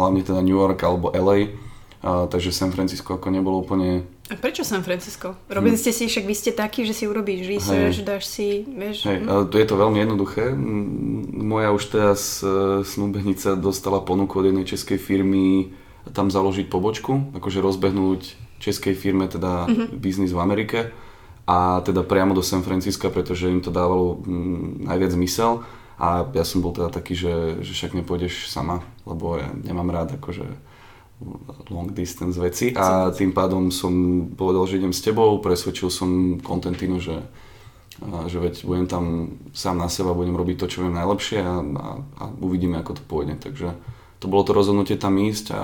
hlavne 0.00 0.24
teda 0.24 0.40
New 0.40 0.56
York 0.56 0.80
alebo 0.80 1.12
LA, 1.12 1.67
a, 1.98 2.30
takže 2.30 2.54
San 2.54 2.70
Francisco 2.70 3.18
ako 3.18 3.28
nebolo 3.30 3.58
úplne... 3.58 4.06
A 4.28 4.36
prečo 4.36 4.62
San 4.62 4.84
Francisco? 4.86 5.34
Robili 5.50 5.74
hm. 5.74 5.82
ste 5.82 5.90
si, 5.90 6.04
však 6.06 6.24
vy 6.28 6.34
ste 6.36 6.52
takí, 6.54 6.86
že 6.86 6.94
si 6.94 7.10
urobíš 7.10 7.48
research, 7.48 8.06
dáš 8.06 8.30
si, 8.30 8.62
vieš... 8.68 9.08
Hej, 9.08 9.24
hm? 9.24 9.50
je 9.50 9.66
to 9.66 9.76
veľmi 9.76 9.98
jednoduché. 9.98 10.54
Moja 11.34 11.74
už 11.74 11.84
teraz 11.90 12.44
e, 12.44 12.82
snúbenica 12.86 13.58
dostala 13.58 13.98
ponuku 14.04 14.38
od 14.38 14.46
jednej 14.52 14.66
českej 14.68 14.98
firmy 15.00 15.74
tam 16.12 16.32
založiť 16.32 16.72
pobočku, 16.72 17.36
akože 17.36 17.60
rozbehnúť 17.60 18.20
českej 18.58 18.94
firme 18.96 19.28
teda 19.28 19.68
mm-hmm. 19.68 19.88
biznis 19.98 20.34
v 20.34 20.42
Amerike 20.42 20.78
a 21.48 21.80
teda 21.80 22.04
priamo 22.04 22.34
do 22.34 22.44
San 22.44 22.66
Francisca, 22.66 23.08
pretože 23.08 23.48
im 23.48 23.62
to 23.62 23.72
dávalo 23.72 24.20
mm, 24.20 24.88
najviac 24.88 25.12
zmysel 25.14 25.64
a 25.98 26.26
ja 26.34 26.44
som 26.44 26.60
bol 26.60 26.74
teda 26.74 26.90
taký, 26.92 27.14
že, 27.14 27.62
že 27.62 27.72
však 27.74 27.96
nepôjdeš 28.02 28.50
sama, 28.50 28.82
lebo 29.06 29.38
ja 29.38 29.48
nemám 29.64 29.90
rád 29.90 30.18
akože 30.18 30.46
long 31.70 31.90
distance 31.90 32.38
veci 32.38 32.70
a 32.78 33.10
tým 33.10 33.34
pádom 33.34 33.74
som 33.74 33.92
povedal, 34.38 34.64
že 34.70 34.78
idem 34.78 34.94
s 34.94 35.02
tebou, 35.02 35.42
presvedčil 35.42 35.90
som 35.90 36.38
Contentino, 36.38 37.02
že, 37.02 37.18
že 38.30 38.38
veď 38.38 38.62
budem 38.62 38.86
tam 38.86 39.04
sám 39.50 39.82
na 39.82 39.90
seba, 39.90 40.14
budem 40.14 40.38
robiť 40.38 40.56
to, 40.62 40.66
čo 40.70 40.78
viem 40.86 40.94
najlepšie 40.94 41.42
a, 41.42 41.54
a, 41.58 41.86
a 41.98 42.24
uvidíme, 42.38 42.78
ako 42.78 42.98
to 42.98 43.02
pôjde. 43.02 43.34
Takže 43.42 43.74
to 44.22 44.26
bolo 44.30 44.46
to 44.46 44.54
rozhodnutie 44.54 44.94
tam 44.94 45.18
ísť 45.18 45.46
a 45.54 45.62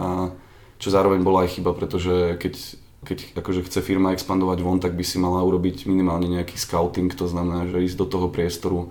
čo 0.82 0.90
zároveň 0.90 1.22
bola 1.22 1.46
aj 1.46 1.54
chyba, 1.54 1.70
pretože 1.70 2.34
keď, 2.42 2.54
keď 3.06 3.18
akože 3.38 3.62
chce 3.70 3.78
firma 3.78 4.10
expandovať 4.10 4.58
von, 4.58 4.82
tak 4.82 4.98
by 4.98 5.06
si 5.06 5.22
mala 5.22 5.38
urobiť 5.46 5.86
minimálne 5.86 6.26
nejaký 6.26 6.58
scouting, 6.58 7.14
to 7.14 7.30
znamená, 7.30 7.70
že 7.70 7.86
ísť 7.86 7.98
do 7.98 8.06
toho 8.10 8.26
priestoru 8.26 8.90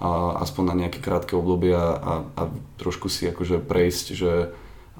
a 0.00 0.40
aspoň 0.42 0.64
na 0.64 0.74
nejaké 0.84 0.98
krátke 0.98 1.36
obdobie 1.36 1.76
a, 1.76 1.92
a, 1.92 2.12
a 2.24 2.42
trošku 2.80 3.12
si 3.12 3.28
akože 3.28 3.60
prejsť, 3.60 4.06
že 4.16 4.32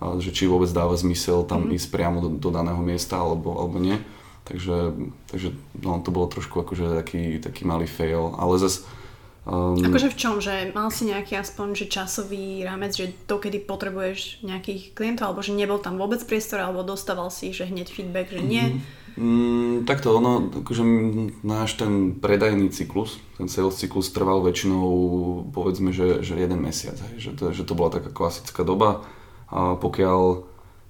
že 0.01 0.33
či 0.33 0.49
vôbec 0.49 0.73
dáva 0.73 0.97
zmysel 0.97 1.45
tam 1.45 1.69
mm-hmm. 1.69 1.77
ísť 1.77 1.89
priamo 1.93 2.19
do, 2.25 2.29
do 2.41 2.49
daného 2.49 2.81
miesta 2.81 3.21
alebo, 3.21 3.57
alebo 3.57 3.77
nie. 3.77 4.01
Takže, 4.49 4.97
takže 5.31 5.55
no, 5.79 6.01
to 6.03 6.11
bolo 6.11 6.27
trošku 6.27 6.65
akože 6.65 6.99
taký, 7.05 7.39
taký 7.39 7.63
malý 7.69 7.87
fail, 7.87 8.35
ale 8.35 8.59
zase 8.59 8.83
Um, 9.49 9.81
akože 9.81 10.13
v 10.13 10.19
čom? 10.21 10.37
Že 10.37 10.77
mal 10.77 10.93
si 10.93 11.09
nejaký 11.09 11.41
aspoň 11.41 11.73
že 11.73 11.87
časový 11.89 12.61
rámec, 12.61 12.93
že 12.93 13.17
dokedy 13.25 13.65
potrebuješ 13.65 14.45
nejakých 14.45 14.93
klientov, 14.93 15.33
alebo 15.33 15.41
že 15.41 15.57
nebol 15.57 15.81
tam 15.81 15.97
vôbec 15.97 16.21
priestor, 16.29 16.61
alebo 16.61 16.85
dostával 16.85 17.33
si 17.33 17.49
že 17.57 17.65
hneď 17.65 17.89
feedback, 17.89 18.29
že 18.29 18.45
nie? 18.45 18.85
Mm, 19.17 19.89
takto 19.89 20.13
ono, 20.13 20.45
akože 20.45 20.85
náš 21.41 21.81
ten 21.81 22.21
predajný 22.21 22.69
cyklus, 22.69 23.19
ten 23.41 23.49
sales 23.49 23.81
cyklus 23.81 24.13
trval 24.13 24.45
väčšinou 24.45 24.87
povedzme, 25.51 25.91
že, 25.91 26.21
že 26.21 26.37
jeden 26.37 26.61
mesiac, 26.61 27.01
hej, 27.11 27.17
že, 27.19 27.31
to, 27.35 27.51
že 27.51 27.65
to 27.65 27.75
bola 27.75 27.91
taká 27.91 28.13
klasická 28.13 28.61
doba 28.61 29.03
a 29.51 29.75
pokiaľ, 29.77 30.47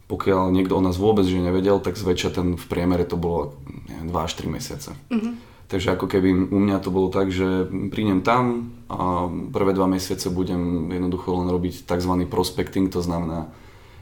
pokiaľ 0.07 0.53
niekto 0.53 0.77
o 0.77 0.85
nás 0.85 1.01
vôbec 1.01 1.25
že 1.25 1.41
nevedel, 1.41 1.81
tak 1.81 1.97
zväčša 1.97 2.37
ten 2.37 2.47
v 2.57 2.65
priemere 2.69 3.09
to 3.09 3.17
bolo 3.17 3.57
2 3.89 4.13
až 4.13 4.33
3 4.37 4.57
mesiace. 4.57 4.93
Mm-hmm. 5.09 5.35
Takže 5.71 5.95
ako 5.95 6.11
keby 6.11 6.51
u 6.51 6.59
mňa 6.59 6.83
to 6.83 6.91
bolo 6.91 7.15
tak, 7.15 7.31
že 7.31 7.71
prídem 7.95 8.27
tam 8.27 8.75
a 8.91 9.31
prvé 9.55 9.71
dva 9.71 9.87
mesiace 9.87 10.27
budem 10.27 10.91
jednoducho 10.91 11.31
len 11.31 11.47
robiť 11.47 11.87
tzv. 11.87 12.27
prospecting, 12.27 12.91
to 12.91 12.99
znamená 12.99 13.55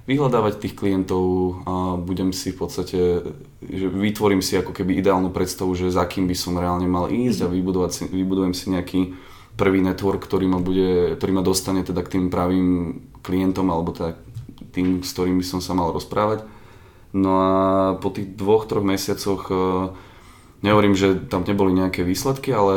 vyhľadávať 0.09 0.65
tých 0.65 0.73
klientov 0.73 1.25
a 1.69 2.01
budem 2.01 2.33
si 2.33 2.57
v 2.57 2.65
podstate, 2.65 3.01
že 3.61 3.87
vytvorím 3.93 4.41
si 4.41 4.57
ako 4.57 4.73
keby 4.73 4.97
ideálnu 4.97 5.29
predstavu, 5.29 5.77
že 5.77 5.93
za 5.93 6.09
kým 6.09 6.25
by 6.25 6.33
som 6.33 6.57
reálne 6.57 6.89
mal 6.89 7.13
ísť 7.13 7.45
a 7.45 7.49
mhm. 7.53 7.55
vybudovať 7.61 7.91
si, 7.93 8.03
vybudujem 8.09 8.55
si 8.57 8.73
nejaký 8.73 9.01
prvý 9.61 9.85
network, 9.85 10.25
ktorý 10.25 10.49
ma, 10.49 10.65
bude, 10.65 11.21
ktorý 11.21 11.33
ma 11.37 11.45
dostane 11.45 11.85
teda 11.85 12.01
k 12.01 12.17
tým 12.17 12.25
pravým 12.33 12.97
klientom 13.21 13.69
alebo 13.69 13.93
teda 13.93 14.17
tým, 14.79 15.03
s 15.03 15.11
ktorými 15.11 15.43
som 15.43 15.59
sa 15.59 15.75
mal 15.75 15.91
rozprávať. 15.91 16.47
No 17.11 17.33
a 17.43 17.53
po 17.99 18.15
tých 18.15 18.31
dvoch, 18.39 18.71
troch 18.71 18.87
mesiacoch 18.87 19.51
e, 19.51 19.55
nehovorím, 20.63 20.95
že 20.95 21.19
tam 21.27 21.43
neboli 21.43 21.75
nejaké 21.75 22.07
výsledky, 22.07 22.55
ale 22.55 22.75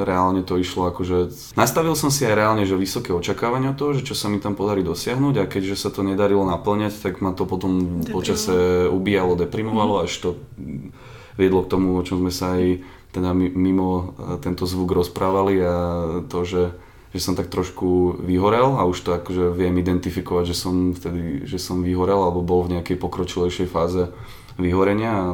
reálne 0.00 0.40
to 0.46 0.56
išlo 0.56 0.88
akože... 0.94 1.52
Nastavil 1.58 1.92
som 1.92 2.08
si 2.08 2.24
aj 2.24 2.34
reálne, 2.38 2.64
že 2.64 2.78
vysoké 2.78 3.12
očakávania 3.12 3.76
toho, 3.76 3.92
že 3.92 4.06
čo 4.06 4.14
sa 4.16 4.32
mi 4.32 4.40
tam 4.40 4.56
podarí 4.56 4.80
dosiahnuť 4.80 5.34
a 5.42 5.50
keďže 5.50 5.76
sa 5.76 5.88
to 5.92 6.06
nedarilo 6.06 6.46
naplňať, 6.48 7.04
tak 7.04 7.20
ma 7.20 7.36
to 7.36 7.44
potom 7.44 8.00
počase 8.08 8.88
ubíjalo, 8.88 9.36
deprimovalo, 9.36 10.00
mm. 10.00 10.02
až 10.06 10.12
to 10.22 10.28
viedlo 11.36 11.66
k 11.66 11.70
tomu, 11.74 11.98
o 11.98 12.06
čom 12.06 12.24
sme 12.24 12.32
sa 12.32 12.56
aj 12.56 12.80
teda 13.12 13.34
mimo 13.34 13.88
e, 13.92 14.04
tento 14.40 14.62
zvuk 14.64 14.94
rozprávali 14.94 15.58
a 15.60 15.74
to, 16.30 16.40
že 16.46 16.62
že 17.14 17.20
som 17.22 17.38
tak 17.38 17.48
trošku 17.48 18.18
vyhorel 18.22 18.76
a 18.78 18.86
už 18.86 18.98
to 19.02 19.10
akože 19.14 19.54
viem 19.54 19.76
identifikovať, 19.78 20.52
že 20.52 20.56
som 20.56 20.92
vtedy, 20.92 21.46
že 21.46 21.58
som 21.58 21.82
vyhorel 21.82 22.18
alebo 22.18 22.42
bol 22.42 22.66
v 22.66 22.78
nejakej 22.78 22.96
pokročilejšej 22.98 23.68
fáze 23.70 24.10
vyhorenia 24.58 25.12
a, 25.12 25.26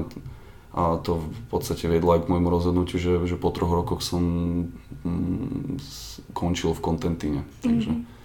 a 0.77 0.83
to 1.01 1.23
v 1.25 1.43
podstate 1.49 1.89
viedlo 1.89 2.15
aj 2.15 2.27
k 2.27 2.31
môjmu 2.31 2.49
rozhodnutiu, 2.49 2.99
že, 3.01 3.13
že 3.25 3.37
po 3.41 3.51
troch 3.51 3.73
rokoch 3.73 4.05
som 4.05 4.23
mm, 5.05 5.81
končil 6.37 6.77
v 6.77 6.85
kontentíne. 6.85 7.41
Takže. 7.65 7.93
Mm-hmm. 7.93 8.22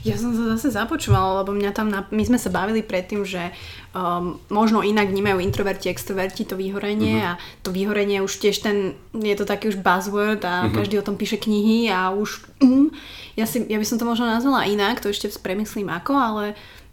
Ja 0.00 0.16
som 0.16 0.32
sa 0.32 0.56
zase 0.56 0.72
započúvala, 0.72 1.44
lebo 1.44 1.52
mňa 1.52 1.70
tam, 1.76 1.92
na, 1.92 2.08
my 2.08 2.24
sme 2.24 2.40
sa 2.40 2.48
bavili 2.48 2.80
predtým, 2.80 3.20
že 3.20 3.52
um, 3.92 4.40
možno 4.48 4.80
inak 4.80 5.12
vnímajú 5.12 5.44
introverti, 5.44 5.92
extroverti 5.92 6.48
to 6.48 6.56
vyhorenie 6.56 7.20
uh-huh. 7.20 7.36
a 7.36 7.60
to 7.60 7.68
vyhorenie 7.68 8.24
už 8.24 8.40
tiež 8.40 8.64
ten, 8.64 8.96
je 9.12 9.36
to 9.36 9.44
taký 9.44 9.68
už 9.68 9.84
buzzword 9.84 10.40
a 10.48 10.64
uh-huh. 10.64 10.72
každý 10.72 10.96
o 10.96 11.04
tom 11.04 11.20
píše 11.20 11.36
knihy 11.36 11.92
a 11.92 12.16
už, 12.16 12.48
um, 12.64 12.88
ja, 13.36 13.44
si, 13.44 13.60
ja 13.68 13.76
by 13.76 13.84
som 13.84 14.00
to 14.00 14.08
možno 14.08 14.24
nazvala 14.24 14.64
inak, 14.64 15.04
to 15.04 15.12
ešte 15.12 15.28
premyslím 15.36 15.92
ako, 15.92 16.16
ale 16.16 16.44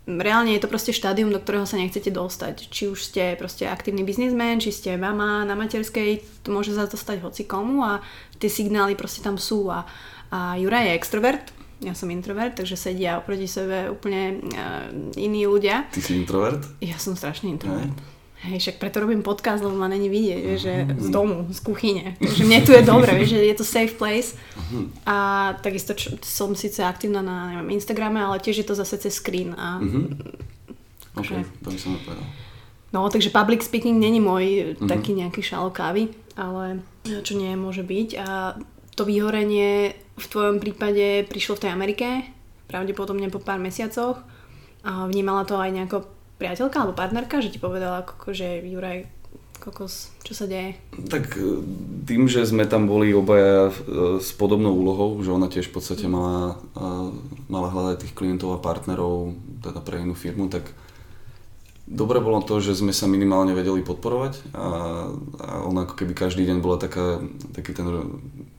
reálne 0.07 0.55
je 0.55 0.63
to 0.63 0.71
proste 0.71 0.95
štádium, 0.95 1.31
do 1.31 1.39
ktorého 1.39 1.67
sa 1.67 1.75
nechcete 1.79 2.11
dostať. 2.11 2.71
Či 2.71 2.91
už 2.91 2.99
ste 3.03 3.35
proste 3.35 3.67
aktívny 3.67 4.07
biznismen, 4.07 4.59
či 4.59 4.71
ste 4.71 4.95
mama 4.95 5.43
na 5.43 5.55
materskej, 5.55 6.43
to 6.43 6.51
môže 6.55 6.71
sa 6.75 6.87
to 6.87 6.95
stať 6.95 7.23
hoci 7.23 7.43
komu 7.43 7.83
a 7.83 7.99
tie 8.39 8.47
signály 8.47 8.95
proste 8.95 9.19
tam 9.19 9.35
sú 9.35 9.67
a, 9.67 9.83
a 10.31 10.55
Jura 10.55 10.87
je 10.87 10.95
extrovert, 10.95 11.56
ja 11.81 11.93
som 11.93 12.09
introvert, 12.09 12.57
takže 12.57 12.73
sedia 12.73 13.21
oproti 13.21 13.45
sebe 13.45 13.93
úplne 13.93 14.41
uh, 14.41 14.89
iní 15.13 15.45
ľudia. 15.45 15.85
Ty 15.93 16.01
si 16.01 16.17
introvert? 16.17 16.65
Ja 16.81 16.97
som 16.97 17.13
strašne 17.13 17.53
introvert. 17.53 17.93
Aj. 17.93 18.15
Hej, 18.37 18.69
však 18.69 18.77
preto 18.77 19.01
robím 19.01 19.25
podcast, 19.25 19.65
lebo 19.65 19.73
ma 19.73 19.89
není 19.89 20.13
vidieť, 20.13 20.43
uh-huh. 20.45 20.61
že 20.61 20.73
z 20.93 21.07
domu, 21.09 21.49
z 21.49 21.57
kuchyne. 21.57 22.13
Takže 22.21 22.45
mne 22.45 22.59
tu 22.61 22.69
je 22.69 22.85
dobre, 22.85 23.09
vieš, 23.17 23.33
že 23.33 23.49
je 23.49 23.55
to 23.57 23.65
safe 23.65 23.97
place. 23.97 24.37
Uh-huh. 24.37 24.93
A 25.09 25.17
takisto 25.57 25.97
čo, 25.97 26.13
som 26.21 26.53
síce 26.53 26.85
aktívna 26.85 27.25
na 27.25 27.57
neviem, 27.57 27.81
Instagrame, 27.81 28.21
ale 28.21 28.37
tiež 28.37 28.61
je 28.61 28.67
to 28.69 28.77
zase 28.77 29.01
cez 29.01 29.17
screen. 29.17 29.57
A, 29.57 29.81
uh-huh. 29.81 30.05
Ok, 31.17 31.33
to 31.65 31.73
by 31.73 31.79
som 31.81 31.97
nepovedal. 31.97 32.25
No, 32.93 33.09
takže 33.09 33.33
public 33.33 33.65
speaking 33.65 33.97
není 33.97 34.21
môj 34.21 34.77
uh-huh. 34.77 34.85
taký 34.85 35.17
nejaký 35.17 35.41
šalo 35.41 35.73
kávy, 35.73 36.13
ale 36.37 36.85
čo 37.25 37.33
nie 37.33 37.57
môže 37.57 37.81
byť. 37.81 38.09
A 38.21 38.53
to 38.93 39.01
vyhorenie 39.01 39.97
v 40.17 40.25
tvojom 40.25 40.57
prípade 40.57 41.29
prišlo 41.29 41.57
v 41.57 41.61
tej 41.63 41.71
Amerike, 41.71 42.07
pravdepodobne 42.65 43.29
po 43.29 43.37
pár 43.37 43.61
mesiacoch. 43.61 44.19
A 44.81 45.05
vnímala 45.05 45.45
to 45.45 45.61
aj 45.61 45.69
nejako 45.73 46.09
priateľka 46.41 46.77
alebo 46.81 46.97
partnerka, 46.97 47.41
že 47.41 47.53
ti 47.53 47.59
povedala, 47.61 48.05
že 48.33 48.61
Juraj, 48.65 49.09
kokos, 49.61 50.13
čo 50.21 50.33
sa 50.37 50.45
deje? 50.45 50.77
Tak 51.09 51.33
e, 51.33 51.61
tým, 52.05 52.29
že 52.29 52.45
sme 52.45 52.69
tam 52.69 52.85
boli 52.85 53.11
obaja 53.11 53.69
e, 53.69 53.73
s 54.21 54.31
podobnou 54.37 54.73
úlohou, 54.73 55.17
že 55.25 55.33
ona 55.33 55.49
tiež 55.49 55.73
v 55.73 55.75
podstate 55.81 56.05
mala, 56.05 56.61
e, 56.77 56.83
mala 57.49 57.73
hľadať 57.73 58.05
tých 58.05 58.13
klientov 58.15 58.53
a 58.53 58.63
partnerov 58.63 59.33
teda 59.65 59.81
pre 59.81 60.01
inú 60.01 60.13
firmu, 60.13 60.47
tak 60.47 60.71
Dobre 61.87 62.19
bolo 62.19 62.43
to, 62.43 62.59
že 62.59 62.75
sme 62.75 62.91
sa 62.91 63.07
minimálne 63.07 63.55
vedeli 63.55 63.79
podporovať 63.79 64.51
a, 64.51 64.67
a 65.39 65.47
ona 65.63 65.87
ako 65.87 65.95
keby 65.95 66.19
každý 66.19 66.43
deň 66.43 66.59
bola 66.59 66.75
taká, 66.75 67.23
taký 67.55 67.71
ten 67.71 67.87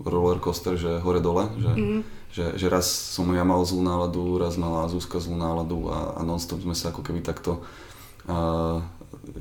roller 0.02 0.38
coaster, 0.38 0.78
že 0.78 1.02
hore-dole, 1.02 1.50
že, 1.58 1.72
mm. 1.74 2.00
že, 2.30 2.44
že 2.54 2.66
raz 2.70 2.87
som 2.87 3.26
ja 3.34 3.42
mal 3.42 3.62
zlú 3.66 3.82
náladu, 3.82 4.38
raz 4.38 4.54
mala 4.54 4.87
Zuzka 4.87 5.18
zlú 5.18 5.34
náladu 5.34 5.90
a, 5.90 6.18
a 6.18 6.20
non-stop 6.22 6.62
sme 6.62 6.74
sa 6.78 6.94
ako 6.94 7.02
keby 7.02 7.20
takto 7.22 7.66
a, 8.30 8.82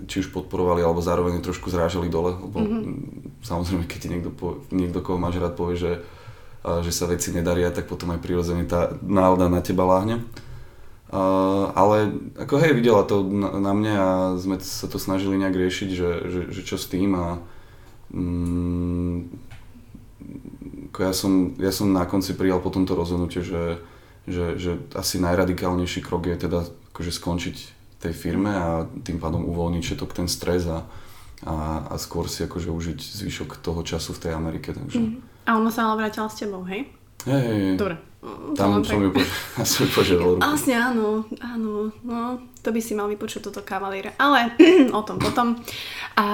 či 0.07 0.25
už 0.25 0.33
podporovali, 0.33 0.81
alebo 0.81 1.03
zároveň 1.03 1.39
trošku 1.43 1.69
zrážali 1.69 2.09
dole, 2.09 2.33
lebo 2.35 2.57
mm-hmm. 2.57 3.43
samozrejme, 3.45 3.83
keď 3.85 3.99
ti 3.99 4.07
niekto, 4.09 4.31
niekto, 4.73 4.99
koho 5.05 5.21
máš 5.21 5.37
rád, 5.37 5.53
povie, 5.53 5.77
že, 5.77 5.93
a, 6.65 6.81
že 6.81 6.91
sa 6.91 7.05
veci 7.05 7.29
nedaria, 7.29 7.69
tak 7.69 7.85
potom 7.85 8.11
aj 8.15 8.23
prirodzene 8.23 8.65
tá 8.65 8.95
nálada 9.05 9.47
na 9.51 9.61
teba 9.61 9.85
láhne. 9.85 10.25
Uh, 11.07 11.71
ale 11.71 12.11
ako 12.35 12.59
hej, 12.59 12.75
videla 12.75 12.99
to 13.07 13.23
na, 13.23 13.63
na 13.63 13.71
mne 13.71 13.93
a 13.95 14.09
sme 14.35 14.59
sa 14.59 14.91
to 14.91 14.99
snažili 14.99 15.39
nejak 15.39 15.55
riešiť, 15.55 15.89
že, 15.95 16.11
že, 16.27 16.41
že 16.51 16.61
čo 16.67 16.75
s 16.75 16.91
tým 16.91 17.15
a 17.15 17.39
mm, 18.11 19.46
ja, 20.97 21.13
som, 21.13 21.53
ja 21.61 21.71
som 21.71 21.93
na 21.93 22.05
konci 22.09 22.33
prijal 22.33 22.59
po 22.63 22.73
tomto 22.73 22.97
rozhodnutie, 22.97 23.45
že, 23.45 23.81
že, 24.25 24.57
že 24.57 24.71
asi 24.97 25.21
najradikálnejší 25.21 26.01
krok 26.01 26.25
je 26.25 26.37
teda 26.37 26.65
akože 26.93 27.11
skončiť 27.13 27.57
tej 27.97 28.13
firme 28.13 28.53
a 28.53 28.85
tým 29.05 29.17
pádom 29.17 29.45
uvoľniť 29.45 29.83
všetok 29.83 30.11
ten 30.13 30.29
stres 30.29 30.69
a, 30.69 30.85
a, 31.45 31.85
a 31.89 31.95
skôr 31.97 32.29
si 32.29 32.45
akože 32.45 32.69
užiť 32.69 32.99
zvyšok 33.01 33.61
toho 33.61 33.81
času 33.81 34.13
v 34.13 34.21
tej 34.21 34.31
Amerike. 34.33 34.73
Takže. 34.73 34.97
Mm. 35.01 35.17
A 35.47 35.49
ona 35.57 35.71
sa 35.73 35.89
ale 35.89 36.05
vrátila 36.05 36.29
s 36.29 36.37
tebou, 36.37 36.61
hej? 36.67 36.89
Hej, 37.25 37.41
hej, 37.41 37.59
hej. 37.61 37.75
Dobre. 37.77 37.95
Tam 38.55 38.81
som 38.83 38.99
ju, 39.05 39.11
požiadal 39.93 40.37
ruku. 40.37 40.43
Vlastne 40.43 40.75
áno, 40.75 41.25
áno, 41.39 41.93
no, 42.01 42.41
to 42.63 42.69
by 42.73 42.81
si 42.81 42.97
mal 42.97 43.07
vypočuť 43.07 43.51
toto 43.51 43.61
kavalíre. 43.63 44.17
Ale 44.19 44.57
o 44.97 45.01
tom 45.05 45.17
potom. 45.21 45.55
A... 46.17 46.25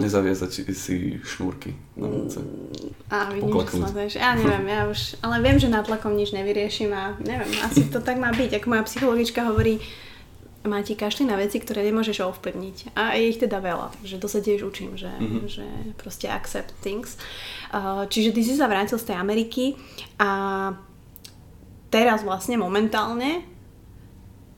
Nezaviazať 0.00 0.50
si 0.74 1.20
šnúrky 1.20 1.76
na 1.94 2.08
noce. 2.08 2.40
A 3.12 3.30
vidím, 3.30 3.54
že 4.10 4.18
Ja 4.18 4.34
neviem, 4.34 4.64
ja 4.66 4.88
už, 4.88 5.20
ale 5.22 5.38
viem, 5.44 5.60
že 5.60 5.70
nátlakom 5.70 6.16
nič 6.16 6.32
nevyriešim 6.34 6.90
a 6.90 7.14
neviem, 7.22 7.50
asi 7.62 7.86
to 7.86 8.02
tak 8.02 8.16
má 8.16 8.32
byť. 8.32 8.58
Ako 8.58 8.66
moja 8.72 8.82
psychologička 8.88 9.46
hovorí, 9.46 9.78
máte 10.66 10.98
kašli 10.98 11.24
na 11.24 11.38
veci, 11.38 11.62
ktoré 11.62 11.86
nemôžeš 11.86 12.26
ovplyvniť. 12.26 12.98
A 12.98 13.14
je 13.16 13.30
ich 13.30 13.38
teda 13.40 13.62
veľa, 13.62 13.94
takže 13.96 14.16
to 14.18 14.28
sa 14.28 14.42
tiež 14.42 14.66
učím, 14.66 14.98
že, 14.98 15.08
mm-hmm. 15.08 15.46
že 15.46 15.66
proste 15.96 16.26
accept 16.26 16.74
things. 16.82 17.14
Uh, 17.70 18.04
čiže 18.10 18.34
ty 18.34 18.42
si 18.42 18.58
sa 18.58 18.66
vrátil 18.66 18.98
z 18.98 19.14
tej 19.14 19.16
Ameriky 19.16 19.78
a 20.18 20.74
teraz 21.96 22.20
vlastne 22.20 22.60
momentálne 22.60 23.40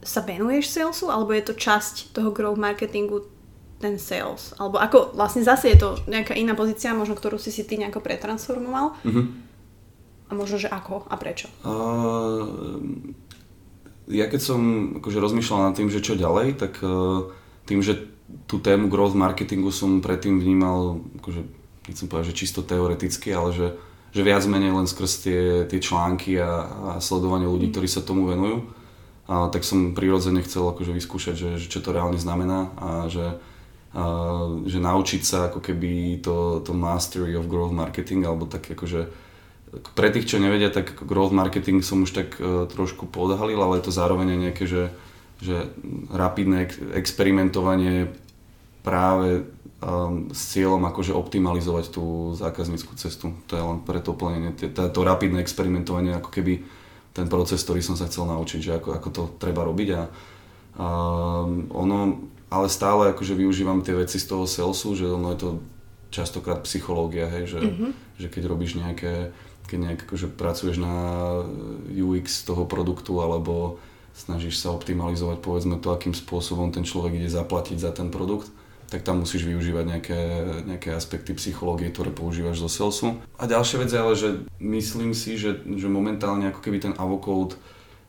sa 0.03 0.27
venuješ 0.27 0.75
salesu, 0.75 1.07
alebo 1.07 1.31
je 1.31 1.47
to 1.47 1.55
časť 1.55 2.11
toho 2.11 2.35
growth 2.35 2.59
marketingu 2.59 3.31
ten 3.79 3.95
sales? 4.03 4.59
Alebo 4.59 4.83
ako 4.83 5.15
vlastne 5.15 5.47
zase 5.47 5.71
je 5.71 5.79
to 5.79 5.89
nejaká 6.11 6.35
iná 6.35 6.59
pozícia, 6.59 6.91
možno 6.99 7.15
ktorú 7.15 7.39
si 7.39 7.55
si 7.55 7.63
ty 7.63 7.79
nejako 7.79 8.03
pretransformoval? 8.03 8.99
Mm-hmm. 9.07 9.27
A 10.29 10.33
možno, 10.35 10.59
že 10.59 10.67
ako 10.67 11.07
a 11.07 11.15
prečo? 11.15 11.47
Uh, 11.63 13.15
ja 14.11 14.27
keď 14.27 14.41
som 14.43 14.61
akože 14.99 15.23
rozmýšľal 15.23 15.71
nad 15.71 15.75
tým, 15.79 15.89
že 15.95 16.03
čo 16.03 16.19
ďalej, 16.19 16.59
tak 16.59 16.83
uh, 16.83 17.31
tým, 17.71 17.81
že 17.81 18.03
tú 18.51 18.59
tému 18.59 18.91
growth 18.91 19.15
marketingu 19.15 19.71
som 19.71 20.03
predtým 20.05 20.43
vnímal, 20.43 21.01
akože, 21.23 21.41
nechcem 21.89 22.11
povedať, 22.11 22.35
že 22.35 22.39
čisto 22.45 22.61
teoreticky, 22.67 23.33
ale 23.33 23.51
že 23.55 23.67
že 24.13 24.23
viac 24.25 24.45
menej 24.49 24.73
len 24.73 24.89
skrz 24.89 25.13
tie, 25.21 25.43
tie 25.69 25.81
články 25.81 26.41
a, 26.41 26.65
a 26.65 26.91
sledovanie 26.99 27.45
ľudí, 27.45 27.69
ktorí 27.73 27.89
sa 27.89 28.05
tomu 28.05 28.29
venujú. 28.29 28.65
A, 29.29 29.53
tak 29.53 29.63
som 29.65 29.93
prirodzene 29.93 30.41
chcel 30.41 30.65
akože 30.65 30.93
vyskúšať, 30.97 31.35
že, 31.37 31.51
že 31.61 31.67
čo 31.69 31.85
to 31.85 31.93
reálne 31.93 32.17
znamená 32.17 32.73
a 32.81 32.89
že, 33.13 33.37
a, 33.93 34.05
že 34.65 34.79
naučiť 34.81 35.23
sa 35.23 35.53
ako 35.53 35.61
keby 35.61 36.25
to, 36.25 36.65
to 36.65 36.73
mastery 36.73 37.37
of 37.37 37.49
growth 37.49 37.73
marketing 37.73 38.25
alebo 38.25 38.49
tak 38.49 38.65
akože 38.73 39.29
pre 39.93 40.09
tých, 40.09 40.29
čo 40.29 40.41
nevedia, 40.41 40.73
tak 40.73 40.97
growth 41.05 41.35
marketing 41.35 41.85
som 41.85 42.05
už 42.05 42.17
tak 42.17 42.41
uh, 42.41 42.65
trošku 42.65 43.05
podhalil, 43.09 43.61
ale 43.61 43.81
je 43.81 43.85
to 43.85 43.93
zároveň 43.93 44.49
nejaké, 44.49 44.65
že, 44.65 44.89
že 45.45 45.69
rapidné 46.09 46.73
experimentovanie 46.97 48.09
práve 48.81 49.45
um, 49.83 50.31
s 50.35 50.55
cieľom 50.55 50.83
akože 50.87 51.15
optimalizovať 51.15 51.95
tú 51.95 52.35
zákazníckú 52.35 52.95
cestu. 52.99 53.35
To 53.47 53.53
je 53.55 53.63
len 53.63 53.79
pre 53.83 54.03
to 54.03 54.15
plnenie, 54.15 54.55
to, 54.55 55.01
rapidné 55.07 55.39
experimentovanie, 55.43 56.15
ako 56.19 56.31
keby 56.31 56.63
ten 57.15 57.27
proces, 57.27 57.63
ktorý 57.63 57.83
som 57.83 57.99
sa 57.99 58.07
chcel 58.07 58.27
naučiť, 58.31 58.61
že 58.63 58.73
ako, 58.79 58.89
ako 58.95 59.09
to 59.11 59.23
treba 59.43 59.67
robiť 59.67 59.89
a, 59.95 60.03
a 60.79 60.87
ono, 61.75 61.99
ale 62.49 62.67
stále 62.71 63.11
akože 63.11 63.35
využívam 63.35 63.83
tie 63.83 63.99
veci 63.99 64.23
z 64.23 64.27
toho 64.31 64.47
salesu, 64.47 64.95
že 64.95 65.11
ono 65.11 65.35
je 65.35 65.41
to 65.43 65.51
častokrát 66.09 66.65
psychológia, 66.65 67.29
hej, 67.29 67.59
že, 67.59 67.61
mm-hmm. 67.61 67.91
že 68.17 68.27
keď 68.33 68.43
robíš 68.49 68.81
nejaké, 68.81 69.35
keď 69.69 69.79
nejak 69.79 70.01
akože 70.09 70.27
pracuješ 70.33 70.81
na 70.81 70.95
UX 71.93 72.49
toho 72.49 72.65
produktu 72.65 73.21
alebo 73.21 73.77
snažíš 74.17 74.59
sa 74.59 74.73
optimalizovať 74.73 75.39
povedzme 75.45 75.77
to, 75.79 75.93
akým 75.93 76.17
spôsobom 76.17 76.73
ten 76.73 76.83
človek 76.83 77.21
ide 77.21 77.31
zaplatiť 77.31 77.77
za 77.79 77.93
ten 77.93 78.09
produkt, 78.09 78.49
tak 78.89 79.05
tam 79.05 79.21
musíš 79.21 79.45
využívať 79.45 79.85
nejaké, 79.85 80.21
nejaké 80.65 80.97
aspekty 80.97 81.37
psychológie, 81.37 81.93
ktoré 81.93 82.09
používaš 82.09 82.65
zo 82.65 82.71
salesu. 82.73 83.21
A 83.37 83.45
ďalšia 83.45 83.85
vec 83.85 83.91
je 83.93 84.01
ale, 84.01 84.15
že 84.17 84.29
myslím 84.65 85.13
si, 85.13 85.37
že, 85.37 85.61
že 85.61 85.89
momentálne 85.93 86.49
ako 86.49 86.65
keby 86.65 86.81
ten 86.81 86.95
Avocode 86.97 87.61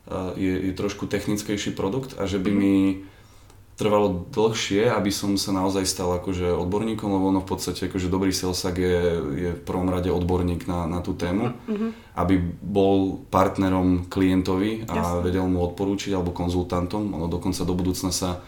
uh, 0.08 0.32
je, 0.40 0.72
je 0.72 0.74
trošku 0.74 1.12
technickejší 1.12 1.76
produkt 1.76 2.16
a 2.16 2.24
že 2.24 2.40
by 2.40 2.52
mi 2.56 2.76
trvalo 3.80 4.28
dlhšie, 4.36 4.92
aby 4.92 5.08
som 5.08 5.40
sa 5.40 5.56
naozaj 5.56 5.88
stal 5.88 6.20
akože 6.20 6.52
odborníkom, 6.52 7.16
lebo 7.16 7.32
ono 7.32 7.40
v 7.40 7.48
podstate 7.48 7.88
akože 7.88 8.12
dobrý 8.12 8.36
salesak 8.36 8.76
je, 8.76 9.00
je 9.40 9.50
v 9.56 9.62
prvom 9.64 9.88
rade 9.88 10.12
odborník 10.12 10.68
na, 10.68 10.84
na 10.84 11.00
tú 11.00 11.16
tému, 11.16 11.56
mm-hmm. 11.56 12.20
aby 12.20 12.44
bol 12.60 13.24
partnerom 13.32 14.12
klientovi 14.12 14.84
a 14.84 15.00
Jasne. 15.00 15.24
vedel 15.24 15.48
mu 15.48 15.64
odporúčiť 15.64 16.12
alebo 16.12 16.36
konzultantom. 16.36 17.16
Ono 17.16 17.32
dokonca 17.32 17.64
do 17.64 17.72
budúcna 17.72 18.12
sa 18.12 18.44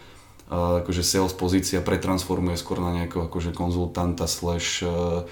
akože 0.50 1.02
sales 1.04 1.32
pozícia 1.36 1.84
pretransformuje 1.84 2.58
skôr 2.58 2.80
na 2.80 2.92
nejakého 2.92 3.30
akože 3.30 3.54
konzultanta 3.54 4.26
slash 4.26 4.82
uh, 4.84 5.24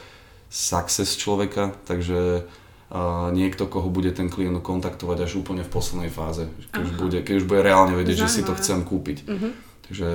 success 0.48 1.18
človeka, 1.18 1.76
takže 1.84 2.44
uh, 2.44 3.28
niekto, 3.34 3.66
koho 3.66 3.88
bude 3.92 4.10
ten 4.14 4.30
klient 4.32 4.62
kontaktovať 4.62 5.18
až 5.28 5.42
úplne 5.42 5.62
v 5.62 5.70
poslednej 5.70 6.10
fáze, 6.10 6.48
keď 6.70 6.82
už, 6.82 6.92
bude, 6.96 7.18
keď 7.22 7.34
už 7.42 7.46
bude 7.46 7.60
reálne 7.62 7.94
vedieť, 7.94 8.24
Zaujímavé. 8.24 8.34
že 8.34 8.42
si 8.42 8.48
to 8.48 8.52
chcem 8.56 8.78
kúpiť. 8.86 9.18
Uh-huh. 9.26 9.52
Takže 9.90 10.08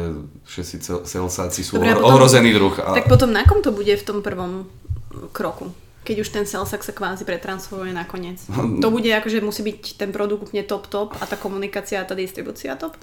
všetci 0.47 0.75
salesáci 1.03 1.59
sú 1.59 1.75
Dobre, 1.77 1.99
potom, 1.99 2.15
ohrozený 2.15 2.55
druh. 2.55 2.75
A... 2.79 2.95
Tak 2.95 3.11
potom 3.11 3.35
na 3.35 3.43
kom 3.43 3.59
to 3.59 3.75
bude 3.75 3.91
v 3.91 4.03
tom 4.07 4.23
prvom 4.23 4.71
kroku? 5.35 5.71
keď 6.05 6.21
už 6.21 6.29
ten 6.29 6.45
sales 6.45 6.69
sa 6.69 6.93
kvázi 6.93 7.25
pretransformuje 7.25 7.91
nakoniec. 7.91 8.37
To 8.85 8.93
bude 8.93 9.09
ako, 9.09 9.27
že 9.27 9.41
musí 9.41 9.65
byť 9.65 9.97
ten 9.97 10.13
produkt 10.13 10.47
úplne 10.47 10.61
top 10.61 10.85
top 10.85 11.17
a 11.17 11.25
tá 11.25 11.33
komunikácia 11.33 11.97
a 11.99 12.05
tá 12.05 12.13
distribúcia 12.13 12.77
top? 12.77 12.93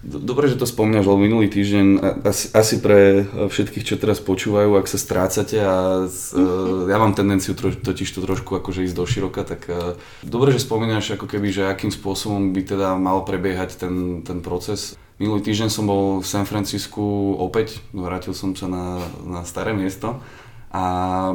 Dobre, 0.00 0.48
že 0.48 0.56
to 0.56 0.64
spomínaš, 0.64 1.04
lebo 1.04 1.20
minulý 1.20 1.52
týždeň 1.52 1.86
asi, 2.24 2.48
asi 2.56 2.80
pre 2.80 3.28
všetkých, 3.28 3.84
čo 3.84 4.00
teraz 4.00 4.16
počúvajú, 4.24 4.80
ak 4.80 4.88
sa 4.88 4.96
strácate 4.96 5.60
a 5.60 6.08
mm-hmm. 6.08 6.88
ja 6.92 6.96
mám 6.96 7.12
tendenciu 7.12 7.52
troš, 7.52 7.84
totiž 7.84 8.08
to 8.08 8.24
trošku 8.24 8.56
akože 8.56 8.88
ísť 8.88 8.96
do 8.96 9.04
široka, 9.04 9.44
tak 9.44 9.68
e, 9.68 10.00
dobre, 10.24 10.56
že 10.56 10.64
spomínaš 10.64 11.20
ako 11.20 11.28
keby, 11.28 11.52
že 11.52 11.68
akým 11.68 11.92
spôsobom 11.92 12.56
by 12.56 12.62
teda 12.64 12.96
mal 12.96 13.28
prebiehať 13.28 13.76
ten, 13.76 14.24
ten 14.24 14.40
proces. 14.40 14.96
Minulý 15.20 15.44
týždeň 15.44 15.68
som 15.68 15.84
bol 15.84 16.24
v 16.24 16.26
San 16.26 16.48
Francisku 16.48 17.36
opäť, 17.36 17.84
vrátil 17.92 18.32
som 18.32 18.56
sa 18.56 18.72
na, 18.72 19.04
na 19.28 19.44
staré 19.44 19.76
miesto 19.76 20.24
a 20.72 20.84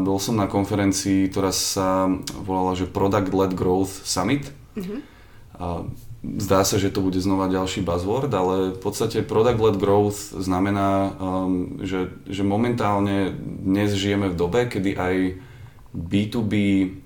bol 0.02 0.18
som 0.18 0.34
na 0.34 0.50
konferencii, 0.50 1.30
ktorá 1.30 1.54
sa 1.54 2.10
volala, 2.34 2.74
že 2.74 2.90
Product 2.90 3.30
Led 3.30 3.54
Growth 3.54 3.94
Summit. 4.10 4.50
Mm-hmm. 4.74 5.00
Zdá 6.26 6.66
sa, 6.66 6.82
že 6.82 6.90
to 6.90 7.06
bude 7.06 7.22
znova 7.22 7.46
ďalší 7.46 7.86
buzzword, 7.86 8.34
ale 8.34 8.74
v 8.74 8.80
podstate 8.82 9.22
product 9.22 9.62
led 9.62 9.78
growth 9.78 10.34
znamená, 10.34 11.14
um, 11.16 11.78
že, 11.86 12.10
že 12.26 12.42
momentálne 12.42 13.30
dnes 13.62 13.94
žijeme 13.94 14.34
v 14.34 14.40
dobe, 14.40 14.66
kedy 14.66 14.98
aj 14.98 15.16
B2B, 15.96 16.54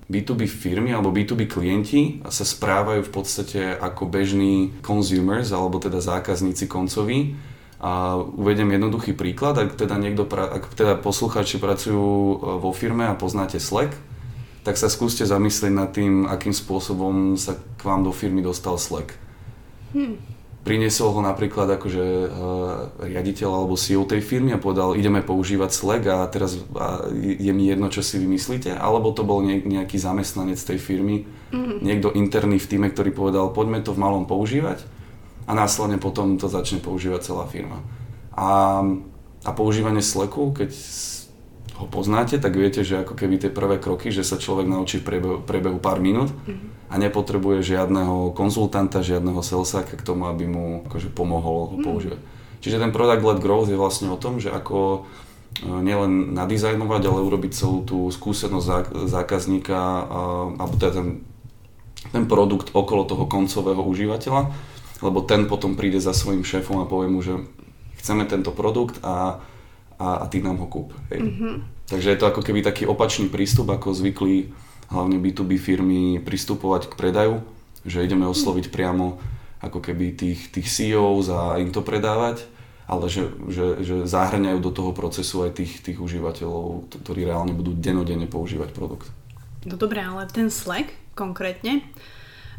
B2B 0.09 0.49
firmy 0.49 0.95
alebo 0.95 1.13
B2B 1.13 1.45
klienti 1.45 2.25
sa 2.25 2.41
správajú 2.41 3.05
v 3.05 3.11
podstate 3.13 3.61
ako 3.77 4.09
bežní 4.09 4.73
consumers 4.81 5.53
alebo 5.53 5.77
teda 5.77 6.01
zákazníci 6.01 6.65
koncoví. 6.65 7.37
A 7.79 8.19
uvedem 8.19 8.67
jednoduchý 8.75 9.15
príklad, 9.15 9.55
ak 9.55 9.79
teda, 9.79 9.95
niekto, 9.95 10.27
ak 10.27 10.75
teda 10.75 10.99
poslucháči 10.99 11.63
pracujú 11.63 12.03
uh, 12.03 12.35
vo 12.59 12.75
firme 12.75 13.07
a 13.07 13.15
poznáte 13.15 13.55
Slack, 13.55 13.95
tak 14.69 14.77
sa 14.77 14.85
skúste 14.85 15.25
zamyslieť 15.25 15.73
nad 15.73 15.89
tým, 15.89 16.29
akým 16.29 16.53
spôsobom 16.53 17.33
sa 17.41 17.57
k 17.57 17.81
vám 17.81 18.05
do 18.05 18.13
firmy 18.13 18.45
dostal 18.45 18.77
Slack. 18.77 19.17
Hmm. 19.97 20.21
Priniesol 20.61 21.09
ho 21.09 21.25
napríklad 21.25 21.65
akože 21.65 22.05
uh, 22.05 22.29
riaditeľ 23.01 23.49
alebo 23.49 23.73
CEO 23.73 24.05
tej 24.05 24.21
firmy 24.21 24.53
a 24.53 24.61
povedal, 24.61 24.93
ideme 24.93 25.25
používať 25.25 25.73
Slack 25.73 26.03
a 26.05 26.21
teraz 26.29 26.53
uh, 26.53 27.09
je 27.17 27.49
mi 27.49 27.65
jedno, 27.65 27.89
čo 27.89 28.05
si 28.05 28.21
vymyslíte. 28.21 28.77
Alebo 28.77 29.09
to 29.09 29.25
bol 29.25 29.41
nejaký 29.41 29.97
zamestnanec 29.97 30.61
tej 30.61 30.77
firmy, 30.77 31.25
hmm. 31.49 31.81
niekto 31.81 32.13
interný 32.13 32.61
v 32.61 32.69
týme, 32.69 32.93
ktorý 32.93 33.09
povedal, 33.09 33.49
poďme 33.49 33.81
to 33.81 33.97
v 33.97 34.05
malom 34.05 34.29
používať 34.29 34.85
a 35.49 35.57
následne 35.57 35.97
potom 35.97 36.37
to 36.37 36.45
začne 36.45 36.77
používať 36.77 37.25
celá 37.25 37.49
firma. 37.49 37.81
A, 38.37 38.85
a 39.41 39.49
používanie 39.49 40.05
Slacku, 40.05 40.53
keď 40.53 40.69
ho 41.79 41.87
poznáte, 41.87 42.35
tak 42.43 42.59
viete, 42.59 42.83
že 42.83 43.07
ako 43.07 43.15
keby 43.15 43.39
tie 43.39 43.51
prvé 43.51 43.79
kroky, 43.79 44.11
že 44.11 44.27
sa 44.27 44.35
človek 44.35 44.67
naučí 44.67 44.99
v 44.99 45.07
priebehu, 45.07 45.37
priebehu 45.47 45.79
pár 45.79 46.03
minút 46.03 46.27
mm-hmm. 46.27 46.91
a 46.91 46.99
nepotrebuje 46.99 47.63
žiadneho 47.63 48.35
konzultanta, 48.35 48.99
žiadneho 48.99 49.39
salesáka 49.39 49.95
k 49.95 50.03
tomu, 50.03 50.27
aby 50.27 50.43
mu 50.43 50.83
akože 50.91 51.07
pomohol 51.15 51.71
ho 51.71 51.77
mm. 51.79 51.85
používať. 51.87 52.19
Čiže 52.59 52.83
ten 52.83 52.91
product 52.91 53.23
led 53.23 53.39
growth 53.39 53.71
je 53.71 53.79
vlastne 53.79 54.11
o 54.11 54.19
tom, 54.19 54.43
že 54.43 54.51
ako 54.51 55.07
e, 55.63 55.71
nielen 55.71 56.35
nadizajnovať, 56.35 57.01
ale 57.07 57.23
urobiť 57.23 57.51
celú 57.55 57.87
tú 57.87 58.11
skúsenosť 58.11 59.07
zákazníka 59.07 59.79
alebo 60.59 60.75
teda 60.75 60.99
ten, 60.99 61.23
ten 62.11 62.27
produkt 62.27 62.75
okolo 62.75 63.07
toho 63.07 63.23
koncového 63.23 63.79
užívateľa, 63.79 64.51
lebo 64.99 65.23
ten 65.23 65.47
potom 65.47 65.79
príde 65.79 66.03
za 66.03 66.11
svojim 66.11 66.43
šéfom 66.43 66.83
a 66.83 66.89
povie 66.91 67.07
mu, 67.07 67.23
že 67.23 67.39
chceme 68.03 68.27
tento 68.27 68.51
produkt 68.51 68.99
a 68.99 69.39
a, 69.99 70.23
a 70.23 70.25
ty 70.31 70.39
nám 70.39 70.57
ho 70.63 70.67
kúp. 70.71 70.95
Hej. 71.11 71.19
Mm-hmm. 71.21 71.53
Takže 71.91 72.09
je 72.15 72.19
to 72.19 72.29
ako 72.31 72.41
keby 72.41 72.63
taký 72.63 72.87
opačný 72.87 73.27
prístup, 73.27 73.67
ako 73.69 73.91
zvykli 73.91 74.55
hlavne 74.89 75.19
B2B 75.21 75.59
firmy 75.59 76.17
pristupovať 76.23 76.89
k 76.89 76.97
predaju, 76.97 77.35
že 77.85 78.01
ideme 78.01 78.25
osloviť 78.25 78.73
priamo 78.73 79.19
ako 79.59 79.83
keby 79.83 80.15
tých, 80.15 80.49
tých 80.55 80.67
CEOs 80.71 81.27
a 81.29 81.59
im 81.59 81.69
to 81.75 81.83
predávať, 81.83 82.47
ale 82.89 83.11
že, 83.11 83.29
že, 83.51 83.83
že 83.83 83.95
zahrňajú 84.07 84.59
do 84.63 84.71
toho 84.71 84.91
procesu 84.95 85.45
aj 85.45 85.61
tých, 85.61 85.83
tých 85.83 85.99
užívateľov, 85.99 86.89
ktorí 87.05 87.27
reálne 87.27 87.53
budú 87.53 87.75
denodene 87.75 88.25
používať 88.25 88.71
produkt. 88.71 89.11
No 89.67 89.75
dobré, 89.75 90.01
ale 90.01 90.25
ten 90.31 90.47
Slack 90.47 90.95
konkrétne, 91.13 91.83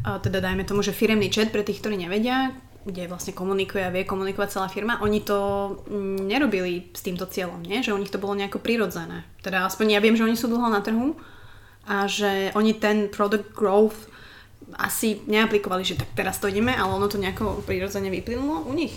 teda 0.04 0.44
dajme 0.44 0.68
tomu, 0.68 0.84
že 0.84 0.92
firemný 0.92 1.32
chat 1.32 1.48
pre 1.48 1.64
tých, 1.64 1.80
ktorí 1.80 1.96
nevedia, 1.96 2.52
kde 2.84 3.08
vlastne 3.12 3.36
komunikuje 3.36 3.84
a 3.84 3.92
vie 3.92 4.08
komunikovať 4.08 4.48
celá 4.56 4.68
firma, 4.72 5.04
oni 5.04 5.20
to 5.20 5.38
mm, 5.84 6.24
nerobili 6.24 6.88
s 6.96 7.04
týmto 7.04 7.28
cieľom, 7.28 7.60
nie? 7.60 7.84
že 7.84 7.92
u 7.92 8.00
nich 8.00 8.08
to 8.08 8.22
bolo 8.22 8.32
nejako 8.32 8.62
prirodzené. 8.62 9.28
Teda 9.44 9.68
aspoň 9.68 9.96
ja 9.96 10.00
viem, 10.00 10.16
že 10.16 10.24
oni 10.24 10.36
sú 10.36 10.48
dlho 10.48 10.72
na 10.72 10.80
trhu 10.80 11.12
a 11.84 12.08
že 12.08 12.54
oni 12.56 12.72
ten 12.76 13.12
product 13.12 13.52
growth 13.52 14.08
asi 14.76 15.20
neaplikovali, 15.28 15.84
že 15.84 15.98
tak 16.00 16.12
teraz 16.16 16.38
to 16.38 16.48
ideme, 16.48 16.72
ale 16.72 16.94
ono 16.94 17.10
to 17.10 17.20
nejako 17.20 17.60
prirodzene 17.66 18.08
vyplynulo 18.08 18.64
u 18.64 18.72
nich. 18.72 18.94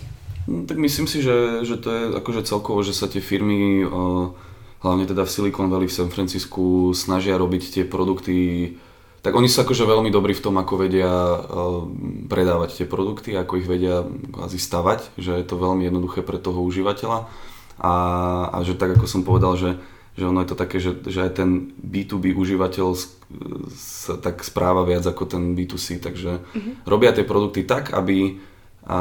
No, 0.48 0.68
tak 0.68 0.78
myslím 0.78 1.08
si, 1.08 1.24
že, 1.24 1.64
že 1.64 1.80
to 1.80 1.88
je 1.90 2.02
akože 2.20 2.44
celkovo, 2.44 2.84
že 2.84 2.92
sa 2.92 3.08
tie 3.08 3.24
firmy, 3.24 3.88
hlavne 4.84 5.08
teda 5.08 5.24
v 5.24 5.32
Silicon 5.32 5.72
Valley 5.72 5.88
v 5.88 5.96
San 5.96 6.12
Francisku, 6.12 6.92
snažia 6.92 7.40
robiť 7.40 7.80
tie 7.80 7.84
produkty 7.88 8.76
tak 9.24 9.40
oni 9.40 9.48
sú 9.48 9.64
akože 9.64 9.88
veľmi 9.88 10.12
dobrí 10.12 10.36
v 10.36 10.44
tom, 10.44 10.60
ako 10.60 10.84
vedia 10.84 11.08
uh, 11.08 11.88
predávať 12.28 12.84
tie 12.84 12.88
produkty, 12.88 13.32
ako 13.40 13.56
ich 13.56 13.68
vedia 13.72 14.04
asi 14.44 14.60
stavať, 14.60 15.16
že 15.16 15.40
je 15.40 15.46
to 15.48 15.56
veľmi 15.56 15.88
jednoduché 15.88 16.28
pre 16.28 16.36
toho 16.36 16.60
užívateľa 16.60 17.32
a, 17.80 17.94
a 18.52 18.58
že 18.68 18.76
tak 18.76 19.00
ako 19.00 19.08
som 19.08 19.24
povedal, 19.24 19.56
že, 19.56 19.80
že 20.20 20.28
ono 20.28 20.44
je 20.44 20.50
to 20.52 20.60
také, 20.60 20.78
že, 20.84 21.00
že 21.08 21.24
aj 21.24 21.40
ten 21.40 21.72
B2B 21.80 22.36
užívateľ 22.36 22.88
sa 23.74 24.20
tak 24.20 24.44
správa 24.44 24.84
viac 24.84 25.08
ako 25.08 25.24
ten 25.26 25.56
B2C, 25.56 26.04
takže 26.04 26.44
mm-hmm. 26.44 26.74
robia 26.86 27.16
tie 27.16 27.24
produkty 27.26 27.64
tak, 27.64 27.96
aby, 27.96 28.44
a, 28.86 29.00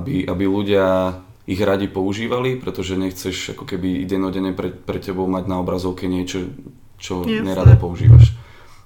aby, 0.00 0.24
aby 0.26 0.44
ľudia 0.48 1.20
ich 1.48 1.60
radi 1.60 1.88
používali, 1.88 2.56
pretože 2.56 2.96
nechceš 2.96 3.56
ako 3.56 3.64
keby 3.64 4.04
denodene 4.04 4.52
pre, 4.52 4.68
pre 4.72 5.00
tebou 5.00 5.24
mať 5.24 5.44
na 5.48 5.60
obrazovke 5.60 6.04
niečo, 6.04 6.52
čo 7.00 7.24
yes. 7.24 7.40
nerada 7.40 7.76
používaš. 7.76 8.36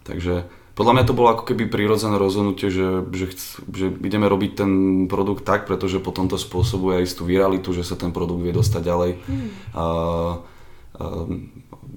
Takže 0.06 0.61
podľa 0.72 0.92
mňa 0.96 1.04
to 1.04 1.16
bolo 1.16 1.28
ako 1.36 1.44
keby 1.52 1.68
prirodzené 1.68 2.16
rozhodnutie, 2.16 2.72
že, 2.72 3.04
že, 3.12 3.26
že 3.68 3.86
ideme 3.92 4.24
robiť 4.24 4.50
ten 4.56 4.70
produkt 5.04 5.44
tak, 5.44 5.68
pretože 5.68 6.00
potom 6.00 6.32
to 6.32 6.40
spôsobuje 6.40 7.00
aj 7.00 7.04
istú 7.12 7.28
viralitu, 7.28 7.76
že 7.76 7.84
sa 7.84 7.92
ten 7.92 8.08
produkt 8.08 8.40
vie 8.40 8.56
dostať 8.56 8.80
ďalej. 8.80 9.10
Mm. 9.20 9.48
A, 9.76 9.84
a, 9.84 9.84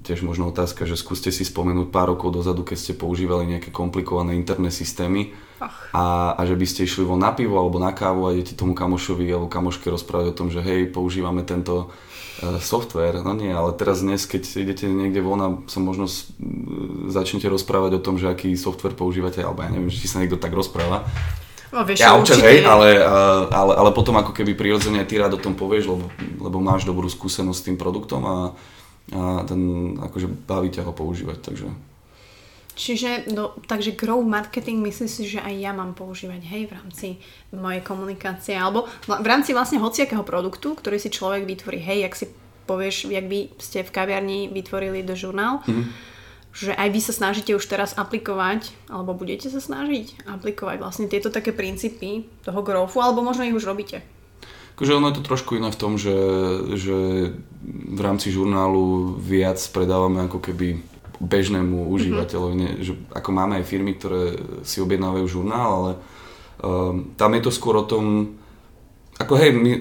tiež 0.04 0.22
možno 0.22 0.52
otázka, 0.52 0.84
že 0.84 0.94
skúste 0.94 1.32
si 1.32 1.42
spomenúť 1.42 1.88
pár 1.88 2.14
rokov 2.14 2.36
dozadu, 2.36 2.62
keď 2.62 2.78
ste 2.78 2.92
používali 2.94 3.48
nejaké 3.48 3.72
komplikované 3.72 4.36
interné 4.36 4.68
systémy 4.68 5.32
a, 5.96 6.36
a 6.36 6.40
že 6.44 6.54
by 6.54 6.66
ste 6.68 6.84
išli 6.84 7.02
von 7.02 7.18
na 7.18 7.32
pivo 7.32 7.56
alebo 7.56 7.80
na 7.80 7.96
kávu 7.96 8.28
a 8.28 8.34
idete 8.36 8.54
tomu 8.54 8.76
kamošovi 8.76 9.24
alebo 9.32 9.48
kamoške 9.48 9.88
rozprávať 9.88 10.26
o 10.30 10.36
tom, 10.36 10.48
že 10.52 10.60
hej, 10.60 10.92
používame 10.92 11.42
tento 11.48 11.90
software. 12.60 13.24
No 13.24 13.32
nie, 13.32 13.52
ale 13.52 13.72
teraz 13.72 14.04
dnes, 14.04 14.28
keď 14.28 14.42
idete 14.68 14.86
niekde 14.88 15.20
von 15.24 15.40
a 15.40 15.48
sa 15.68 15.80
možno 15.80 16.04
začnete 17.08 17.48
rozprávať 17.48 17.98
o 17.98 18.04
tom, 18.04 18.20
že 18.20 18.28
aký 18.28 18.52
software 18.54 18.96
používate, 18.96 19.40
alebo 19.40 19.64
ja 19.64 19.70
neviem, 19.72 19.88
či 19.88 20.08
sa 20.08 20.20
niekto 20.20 20.36
tak 20.36 20.52
rozpráva. 20.52 21.06
No, 21.74 21.82
vieš, 21.82 22.06
ja 22.06 22.14
občas, 22.14 22.38
hej, 22.40 22.62
ale, 22.62 23.02
ale, 23.50 23.72
ale 23.74 23.90
potom 23.90 24.14
ako 24.16 24.30
keby 24.30 24.54
prirodzene 24.54 25.02
ty 25.02 25.18
rád 25.18 25.36
o 25.36 25.42
tom 25.42 25.58
povieš, 25.58 25.90
lebo, 25.90 26.04
lebo 26.40 26.58
máš 26.62 26.86
dobrú 26.86 27.10
skúsenosť 27.10 27.58
s 27.58 27.66
tým 27.66 27.76
produktom 27.76 28.22
a, 28.22 28.36
a 29.12 29.42
ten 29.44 29.92
akože 29.98 30.30
baví 30.46 30.70
ťa 30.70 30.86
ho 30.86 30.92
používať, 30.94 31.38
takže... 31.42 31.68
Čiže, 32.76 33.32
no, 33.32 33.56
takže 33.64 33.96
grow 33.96 34.20
marketing 34.20 34.84
myslíš 34.84 35.08
si, 35.08 35.24
že 35.24 35.40
aj 35.40 35.54
ja 35.56 35.72
mám 35.72 35.96
používať, 35.96 36.44
hej, 36.44 36.68
v 36.68 36.76
rámci 36.76 37.08
mojej 37.56 37.80
komunikácie, 37.80 38.52
alebo 38.52 38.84
v 39.08 39.24
rámci 39.24 39.56
vlastne 39.56 39.80
hociakého 39.80 40.20
produktu, 40.20 40.76
ktorý 40.76 41.00
si 41.00 41.08
človek 41.08 41.48
vytvorí, 41.48 41.80
hej, 41.80 42.04
jak 42.04 42.14
si 42.20 42.26
povieš, 42.68 43.08
jak 43.08 43.24
vy 43.24 43.48
ste 43.56 43.80
v 43.80 43.94
kaviarni 43.94 44.52
vytvorili 44.52 45.00
do 45.00 45.16
žurnál, 45.16 45.64
mm-hmm. 45.64 45.84
že 46.52 46.76
aj 46.76 46.88
vy 46.92 47.00
sa 47.00 47.16
snažíte 47.16 47.56
už 47.56 47.64
teraz 47.64 47.96
aplikovať, 47.96 48.68
alebo 48.92 49.16
budete 49.16 49.48
sa 49.48 49.64
snažiť 49.64 50.28
aplikovať 50.28 50.76
vlastne 50.76 51.08
tieto 51.08 51.32
také 51.32 51.56
princípy 51.56 52.28
toho 52.44 52.60
growthu, 52.60 53.00
alebo 53.00 53.24
možno 53.24 53.48
ich 53.48 53.56
už 53.56 53.64
robíte. 53.64 54.04
Akože 54.76 54.92
ono 54.92 55.08
je 55.08 55.16
to 55.16 55.24
trošku 55.24 55.56
iné 55.56 55.72
v 55.72 55.80
tom, 55.80 55.96
že, 55.96 56.12
že 56.76 56.96
v 57.64 58.00
rámci 58.04 58.28
žurnálu 58.28 59.16
viac 59.16 59.56
predávame 59.72 60.28
ako 60.28 60.44
keby 60.44 60.84
bežnému 61.20 61.88
užívateľovi. 61.88 62.54
Mm-hmm. 62.54 62.82
Že 62.82 62.92
ako 63.12 63.30
máme 63.32 63.60
aj 63.60 63.68
firmy, 63.68 63.96
ktoré 63.96 64.36
si 64.66 64.80
objednávajú 64.84 65.26
žurnál, 65.28 65.70
ale 65.70 65.90
um, 66.60 67.12
tam 67.16 67.30
je 67.36 67.42
to 67.42 67.50
skôr 67.52 67.76
o 67.80 67.88
tom, 67.88 68.36
ako 69.16 69.32
hej, 69.40 69.50
my, 69.56 69.72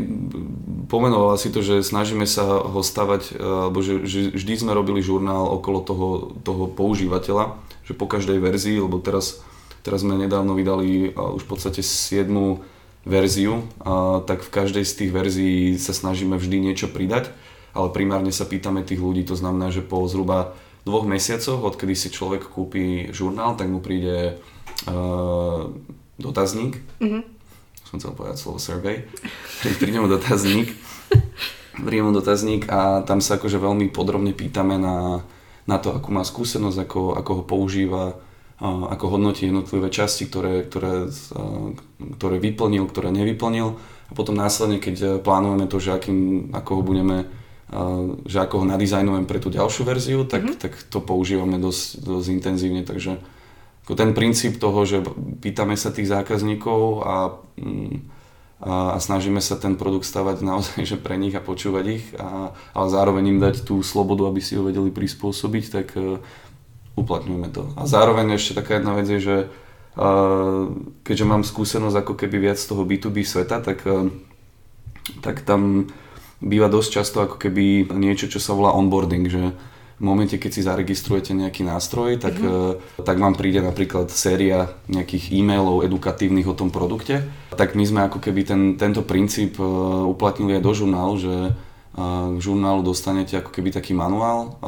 pomenovala 0.88 1.36
si 1.36 1.52
to, 1.52 1.60
že 1.60 1.84
snažíme 1.84 2.24
sa 2.24 2.64
ho 2.64 2.80
stavať, 2.80 3.36
alebo 3.36 3.84
že, 3.84 4.08
že 4.08 4.32
vždy 4.32 4.54
sme 4.64 4.72
robili 4.72 5.04
žurnál 5.04 5.52
okolo 5.60 5.80
toho, 5.84 6.10
toho 6.40 6.72
používateľa, 6.72 7.60
že 7.84 7.94
po 7.98 8.08
každej 8.08 8.40
verzii, 8.40 8.80
lebo 8.80 9.04
teraz, 9.04 9.44
teraz 9.84 10.08
sme 10.08 10.16
nedávno 10.16 10.56
vydali 10.56 11.12
už 11.12 11.44
v 11.44 11.50
podstate 11.52 11.84
7 11.84 12.32
verziu, 13.04 13.68
a, 13.84 14.24
tak 14.24 14.40
v 14.40 14.54
každej 14.56 14.88
z 14.88 14.94
tých 15.04 15.12
verzií 15.12 15.76
sa 15.84 15.92
snažíme 15.92 16.40
vždy 16.40 16.72
niečo 16.72 16.88
pridať, 16.88 17.28
ale 17.76 17.92
primárne 17.92 18.32
sa 18.32 18.48
pýtame 18.48 18.88
tých 18.88 19.04
ľudí, 19.04 19.28
to 19.28 19.36
znamená, 19.36 19.68
že 19.68 19.84
po 19.84 20.00
zhruba 20.08 20.56
dvoch 20.86 21.06
mesiacoch, 21.10 21.66
odkedy 21.66 21.98
si 21.98 22.14
človek 22.14 22.46
kúpi 22.46 23.10
žurnál, 23.10 23.58
tak 23.58 23.68
mu 23.68 23.82
príde 23.82 24.38
uh, 24.86 25.74
dotazník. 26.22 26.78
Mm-hmm. 27.02 27.24
Som 27.90 27.98
chcel 27.98 28.14
povedať 28.14 28.38
slovo 28.38 28.62
survey. 28.62 29.10
príde 29.82 29.98
mu 29.98 30.06
dotazník. 30.06 30.78
príde 31.86 32.04
mu 32.06 32.14
dotazník 32.14 32.70
a 32.70 33.02
tam 33.02 33.20
sa 33.20 33.42
akože 33.42 33.58
veľmi 33.58 33.90
podrobne 33.90 34.32
pýtame 34.32 34.78
na, 34.78 35.26
na 35.66 35.78
to, 35.82 35.92
akú 35.92 36.14
má 36.14 36.22
skúsenosť, 36.22 36.78
ako, 36.86 37.02
ako 37.18 37.32
ho 37.42 37.44
používa, 37.44 38.06
ako 38.64 39.20
hodnotí 39.20 39.52
jednotlivé 39.52 39.92
časti, 39.92 40.32
ktoré, 40.32 40.64
ktoré, 40.64 41.12
ktoré 42.16 42.36
vyplnil, 42.40 42.88
ktoré 42.88 43.12
nevyplnil 43.12 43.76
a 44.06 44.12
potom 44.16 44.38
následne, 44.38 44.80
keď 44.80 45.20
plánujeme 45.20 45.66
to, 45.68 45.78
že 45.82 45.98
akým, 45.98 46.50
ako 46.56 46.72
ho 46.80 46.82
budeme 46.86 47.28
že 48.26 48.38
ako 48.38 48.62
ho 48.62 48.66
nadizajnujem 48.66 49.26
pre 49.26 49.42
tú 49.42 49.50
ďalšiu 49.50 49.84
verziu, 49.90 50.22
tak, 50.24 50.46
mm-hmm. 50.46 50.62
tak 50.62 50.74
to 50.90 51.02
používame 51.02 51.58
dosť, 51.58 52.06
dosť 52.06 52.28
intenzívne, 52.30 52.86
takže 52.86 53.18
ako 53.86 53.94
ten 53.94 54.18
princíp 54.18 54.58
toho, 54.58 54.82
že 54.86 55.02
pýtame 55.42 55.78
sa 55.78 55.94
tých 55.94 56.10
zákazníkov 56.10 57.06
a, 57.06 57.38
mm, 57.58 57.96
a, 58.66 58.74
a 58.94 58.98
snažíme 58.98 59.38
sa 59.42 59.58
ten 59.58 59.78
produkt 59.78 60.10
stavať 60.10 60.42
naozaj 60.42 60.82
že 60.86 60.98
pre 60.98 61.18
nich 61.18 61.34
a 61.34 61.42
počúvať 61.42 61.86
ich, 61.90 62.06
a, 62.18 62.54
ale 62.74 62.88
zároveň 62.90 63.38
im 63.38 63.40
dať 63.42 63.66
tú 63.66 63.82
slobodu, 63.82 64.30
aby 64.30 64.42
si 64.42 64.58
ho 64.58 64.66
vedeli 64.66 64.94
prispôsobiť, 64.94 65.66
tak 65.70 65.88
uh, 65.98 66.22
uplatňujeme 66.98 67.50
to. 67.50 67.70
A 67.78 67.90
zároveň 67.90 68.38
ešte 68.38 68.58
taká 68.58 68.78
jedna 68.78 68.94
vec 68.94 69.10
je, 69.10 69.22
že 69.22 69.38
uh, 69.46 70.70
keďže 71.02 71.26
mám 71.26 71.42
skúsenosť 71.46 71.98
ako 71.98 72.14
keby 72.14 72.50
viac 72.50 72.58
z 72.62 72.70
toho 72.74 72.86
B2B 72.86 73.22
sveta, 73.22 73.62
tak, 73.62 73.86
uh, 73.86 74.10
tak 75.22 75.46
tam 75.46 75.90
býva 76.46 76.70
dosť 76.70 76.90
často 77.02 77.18
ako 77.26 77.42
keby 77.42 77.90
niečo, 77.98 78.30
čo 78.30 78.38
sa 78.38 78.54
volá 78.54 78.72
onboarding, 78.78 79.26
že 79.26 79.44
v 79.96 80.04
momente, 80.04 80.36
keď 80.36 80.52
si 80.52 80.62
zaregistrujete 80.62 81.32
nejaký 81.32 81.64
nástroj, 81.64 82.20
tak, 82.20 82.36
mm-hmm. 82.36 83.02
tak 83.08 83.16
vám 83.16 83.34
príde 83.34 83.64
napríklad 83.64 84.12
séria 84.12 84.68
nejakých 84.92 85.32
e-mailov 85.32 85.88
edukatívnych 85.88 86.52
o 86.52 86.58
tom 86.58 86.68
produkte. 86.68 87.24
Tak 87.56 87.80
my 87.80 87.84
sme 87.88 88.02
ako 88.04 88.20
keby 88.20 88.44
ten, 88.44 88.62
tento 88.76 89.08
princíp 89.08 89.56
uh, 89.56 90.04
uplatnili 90.04 90.60
aj 90.60 90.64
do 90.68 90.72
žurnálu, 90.76 91.16
že 91.16 91.36
uh, 91.48 92.28
k 92.36 92.40
žurnálu 92.44 92.84
dostanete 92.84 93.40
ako 93.40 93.56
keby 93.56 93.72
taký 93.72 93.96
manuál, 93.96 94.60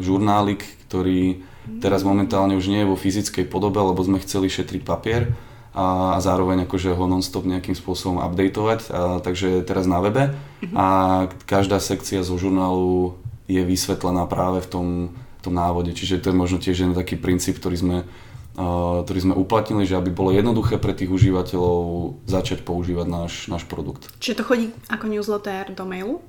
žurnálik, 0.00 0.64
ktorý 0.88 1.44
teraz 1.84 2.00
momentálne 2.00 2.56
už 2.56 2.72
nie 2.72 2.80
je 2.82 2.90
vo 2.90 2.96
fyzickej 2.96 3.46
podobe, 3.52 3.76
lebo 3.76 4.00
sme 4.00 4.24
chceli 4.24 4.48
šetriť 4.48 4.82
papier 4.82 5.36
a, 5.72 6.20
zároveň 6.20 6.68
akože 6.68 6.92
ho 6.92 7.04
non-stop 7.08 7.48
nejakým 7.48 7.74
spôsobom 7.74 8.20
updateovať, 8.20 8.80
a, 8.88 9.20
takže 9.24 9.64
teraz 9.64 9.88
na 9.88 9.98
webe 10.04 10.32
mm-hmm. 10.32 10.76
a 10.76 10.86
každá 11.48 11.80
sekcia 11.80 12.20
zo 12.22 12.36
žurnálu 12.36 13.16
je 13.50 13.60
vysvetlená 13.64 14.24
práve 14.30 14.62
v 14.64 14.68
tom, 14.70 14.86
tom 15.42 15.58
návode, 15.58 15.92
čiže 15.92 16.22
to 16.22 16.30
je 16.30 16.36
možno 16.38 16.62
tiež 16.62 16.86
jeden 16.86 16.94
taký 16.94 17.18
princíp, 17.18 17.58
ktorý 17.58 17.76
sme, 17.76 17.98
uh, 18.06 19.02
ktorý 19.02 19.18
sme 19.18 19.34
uplatnili, 19.34 19.84
že 19.84 19.98
aby 19.98 20.14
bolo 20.14 20.30
jednoduché 20.30 20.78
pre 20.78 20.94
tých 20.94 21.10
užívateľov 21.10 22.16
začať 22.30 22.62
používať 22.62 23.06
náš, 23.10 23.32
náš 23.50 23.66
produkt. 23.66 24.08
Čiže 24.22 24.38
to 24.40 24.46
chodí 24.46 24.66
ako 24.86 25.04
newsletter 25.10 25.74
do 25.74 25.82
mailu? 25.82 26.22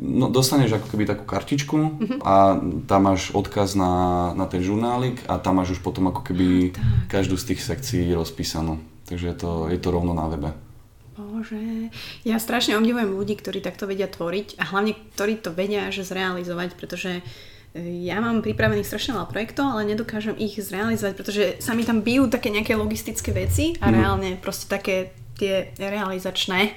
No, 0.00 0.28
dostaneš 0.28 0.76
ako 0.76 0.92
keby 0.92 1.08
takú 1.08 1.24
kartičku 1.24 1.76
uh-huh. 1.76 2.18
a 2.20 2.60
tam 2.84 3.00
máš 3.08 3.32
odkaz 3.32 3.72
na, 3.72 4.28
na 4.36 4.44
ten 4.44 4.60
žurnálik 4.60 5.24
a 5.24 5.40
tam 5.40 5.56
máš 5.56 5.76
už 5.76 5.80
potom 5.80 6.12
ako 6.12 6.20
keby 6.20 6.76
každú 7.08 7.40
z 7.40 7.52
tých 7.52 7.64
sekcií 7.64 8.12
rozpísanú. 8.12 8.76
Takže 9.10 9.26
je 9.26 9.36
to, 9.36 9.50
je 9.66 9.78
to 9.82 9.90
rovno 9.90 10.14
na 10.14 10.30
webe. 10.30 10.54
Bože, 11.18 11.90
ja 12.22 12.38
strašne 12.38 12.78
obdivujem 12.78 13.10
ľudí, 13.10 13.34
ktorí 13.36 13.58
takto 13.60 13.84
vedia 13.84 14.06
tvoriť 14.06 14.56
a 14.56 14.70
hlavne 14.70 14.94
ktorí 15.12 15.42
to 15.42 15.50
vedia 15.52 15.90
že 15.92 16.06
zrealizovať, 16.06 16.78
pretože 16.78 17.20
e, 17.20 17.22
ja 18.06 18.22
mám 18.22 18.40
pripravených 18.40 18.86
strašne 18.86 19.18
veľa 19.18 19.28
projektov, 19.28 19.66
ale 19.66 19.90
nedokážem 19.90 20.38
ich 20.38 20.56
zrealizovať, 20.56 21.14
pretože 21.18 21.44
sa 21.58 21.74
mi 21.74 21.82
tam 21.82 22.00
bijú 22.06 22.30
také 22.30 22.48
nejaké 22.48 22.78
logistické 22.78 23.34
veci 23.34 23.76
a 23.82 23.90
mm. 23.90 23.94
reálne 23.98 24.30
proste 24.38 24.70
také 24.70 25.12
tie 25.36 25.74
realizačné. 25.76 26.76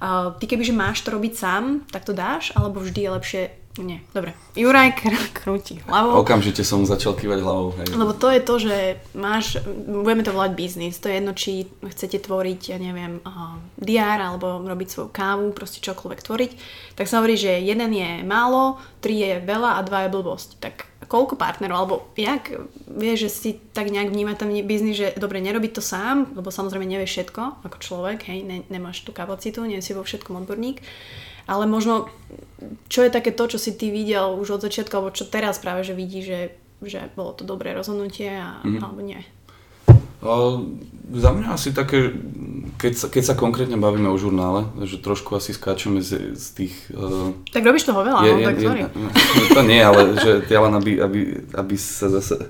Uh, 0.00 0.32
ty 0.40 0.48
kebyže 0.48 0.72
máš 0.72 1.04
to 1.04 1.12
robiť 1.12 1.36
sám, 1.36 1.84
tak 1.92 2.08
to 2.08 2.16
dáš, 2.16 2.56
alebo 2.56 2.80
vždy 2.80 3.04
je 3.04 3.10
lepšie 3.20 3.42
nie, 3.82 4.00
dobre. 4.14 4.36
Juraj 4.56 4.96
kr- 4.96 5.30
krúti 5.32 5.80
hlavou. 5.84 6.20
Okamžite 6.20 6.62
som 6.62 6.84
začal 6.84 7.16
kývať 7.16 7.40
hlavou. 7.42 7.76
Hej. 7.80 7.96
Lebo 7.96 8.12
to 8.14 8.28
je 8.30 8.40
to, 8.40 8.54
že 8.60 8.76
máš, 9.16 9.60
budeme 9.86 10.24
to 10.24 10.34
volať 10.34 10.52
biznis, 10.56 11.00
to 11.00 11.08
je 11.08 11.18
jedno, 11.18 11.32
či 11.36 11.70
chcete 11.82 12.22
tvoriť, 12.22 12.60
ja 12.74 12.78
neviem, 12.78 13.18
uh, 13.24 13.58
diár 13.80 14.20
alebo 14.20 14.60
robiť 14.62 14.88
svoju 14.88 15.10
kávu, 15.10 15.52
proste 15.56 15.82
čokoľvek 15.82 16.20
tvoriť, 16.20 16.50
tak 16.96 17.06
sa 17.08 17.18
hovorí, 17.18 17.34
že 17.34 17.60
jeden 17.60 17.90
je 17.92 18.22
málo, 18.22 18.76
tri 19.00 19.18
je 19.20 19.40
veľa 19.40 19.78
a 19.78 19.84
dva 19.86 20.06
je 20.06 20.12
blbosť. 20.12 20.50
Tak 20.60 20.74
koľko 21.10 21.34
partnerov, 21.34 21.76
alebo 21.76 21.96
jak 22.14 22.54
vieš, 22.86 23.26
že 23.26 23.30
si 23.30 23.50
tak 23.74 23.90
nejak 23.90 24.14
vníma 24.14 24.38
ten 24.38 24.54
biznis, 24.62 24.94
že 24.94 25.08
dobre, 25.18 25.42
nerobiť 25.42 25.72
to 25.74 25.82
sám, 25.82 26.38
lebo 26.38 26.54
samozrejme 26.54 26.86
nevieš 26.86 27.10
všetko 27.18 27.66
ako 27.66 27.76
človek, 27.82 28.30
hej, 28.30 28.46
ne, 28.46 28.62
nemáš 28.70 29.02
tú 29.02 29.10
kapacitu, 29.10 29.66
nie 29.66 29.82
si 29.82 29.90
vo 29.90 30.06
všetkom 30.06 30.46
odborník, 30.46 30.78
ale 31.50 31.66
možno, 31.66 32.06
čo 32.86 33.02
je 33.02 33.10
také 33.10 33.34
to, 33.34 33.50
čo 33.50 33.58
si 33.58 33.74
ty 33.74 33.90
videl 33.90 34.38
už 34.38 34.62
od 34.62 34.62
začiatku, 34.62 34.94
alebo 34.94 35.10
čo 35.10 35.26
teraz 35.26 35.58
práve, 35.58 35.82
že 35.82 35.98
vidí, 35.98 36.22
že, 36.22 36.54
že 36.78 37.10
bolo 37.18 37.34
to 37.34 37.42
dobré 37.42 37.74
rozhodnutie 37.74 38.30
a, 38.30 38.62
mm-hmm. 38.62 38.78
alebo 38.78 39.00
nie? 39.02 39.18
O, 40.22 40.62
za 41.10 41.34
mňa 41.34 41.48
asi 41.50 41.74
také, 41.74 42.14
keď 42.78 42.92
sa, 42.94 43.06
keď 43.10 43.22
sa 43.24 43.34
konkrétne 43.34 43.74
bavíme 43.80 44.06
o 44.06 44.20
žurnále, 44.20 44.70
že 44.86 45.02
trošku 45.02 45.34
asi 45.34 45.50
skáčeme 45.50 45.98
z, 45.98 46.38
z 46.38 46.46
tých... 46.54 46.74
Uh, 46.94 47.34
tak 47.50 47.66
robíš 47.66 47.90
toho 47.90 48.06
veľa, 48.06 48.20
je, 48.22 48.30
no, 48.30 48.38
je, 48.38 48.46
tak 48.46 48.56
sorry. 48.62 48.82
Je, 48.86 49.48
to 49.50 49.62
nie, 49.66 49.80
ale 49.82 50.00
že 50.22 50.30
ja 50.46 50.60
len 50.62 50.76
aby, 50.78 51.02
aby, 51.02 51.20
aby 51.56 51.74
sa 51.74 52.12
zase 52.12 52.46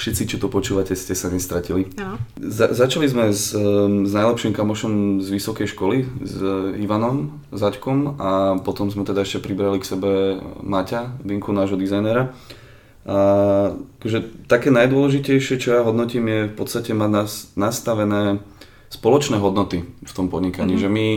všetci, 0.00 0.22
čo 0.32 0.36
to 0.40 0.48
počúvate, 0.48 0.96
ste 0.96 1.12
sa 1.12 1.28
nestratili. 1.28 1.92
No. 2.00 2.16
Za, 2.40 2.72
začali 2.72 3.04
sme 3.04 3.28
s, 3.28 3.52
um, 3.52 4.08
s 4.08 4.12
najlepším 4.16 4.56
kamošom 4.56 5.20
z 5.20 5.28
vysokej 5.28 5.68
školy, 5.76 6.08
s 6.24 6.40
Ivanom 6.80 7.44
Zaďkom 7.52 8.16
a 8.16 8.56
potom 8.64 8.88
sme 8.88 9.04
teda 9.04 9.28
ešte 9.28 9.44
pribrali 9.44 9.76
k 9.76 9.88
sebe 9.92 10.40
Maťa, 10.64 11.20
Vinku, 11.20 11.52
nášho 11.52 11.76
dizajnera. 11.76 12.32
A 13.04 13.16
akože 14.00 14.48
také 14.48 14.72
najdôležitejšie, 14.72 15.60
čo 15.60 15.76
ja 15.76 15.84
hodnotím, 15.84 16.24
je 16.32 16.40
v 16.48 16.54
podstate 16.56 16.96
mať 16.96 17.10
nas, 17.12 17.32
nastavené 17.56 18.40
spoločné 18.88 19.36
hodnoty 19.36 19.84
v 19.84 20.12
tom 20.16 20.32
podnikaní, 20.32 20.80
mm-hmm. 20.80 20.88
že 20.88 20.96
my 20.96 21.08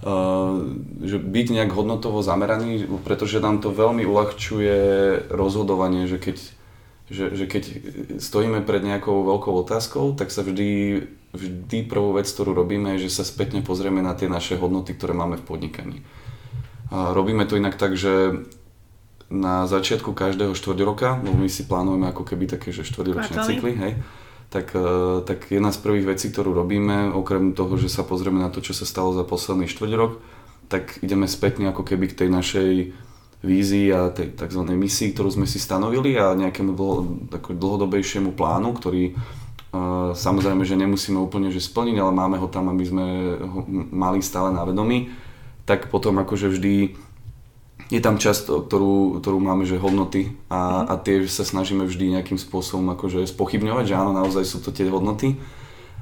Uh, 0.00 0.80
že 1.04 1.20
byť 1.20 1.60
nejak 1.60 1.76
hodnotovo 1.76 2.24
zameraný, 2.24 2.88
pretože 3.04 3.36
nám 3.36 3.60
to 3.60 3.68
veľmi 3.68 4.08
uľahčuje 4.08 4.80
rozhodovanie, 5.28 6.08
že 6.08 6.16
keď 6.16 6.40
že, 7.10 7.34
že 7.34 7.44
keď 7.50 7.62
stojíme 8.22 8.62
pred 8.62 8.86
nejakou 8.86 9.26
veľkou 9.26 9.50
otázkou, 9.66 10.14
tak 10.14 10.30
sa 10.30 10.46
vždy, 10.46 11.02
vždy 11.34 11.78
prvú 11.90 12.14
vec, 12.14 12.30
ktorú 12.30 12.54
robíme, 12.54 12.94
je, 12.96 13.10
že 13.10 13.20
sa 13.20 13.24
spätne 13.26 13.66
pozrieme 13.66 13.98
na 13.98 14.14
tie 14.14 14.30
naše 14.30 14.54
hodnoty, 14.54 14.94
ktoré 14.94 15.10
máme 15.10 15.34
v 15.36 15.44
podnikaní. 15.44 15.98
A 16.94 17.10
robíme 17.10 17.42
to 17.50 17.58
inak 17.58 17.74
tak, 17.74 17.98
že 17.98 18.46
na 19.30 19.66
začiatku 19.66 20.10
každého 20.10 20.54
štvrť 20.54 20.78
roka, 20.82 21.18
lebo 21.22 21.38
my 21.38 21.50
si 21.50 21.66
plánujeme 21.66 22.10
ako 22.10 22.26
keby 22.26 22.50
také, 22.50 22.74
že 22.74 22.86
štvrťročné 22.86 23.36
cykly, 23.46 23.72
hej, 23.78 23.92
tak, 24.50 24.74
e, 24.74 25.22
tak 25.22 25.46
jedna 25.50 25.70
z 25.70 25.78
prvých 25.78 26.14
vecí, 26.14 26.34
ktorú 26.34 26.50
robíme, 26.50 27.14
okrem 27.14 27.54
toho, 27.54 27.78
že 27.78 27.86
sa 27.86 28.02
pozrieme 28.02 28.42
na 28.42 28.50
to, 28.50 28.58
čo 28.58 28.74
sa 28.74 28.82
stalo 28.82 29.14
za 29.14 29.22
posledný 29.22 29.70
štvrť 29.70 29.92
rok, 29.94 30.18
tak 30.66 30.98
ideme 31.02 31.30
spätne 31.30 31.70
ako 31.70 31.86
keby 31.86 32.10
k 32.10 32.26
tej 32.26 32.28
našej 32.30 32.70
vízii 33.40 33.88
a 33.92 34.12
tej 34.12 34.36
tzv. 34.36 34.62
misii, 34.68 35.16
ktorú 35.16 35.32
sme 35.32 35.46
si 35.48 35.56
stanovili 35.56 36.16
a 36.20 36.36
nejakému 36.36 36.76
dlho, 36.76 36.98
dlhodobejšiemu 37.32 38.36
plánu, 38.36 38.76
ktorý 38.76 39.16
uh, 39.16 40.12
samozrejme, 40.12 40.60
že 40.68 40.76
nemusíme 40.76 41.16
úplne 41.16 41.48
že 41.48 41.64
splniť, 41.64 41.96
ale 41.96 42.12
máme 42.12 42.36
ho 42.36 42.48
tam, 42.52 42.68
aby 42.68 42.84
sme 42.84 43.04
ho 43.40 43.64
mali 43.88 44.20
stále 44.20 44.52
na 44.52 44.68
vedomí, 44.68 45.08
tak 45.64 45.88
potom 45.88 46.20
akože 46.20 46.52
vždy 46.52 46.74
je 47.90 47.98
tam 47.98 48.22
časť, 48.22 48.70
ktorú, 48.70 49.18
ktorú 49.18 49.38
máme, 49.42 49.66
že 49.66 49.80
hodnoty 49.80 50.36
a, 50.46 50.86
a 50.86 50.94
tie 50.94 51.26
sa 51.26 51.42
snažíme 51.42 51.82
vždy 51.88 52.14
nejakým 52.14 52.38
spôsobom 52.38 52.86
akože 52.94 53.26
spochybňovať, 53.26 53.84
že 53.90 53.98
áno, 53.98 54.14
naozaj 54.14 54.46
sú 54.46 54.62
to 54.62 54.70
tie 54.70 54.86
hodnoty. 54.86 55.34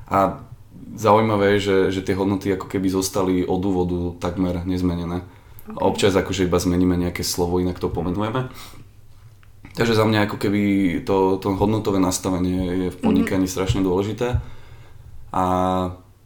A 0.05 0.45
zaujímavé 0.93 1.57
je, 1.57 1.61
že, 1.65 1.77
že 1.97 2.05
tie 2.05 2.19
hodnoty 2.19 2.53
ako 2.53 2.69
keby 2.69 2.93
zostali 2.93 3.35
od 3.47 3.61
úvodu 3.65 4.21
takmer 4.21 4.69
nezmenené. 4.69 5.25
Okay. 5.69 5.85
Občas 5.85 6.17
akože 6.17 6.49
iba 6.49 6.57
zmeníme 6.57 6.97
nejaké 6.97 7.21
slovo, 7.21 7.61
inak 7.61 7.77
to 7.77 7.93
pomenujeme. 7.93 8.49
Takže 9.77 9.95
za 9.95 10.09
mňa 10.09 10.27
ako 10.27 10.37
keby 10.41 10.63
to, 11.05 11.37
to 11.39 11.55
hodnotové 11.55 12.01
nastavenie 12.01 12.89
je 12.89 12.89
v 12.91 12.99
podnikaní 12.99 13.45
mm-hmm. 13.45 13.53
strašne 13.53 13.81
dôležité. 13.85 14.41
A 15.29 15.45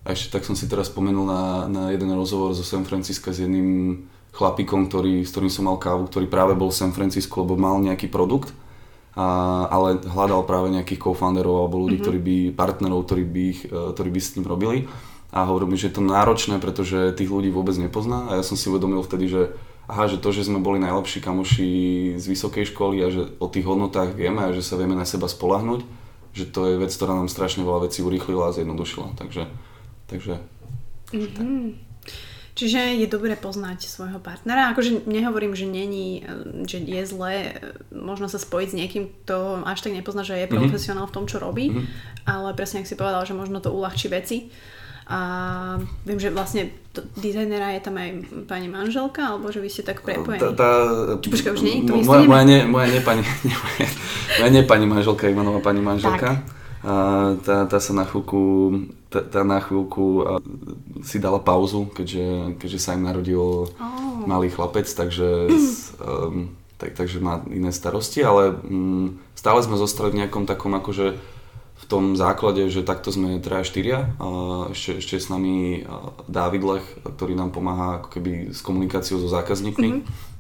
ešte 0.07 0.38
tak 0.38 0.46
som 0.46 0.55
si 0.55 0.70
teraz 0.70 0.88
spomenul 0.88 1.26
na, 1.26 1.42
na 1.67 1.83
jeden 1.90 2.14
rozhovor 2.14 2.54
zo 2.54 2.62
San 2.62 2.87
Francisca 2.87 3.35
s 3.35 3.42
jedným 3.42 4.02
chlapikom, 4.33 4.88
ktorý, 4.88 5.27
s 5.27 5.35
ktorým 5.35 5.52
som 5.52 5.69
mal 5.69 5.77
kávu, 5.77 6.08
ktorý 6.08 6.31
práve 6.31 6.54
bol 6.56 6.73
v 6.73 6.81
San 6.81 6.94
Francisco, 6.94 7.44
lebo 7.44 7.58
mal 7.58 7.77
nejaký 7.83 8.08
produkt, 8.08 8.54
a, 9.12 9.69
ale 9.69 10.00
hľadal 10.00 10.48
práve 10.48 10.73
nejakých 10.73 11.02
co-founderov 11.04 11.67
alebo 11.67 11.83
ľudí, 11.83 12.00
mm-hmm. 12.00 12.06
ktorí 12.08 12.19
by, 12.23 12.37
partnerov, 12.56 13.04
ktorí 13.04 13.25
by, 13.27 13.42
ich, 13.52 13.60
e, 13.69 13.90
ktorí 13.92 14.08
by 14.08 14.21
s 14.23 14.33
tým 14.38 14.46
robili 14.48 14.88
a 15.33 15.48
hovorím 15.48 15.74
mi, 15.74 15.80
že 15.80 15.88
je 15.88 15.96
to 15.96 16.04
náročné, 16.04 16.60
pretože 16.60 17.16
tých 17.16 17.33
ľudí 17.33 17.48
vôbec 17.48 17.72
nepozná 17.80 18.28
a 18.28 18.37
ja 18.38 18.44
som 18.44 18.52
si 18.52 18.68
uvedomil 18.68 19.00
vtedy, 19.00 19.33
že 19.33 19.42
aha, 19.88 20.04
že 20.06 20.20
to, 20.20 20.28
že 20.30 20.46
sme 20.46 20.60
boli 20.60 20.76
najlepší 20.78 21.24
kamoši 21.24 21.70
z 22.20 22.24
vysokej 22.28 22.68
školy 22.70 23.00
a 23.00 23.08
že 23.08 23.33
o 23.40 23.48
tých 23.48 23.64
hodnotách 23.64 24.12
vieme 24.12 24.44
a 24.44 24.54
že 24.54 24.60
sa 24.60 24.76
vieme 24.76 24.92
na 24.92 25.08
seba 25.08 25.26
spolahnuť, 25.26 25.80
že 26.37 26.44
to 26.52 26.68
je 26.68 26.74
vec, 26.76 26.92
ktorá 26.92 27.16
nám 27.16 27.33
strašne 27.33 27.64
veľa 27.64 27.88
vecí 27.88 28.04
urýchlila 28.04 28.52
a 28.52 28.54
zjednodušila. 28.54 29.16
Takže, 29.16 29.48
takže 30.12 30.37
mm-hmm. 31.16 31.92
Čiže 32.52 33.00
je 33.00 33.08
dobré 33.08 33.33
poznať 33.33 33.88
svojho 33.88 34.20
partnera. 34.20 34.76
Akože 34.76 35.08
nehovorím, 35.08 35.56
že 35.56 35.64
není, 35.64 36.20
že 36.68 36.85
je 36.85 37.00
zlé 37.08 37.56
možno 37.88 38.28
sa 38.28 38.37
spojiť 38.37 38.68
s 38.68 38.76
niekým, 38.76 39.04
kto 39.08 39.64
až 39.64 39.80
tak 39.80 39.96
nepozná, 39.96 40.20
že 40.20 40.37
je 40.37 40.44
mm-hmm. 40.44 40.60
profesionál 40.60 41.08
v 41.08 41.16
tom, 41.16 41.24
čo 41.24 41.40
robí, 41.40 41.72
mm-hmm. 41.72 42.28
ale 42.28 42.52
presne, 42.52 42.85
ak 42.85 42.90
si 42.92 43.00
povedal, 43.00 43.24
že 43.24 43.33
možno 43.33 43.64
to 43.64 43.72
uľahčí 43.72 44.12
veci. 44.12 44.52
A 45.13 45.19
viem, 46.08 46.17
že 46.17 46.33
vlastne 46.33 46.73
to, 46.96 47.04
dizajnera 47.21 47.77
je 47.77 47.85
tam 47.85 48.00
aj 48.00 48.10
pani 48.48 48.65
manželka, 48.73 49.37
alebo 49.37 49.52
že 49.52 49.60
vy 49.60 49.69
ste 49.69 49.85
tak 49.85 50.00
prepojení. 50.00 50.40
Tá, 50.40 50.56
tá, 50.56 50.71
Či 51.21 51.29
počkaj, 51.29 51.52
už 51.52 51.60
nie? 51.60 51.85
To 51.85 52.00
moja, 52.00 52.25
moja, 52.25 52.44
nie, 52.48 52.65
moja 52.65 52.88
nie 52.88 53.02
pani, 53.04 53.21
nie, 53.46 53.52
moja, 53.52 53.87
moja 54.40 54.50
nie 54.56 54.63
pani 54.65 54.87
manželka, 54.88 55.29
Ivanová 55.29 55.60
pani 55.60 55.85
manželka. 55.85 56.40
Tak. 56.40 56.60
A 56.83 56.92
tá, 57.44 57.69
tá 57.69 57.79
sa 57.79 57.92
na 57.92 58.08
chvíľku, 58.08 58.40
tá, 59.13 59.21
tá 59.21 59.44
na 59.44 59.60
chvíľku 59.60 60.25
si 61.04 61.21
dala 61.21 61.38
pauzu, 61.44 61.92
keďže, 61.92 62.58
keďže 62.58 62.79
sa 62.81 62.96
im 62.96 63.04
narodil 63.04 63.69
oh. 63.69 64.25
malý 64.25 64.48
chlapec, 64.48 64.88
takže, 64.88 65.52
um, 66.02 66.56
tak, 66.81 66.96
takže 66.96 67.21
má 67.21 67.44
iné 67.52 67.71
starosti, 67.71 68.25
ale 68.25 68.56
um, 68.65 69.21
stále 69.37 69.60
sme 69.60 69.77
zostali 69.77 70.10
v 70.10 70.25
nejakom 70.25 70.48
takom 70.48 70.75
akože 70.75 71.21
tom 71.93 72.17
základe, 72.17 72.73
že 72.73 72.81
takto 72.81 73.13
sme 73.13 73.37
traja 73.45 73.69
štyria. 73.69 74.17
A 74.17 74.27
ešte, 74.73 75.05
ešte 75.05 75.21
s 75.21 75.29
nami 75.29 75.85
Dávid 76.25 76.65
Lech, 76.65 76.87
ktorý 77.05 77.37
nám 77.37 77.53
pomáha 77.53 78.01
ako 78.01 78.09
keby 78.09 78.57
s 78.57 78.65
komunikáciou 78.65 79.21
so 79.21 79.29
zákazníkmi. 79.29 80.01
Mm-hmm. 80.01 80.31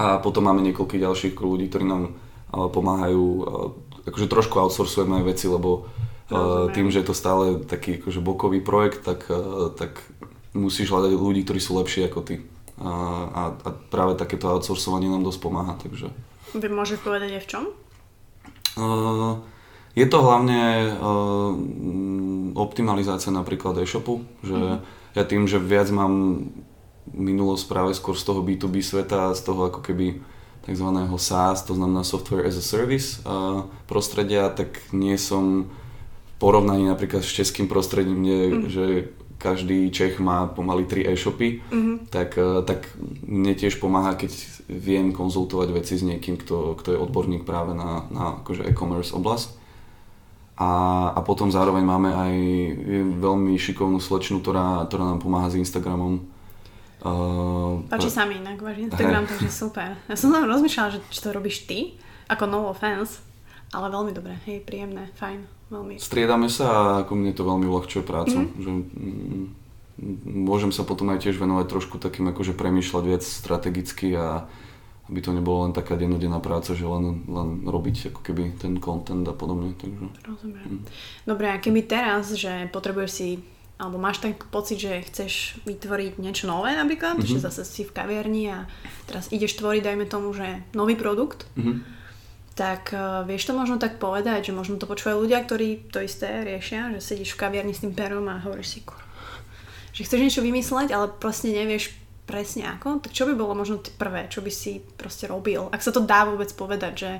A 0.00 0.18
potom 0.24 0.48
máme 0.48 0.64
niekoľkých 0.64 1.04
ďalších 1.04 1.34
ľudí, 1.36 1.68
ktorí 1.68 1.84
nám 1.84 2.16
pomáhajú 2.50 3.24
akože 4.08 4.26
trošku 4.26 4.56
outsourcujeme 4.58 5.20
aj 5.20 5.24
veci, 5.28 5.46
lebo 5.46 5.86
uh, 5.86 6.72
tým, 6.72 6.88
že 6.88 7.04
je 7.04 7.08
to 7.08 7.14
stále 7.14 7.62
taký 7.62 8.00
akože 8.02 8.20
bokový 8.24 8.64
projekt, 8.64 9.04
tak, 9.04 9.28
tak 9.78 10.00
musíš 10.56 10.90
hľadať 10.90 11.12
ľudí, 11.14 11.44
ktorí 11.44 11.60
sú 11.60 11.76
lepší 11.78 12.08
ako 12.08 12.20
ty. 12.24 12.40
A, 12.82 12.90
a, 13.30 13.42
a 13.54 13.68
práve 13.70 14.18
takéto 14.18 14.50
outsourcovanie 14.50 15.06
nám 15.06 15.22
dosť 15.22 15.40
pomáha, 15.40 15.78
takže... 15.78 16.10
Vy 16.54 16.68
môžete 16.70 17.06
povedať 17.06 17.38
aj 17.38 17.42
v 17.42 17.48
čom? 17.50 17.64
Uh, 18.74 19.38
je 19.94 20.06
to 20.10 20.18
hlavne 20.18 20.90
uh, 20.90 21.54
optimalizácia 22.58 23.30
napríklad 23.30 23.78
e-shopu, 23.78 24.26
že 24.42 24.54
mm-hmm. 24.54 24.78
ja 25.14 25.22
tým, 25.22 25.46
že 25.46 25.62
viac 25.62 25.90
mám 25.94 26.46
minulosť 27.14 27.64
práve 27.70 27.92
skôr 27.94 28.18
z 28.18 28.26
toho 28.26 28.42
B2B 28.42 28.82
sveta, 28.82 29.30
z 29.38 29.42
toho 29.46 29.70
ako 29.70 29.80
keby 29.86 30.18
tzv. 30.66 30.88
SaaS, 31.20 31.62
to 31.62 31.76
znamená 31.76 32.02
Software 32.02 32.48
as 32.48 32.56
a 32.56 32.64
Service 32.64 33.20
prostredia, 33.84 34.48
tak 34.48 34.80
nie 34.96 35.14
som 35.20 35.68
v 35.68 36.32
porovnaní 36.40 36.88
napríklad 36.88 37.20
s 37.20 37.30
českým 37.30 37.68
prostredím, 37.68 38.24
kde, 38.24 38.40
mm. 38.40 38.62
že 38.72 38.84
každý 39.36 39.92
Čech 39.92 40.16
má 40.18 40.48
pomaly 40.48 40.88
3 40.88 41.12
e-shopy, 41.12 41.60
mm-hmm. 41.68 41.96
tak, 42.08 42.40
tak 42.64 42.88
mne 43.28 43.52
tiež 43.52 43.76
pomáha, 43.76 44.16
keď 44.16 44.32
viem 44.72 45.12
konzultovať 45.12 45.68
veci 45.68 46.00
s 46.00 46.02
niekým, 46.02 46.40
kto, 46.40 46.80
kto 46.80 46.96
je 46.96 47.02
odborník 47.04 47.44
práve 47.44 47.76
na, 47.76 48.08
na 48.08 48.40
akože 48.40 48.64
e-commerce 48.64 49.12
oblasť. 49.12 49.63
A, 50.54 50.70
a 51.10 51.20
potom 51.26 51.50
zároveň 51.50 51.82
máme 51.82 52.14
aj 52.14 52.34
veľmi 53.18 53.58
šikovnú 53.58 53.98
slečnu, 53.98 54.38
ktorá, 54.38 54.86
ktorá 54.86 55.02
nám 55.10 55.18
pomáha 55.18 55.50
s 55.50 55.58
Instagramom, 55.58 56.34
Uh, 57.04 57.84
Páči 57.92 58.08
sa 58.08 58.24
mi 58.24 58.40
inak 58.40 58.64
váš 58.64 58.88
Instagram, 58.88 59.28
takže 59.28 59.52
super. 59.52 59.92
Ja 60.08 60.16
som 60.16 60.32
tam 60.32 60.48
rozmýšľala, 60.48 60.88
že 60.96 61.00
či 61.12 61.20
to 61.20 61.36
robíš 61.36 61.68
ty, 61.68 62.00
ako 62.32 62.48
no 62.48 62.72
offense, 62.72 63.20
ale 63.76 63.92
veľmi 63.92 64.16
dobre, 64.16 64.40
hej, 64.48 64.64
príjemné, 64.64 65.12
fajn, 65.20 65.44
veľmi. 65.68 66.00
Striedame 66.00 66.48
sa 66.48 66.64
a 66.64 66.82
ako 67.04 67.12
mne 67.12 67.36
to 67.36 67.44
veľmi 67.44 67.68
uľahčuje 67.68 68.02
prácu, 68.08 68.48
mm-hmm. 68.48 68.56
že 68.56 68.70
mm, 68.72 69.44
môžem 70.48 70.72
sa 70.72 70.80
potom 70.80 71.12
aj 71.12 71.28
tiež 71.28 71.36
venovať 71.36 71.76
trošku 71.76 72.00
takým 72.00 72.24
akože 72.32 72.56
premýšľať 72.56 73.04
viac 73.04 73.20
strategicky 73.20 74.16
a 74.16 74.48
aby 75.04 75.20
to 75.20 75.36
nebolo 75.36 75.68
len 75.68 75.76
taká 75.76 76.00
dennodenná 76.00 76.40
práca, 76.40 76.72
že 76.72 76.88
len, 76.88 77.28
len 77.28 77.48
robiť 77.68 78.14
ako 78.14 78.20
keby 78.24 78.56
ten 78.56 78.80
content 78.80 79.28
a 79.28 79.36
podobne. 79.36 79.76
Takže. 79.76 80.04
Rozumiem. 80.24 80.80
Mm. 80.80 80.82
Dobre, 81.28 81.46
a 81.52 81.60
keby 81.60 81.84
teraz, 81.84 82.32
že 82.32 82.72
potrebuješ 82.72 83.10
si 83.12 83.28
alebo 83.74 83.98
máš 83.98 84.22
ten 84.22 84.38
pocit, 84.54 84.78
že 84.78 85.02
chceš 85.10 85.58
vytvoriť 85.66 86.22
niečo 86.22 86.46
nové 86.46 86.78
napríklad, 86.78 87.18
mm-hmm. 87.18 87.30
že 87.36 87.42
zase 87.42 87.66
si 87.66 87.82
v 87.82 87.90
kaviarni 87.90 88.54
a 88.54 88.58
teraz 89.10 89.26
ideš 89.34 89.58
tvoriť, 89.58 89.82
dajme 89.82 90.06
tomu, 90.06 90.30
že 90.30 90.62
nový 90.78 90.94
produkt, 90.94 91.50
mm-hmm. 91.58 91.76
tak 92.54 92.94
uh, 92.94 93.26
vieš 93.26 93.50
to 93.50 93.52
možno 93.58 93.82
tak 93.82 93.98
povedať, 93.98 94.50
že 94.50 94.56
možno 94.56 94.78
to 94.78 94.86
počúvajú 94.86 95.26
ľudia, 95.26 95.42
ktorí 95.42 95.90
to 95.90 95.98
isté 96.06 96.46
riešia, 96.46 96.94
že 96.94 97.02
sedíš 97.02 97.34
v 97.34 97.40
kaviarni 97.42 97.74
s 97.74 97.82
tým 97.82 97.98
perom 97.98 98.30
a 98.30 98.38
hovoríš 98.46 98.78
si, 98.78 98.80
kur, 98.86 99.02
že 99.90 100.06
chceš 100.06 100.22
niečo 100.22 100.46
vymysleť, 100.46 100.94
ale 100.94 101.10
vlastne 101.18 101.50
nevieš 101.50 102.03
presne 102.24 102.68
ako, 102.68 103.04
tak 103.04 103.12
čo 103.12 103.28
by 103.28 103.36
bolo 103.36 103.52
možno 103.52 103.80
prvé, 104.00 104.28
čo 104.32 104.40
by 104.40 104.48
si 104.48 104.80
proste 104.96 105.28
robil, 105.28 105.68
ak 105.68 105.84
sa 105.84 105.92
to 105.92 106.00
dá 106.00 106.24
vôbec 106.24 106.48
povedať, 106.56 106.92
že, 106.96 107.12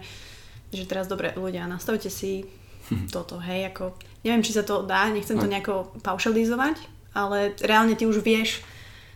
že 0.72 0.84
teraz 0.88 1.08
dobre 1.08 1.36
ľudia, 1.36 1.68
nastavte 1.68 2.08
si 2.08 2.48
toto, 3.14 3.40
hej, 3.40 3.68
ako, 3.72 3.96
neviem, 4.24 4.44
či 4.44 4.56
sa 4.56 4.64
to 4.64 4.84
dá, 4.84 5.12
nechcem 5.12 5.36
to 5.36 5.48
nejako 5.48 5.92
paušalizovať, 6.00 6.80
ale 7.14 7.52
reálne 7.62 7.94
ty 7.94 8.08
už 8.08 8.24
vieš 8.24 8.64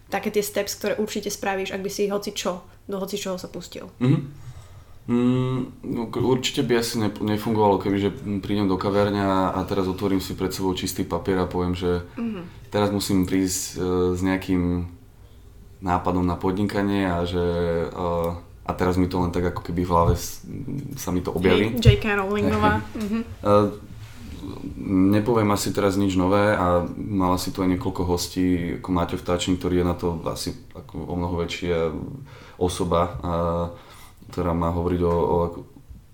také 0.08 0.32
tie 0.32 0.40
steps, 0.40 0.76
ktoré 0.76 0.96
určite 0.96 1.28
spravíš, 1.28 1.76
ak 1.76 1.84
by 1.84 1.90
si 1.92 2.08
hoci 2.08 2.32
čo, 2.32 2.64
do 2.88 2.96
hoci 2.96 3.20
čoho 3.20 3.36
sa 3.36 3.52
pustil. 3.52 3.92
Mm-hmm. 4.00 4.48
Mm, 5.08 5.60
no, 5.88 6.04
určite 6.12 6.60
by 6.60 6.84
asi 6.84 7.00
nefungovalo, 7.00 7.80
kebyže 7.80 8.40
prídem 8.44 8.68
do 8.68 8.76
kaviarňa 8.76 9.56
a 9.56 9.60
teraz 9.64 9.88
otvorím 9.88 10.20
si 10.20 10.36
pred 10.36 10.52
sebou 10.52 10.76
čistý 10.76 11.00
papier 11.04 11.40
a 11.40 11.48
poviem, 11.48 11.72
že 11.72 12.04
mm-hmm. 12.16 12.68
teraz 12.68 12.92
musím 12.92 13.24
prísť 13.24 13.60
uh, 13.76 14.12
s 14.12 14.20
nejakým 14.20 14.84
nápadom 15.78 16.26
na 16.26 16.34
podnikanie 16.34 17.06
a 17.06 17.22
že 17.22 17.44
uh, 17.94 18.34
a 18.68 18.72
teraz 18.76 19.00
mi 19.00 19.08
to 19.08 19.16
len 19.24 19.32
tak 19.32 19.48
ako 19.48 19.64
keby 19.64 19.80
v 19.88 19.92
hlave 19.96 20.14
sa 21.00 21.08
mi 21.08 21.24
to 21.24 21.32
objaví. 21.32 21.72
Hey, 21.72 21.80
J.K. 21.80 22.20
Rowlingová. 22.20 22.84
mm-hmm. 22.84 23.22
Nepoviem 25.08 25.50
asi 25.50 25.72
teraz 25.72 25.96
nič 25.96 26.14
nové 26.20 26.52
a 26.52 26.84
mala 26.94 27.40
si 27.40 27.48
tu 27.48 27.64
aj 27.64 27.68
niekoľko 27.74 28.02
hostí, 28.04 28.78
ako 28.78 28.88
Maťo 28.92 29.16
Vtáčnik, 29.16 29.56
ktorý 29.56 29.82
je 29.82 29.86
na 29.88 29.96
to 29.96 30.20
asi 30.28 30.52
ako 30.76 30.94
o 31.04 31.14
mnoho 31.16 31.42
väčšia 31.42 31.90
osoba, 32.60 33.18
a, 33.18 33.32
ktorá 34.30 34.52
má 34.52 34.72
hovoriť 34.72 35.00
o, 35.04 35.16
o, 35.16 35.38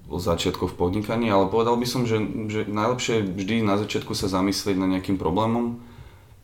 o 0.09 0.17
začiatkoch 0.19 0.73
v 0.73 0.79
podnikaní, 0.79 1.27
ale 1.31 1.51
povedal 1.51 1.75
by 1.77 1.87
som, 1.87 2.07
že, 2.07 2.23
že 2.49 2.67
najlepšie 2.71 3.23
je 3.23 3.29
vždy 3.35 3.55
na 3.67 3.77
začiatku 3.83 4.15
sa 4.17 4.31
zamyslieť 4.31 4.79
na 4.79 4.89
nejakým 4.89 5.21
problémom, 5.21 5.79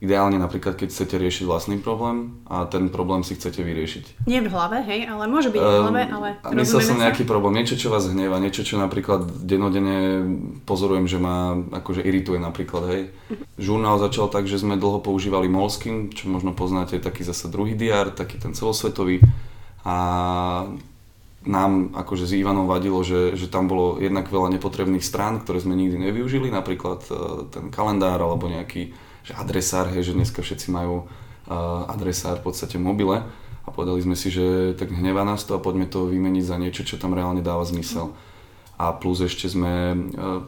Ideálne 0.01 0.41
napríklad, 0.41 0.81
keď 0.81 0.89
chcete 0.97 1.21
riešiť 1.21 1.45
vlastný 1.45 1.77
problém 1.77 2.41
a 2.49 2.65
ten 2.65 2.89
problém 2.89 3.21
si 3.21 3.37
chcete 3.37 3.61
vyriešiť. 3.61 4.25
Nie 4.25 4.41
v 4.41 4.49
hlave, 4.49 4.81
hej, 4.81 5.05
ale 5.05 5.29
môže 5.29 5.53
byť 5.53 5.61
v 5.61 5.69
ehm, 5.69 5.85
hlave, 5.85 6.03
ale 6.09 6.29
um, 6.41 6.57
Myslel 6.57 6.81
som 6.81 6.97
nejaký 6.97 7.29
problém, 7.29 7.61
niečo, 7.61 7.77
čo 7.77 7.93
vás 7.93 8.09
hneva, 8.09 8.41
niečo, 8.41 8.65
čo 8.65 8.81
napríklad 8.81 9.45
denodene 9.45 10.25
pozorujem, 10.65 11.05
že 11.05 11.21
ma 11.21 11.53
akože 11.85 12.01
irituje 12.01 12.41
napríklad, 12.41 12.83
hej. 12.89 13.03
Uh-huh. 13.13 13.45
Žurnál 13.61 14.01
začal 14.01 14.33
tak, 14.33 14.49
že 14.49 14.57
sme 14.57 14.81
dlho 14.81 15.05
používali 15.05 15.53
Moleskine, 15.53 16.09
čo 16.17 16.33
možno 16.33 16.57
poznáte, 16.57 16.97
taký 16.97 17.21
zase 17.21 17.53
druhý 17.53 17.77
diár, 17.77 18.09
taký 18.17 18.41
ten 18.41 18.57
celosvetový. 18.57 19.21
A 19.85 19.97
nám 21.45 21.93
akože 21.97 22.25
s 22.29 22.37
Ivanom 22.37 22.69
vadilo, 22.69 23.01
že, 23.01 23.33
že 23.33 23.49
tam 23.49 23.65
bolo 23.65 23.97
jednak 23.97 24.29
veľa 24.29 24.53
nepotrebných 24.57 25.05
strán, 25.05 25.41
ktoré 25.41 25.61
sme 25.61 25.73
nikdy 25.73 26.09
nevyužili, 26.09 26.53
napríklad 26.53 27.01
eh, 27.09 27.17
ten 27.53 27.69
kalendár 27.69 28.21
alebo 28.21 28.49
nejaký 28.49 28.93
že 29.25 29.33
adresár, 29.37 29.89
hej, 29.93 30.11
že 30.11 30.17
dneska 30.17 30.41
všetci 30.41 30.73
majú 30.73 31.05
uh, 31.05 31.91
adresár 31.91 32.41
v 32.41 32.51
podstate 32.51 32.81
mobile 32.81 33.23
a 33.65 33.69
povedali 33.69 34.01
sme 34.01 34.17
si, 34.17 34.33
že 34.33 34.73
tak 34.75 34.91
hnevá 34.91 35.23
nás 35.23 35.45
to 35.45 35.55
a 35.55 35.63
poďme 35.63 35.87
to 35.87 36.09
vymeniť 36.09 36.45
za 36.45 36.57
niečo, 36.57 36.83
čo 36.87 36.97
tam 36.97 37.13
reálne 37.13 37.45
dáva 37.45 37.63
zmysel. 37.63 38.13
A 38.81 38.97
plus 38.97 39.21
ešte 39.21 39.47
sme, 39.47 39.93
uh, 40.17 40.41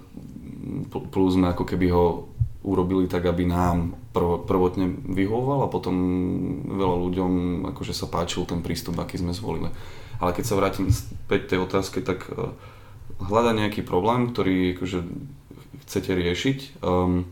plus 1.12 1.37
sme 1.37 1.53
ako 1.53 1.68
keby 1.68 1.93
ho 1.93 2.33
urobili 2.62 3.11
tak, 3.11 3.27
aby 3.27 3.45
nám 3.45 3.99
prv, 4.14 4.47
prvotne 4.47 4.87
vyhovoval 5.12 5.66
a 5.66 5.73
potom 5.73 5.95
veľa 6.70 6.97
ľuďom 7.11 7.33
akože 7.75 7.93
sa 7.93 8.07
páčil 8.07 8.47
ten 8.47 8.62
prístup, 8.62 8.97
aký 8.97 9.18
sme 9.18 9.35
zvolili. 9.35 9.68
Ale 10.23 10.31
keď 10.31 10.45
sa 10.47 10.55
vrátim 10.55 10.87
späť 10.89 11.53
tej 11.53 11.66
otázke, 11.66 12.01
tak 12.01 12.25
uh, 12.31 12.55
hľadať 13.20 13.55
nejaký 13.59 13.81
problém, 13.85 14.31
ktorý 14.31 14.79
akože 14.79 14.99
chcete 15.87 16.11
riešiť, 16.14 16.59
um, 16.81 17.27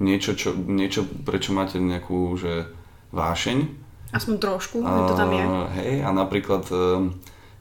niečo, 0.00 0.32
čo, 0.34 0.56
niečo 0.56 1.04
prečo 1.04 1.52
máte 1.52 1.76
nejakú 1.76 2.34
že 2.40 2.66
vášeň. 3.12 3.58
Aspoň 4.10 4.34
trošku, 4.42 4.82
a, 4.82 5.06
to 5.06 5.14
tam 5.14 5.30
je. 5.30 5.44
Hej, 5.78 5.92
a 6.02 6.10
napríklad 6.10 6.66
e, 6.66 6.74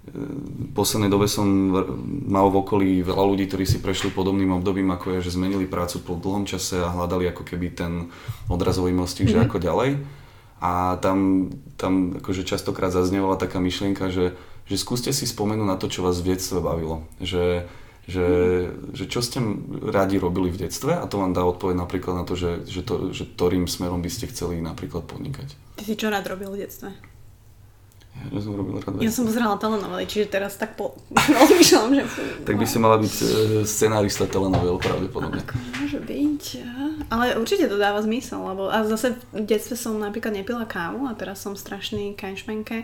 v 0.10 0.70
poslednej 0.74 1.12
dobe 1.14 1.30
som 1.30 1.46
mal 2.26 2.50
v 2.50 2.60
okolí 2.66 2.90
veľa 3.06 3.24
ľudí, 3.30 3.46
ktorí 3.46 3.70
si 3.70 3.78
prešli 3.78 4.10
podobným 4.10 4.58
obdobím 4.58 4.90
ako 4.90 5.14
ja, 5.14 5.20
že 5.22 5.36
zmenili 5.36 5.70
prácu 5.70 6.02
po 6.02 6.18
dlhom 6.18 6.50
čase 6.50 6.82
a 6.82 6.90
hľadali 6.90 7.30
ako 7.30 7.46
keby 7.46 7.68
ten 7.78 8.10
odrazový 8.50 8.96
mostík, 8.96 9.30
mm-hmm. 9.30 9.38
že 9.38 9.46
mhm. 9.46 9.48
ako 9.52 9.58
ďalej. 9.62 9.90
A 10.60 10.72
A 10.90 11.00
tam, 11.00 11.50
tam 11.80 12.20
akože 12.20 12.44
častokrát 12.44 12.92
zaznievala 12.92 13.40
taká 13.40 13.62
myšlienka, 13.62 14.10
že, 14.12 14.36
že 14.66 14.76
skúste 14.76 15.14
si 15.14 15.24
spomenúť 15.24 15.68
na 15.70 15.78
to, 15.78 15.88
čo 15.88 16.04
vás 16.04 16.20
v 16.20 16.36
detstve 16.36 16.60
bavilo. 16.60 17.06
Že, 17.24 17.70
že, 18.10 18.30
že 18.92 19.06
čo 19.06 19.22
ste 19.22 19.38
radi 19.86 20.18
robili 20.18 20.50
v 20.50 20.66
detstve 20.66 20.98
a 20.98 21.06
to 21.06 21.22
vám 21.22 21.38
dá 21.38 21.46
odpoveď 21.46 21.78
napríklad 21.78 22.14
na 22.18 22.26
to, 22.26 22.34
že, 22.34 22.66
že, 22.66 22.82
to, 22.82 23.14
že 23.14 23.30
ktorým 23.38 23.70
smerom 23.70 24.02
by 24.02 24.10
ste 24.10 24.26
chceli 24.34 24.58
napríklad 24.60 25.06
podnikať. 25.06 25.54
Ty 25.78 25.84
si 25.86 25.94
čo 25.94 26.10
rád 26.10 26.26
robil 26.26 26.50
v 26.50 26.66
detstve? 26.66 26.90
Ja 28.30 28.40
som 28.44 28.52
robil 28.52 28.84
rád 28.84 29.00
Ja 29.00 29.12
som 29.16 29.24
pozerala 29.24 29.56
telenovely, 29.56 30.04
čiže 30.04 30.28
teraz 30.28 30.60
tak 30.60 30.76
po... 30.76 30.92
rozmýšľam, 31.40 31.90
že... 31.96 32.04
Tak 32.44 32.56
by 32.60 32.66
si 32.68 32.78
mala 32.78 33.00
byť 33.00 33.16
e, 33.16 33.26
scenárista 33.64 34.28
telenovel 34.28 34.76
pravdepodobne. 34.76 35.40
Ako 35.40 35.56
môže 35.56 36.00
byť, 36.04 36.44
ale 37.08 37.40
určite 37.40 37.72
to 37.72 37.80
dáva 37.80 38.04
zmysel, 38.04 38.44
lebo 38.44 38.68
a 38.68 38.84
zase 38.84 39.16
v 39.32 39.44
detstve 39.48 39.80
som 39.80 39.96
napríklad 39.96 40.36
nepila 40.36 40.68
kávu 40.68 41.08
a 41.08 41.16
teraz 41.16 41.40
som 41.40 41.56
strašný 41.56 42.14
kanšmenke 42.20 42.84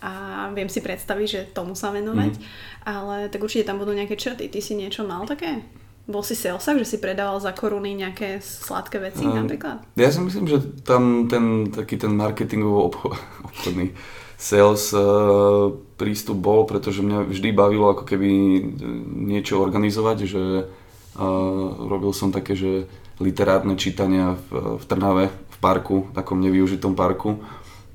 a 0.00 0.46
viem 0.54 0.70
si 0.70 0.78
predstaviť, 0.78 1.26
že 1.28 1.40
tomu 1.50 1.74
sa 1.74 1.90
venovať, 1.90 2.38
mm. 2.38 2.42
ale 2.86 3.26
tak 3.26 3.42
určite 3.42 3.66
tam 3.66 3.82
budú 3.82 3.90
nejaké 3.90 4.14
črty. 4.14 4.46
Ty 4.46 4.60
si 4.62 4.78
niečo 4.78 5.02
mal 5.02 5.26
také? 5.26 5.66
Bol 6.06 6.22
si 6.22 6.38
salesak, 6.38 6.78
že 6.78 6.86
si 6.86 6.96
predával 7.02 7.42
za 7.42 7.50
koruny 7.50 7.98
nejaké 7.98 8.38
sladké 8.38 9.02
veci 9.02 9.26
um, 9.26 9.34
napríklad? 9.34 9.82
Ja 9.98 10.14
si 10.14 10.22
myslím, 10.22 10.46
že 10.46 10.62
tam 10.86 11.26
ten 11.26 11.74
taký 11.74 11.98
ten 11.98 12.14
marketingovo 12.14 12.94
obchodný 13.50 13.90
sales 14.36 14.92
uh, 14.92 15.72
prístup 15.96 16.36
bol, 16.36 16.68
pretože 16.68 17.00
mňa 17.00 17.24
vždy 17.24 17.48
bavilo 17.56 17.92
ako 17.96 18.04
keby 18.04 18.28
niečo 19.26 19.58
organizovať, 19.58 20.18
že 20.28 20.42
uh, 20.68 21.68
robil 21.88 22.12
som 22.12 22.28
také, 22.30 22.52
že 22.52 22.84
literárne 23.16 23.80
čítania 23.80 24.36
v, 24.52 24.76
v 24.76 24.84
Trnave, 24.84 25.32
v 25.32 25.56
parku, 25.58 26.12
takom 26.12 26.38
nevyužitom 26.44 26.92
parku. 26.92 27.40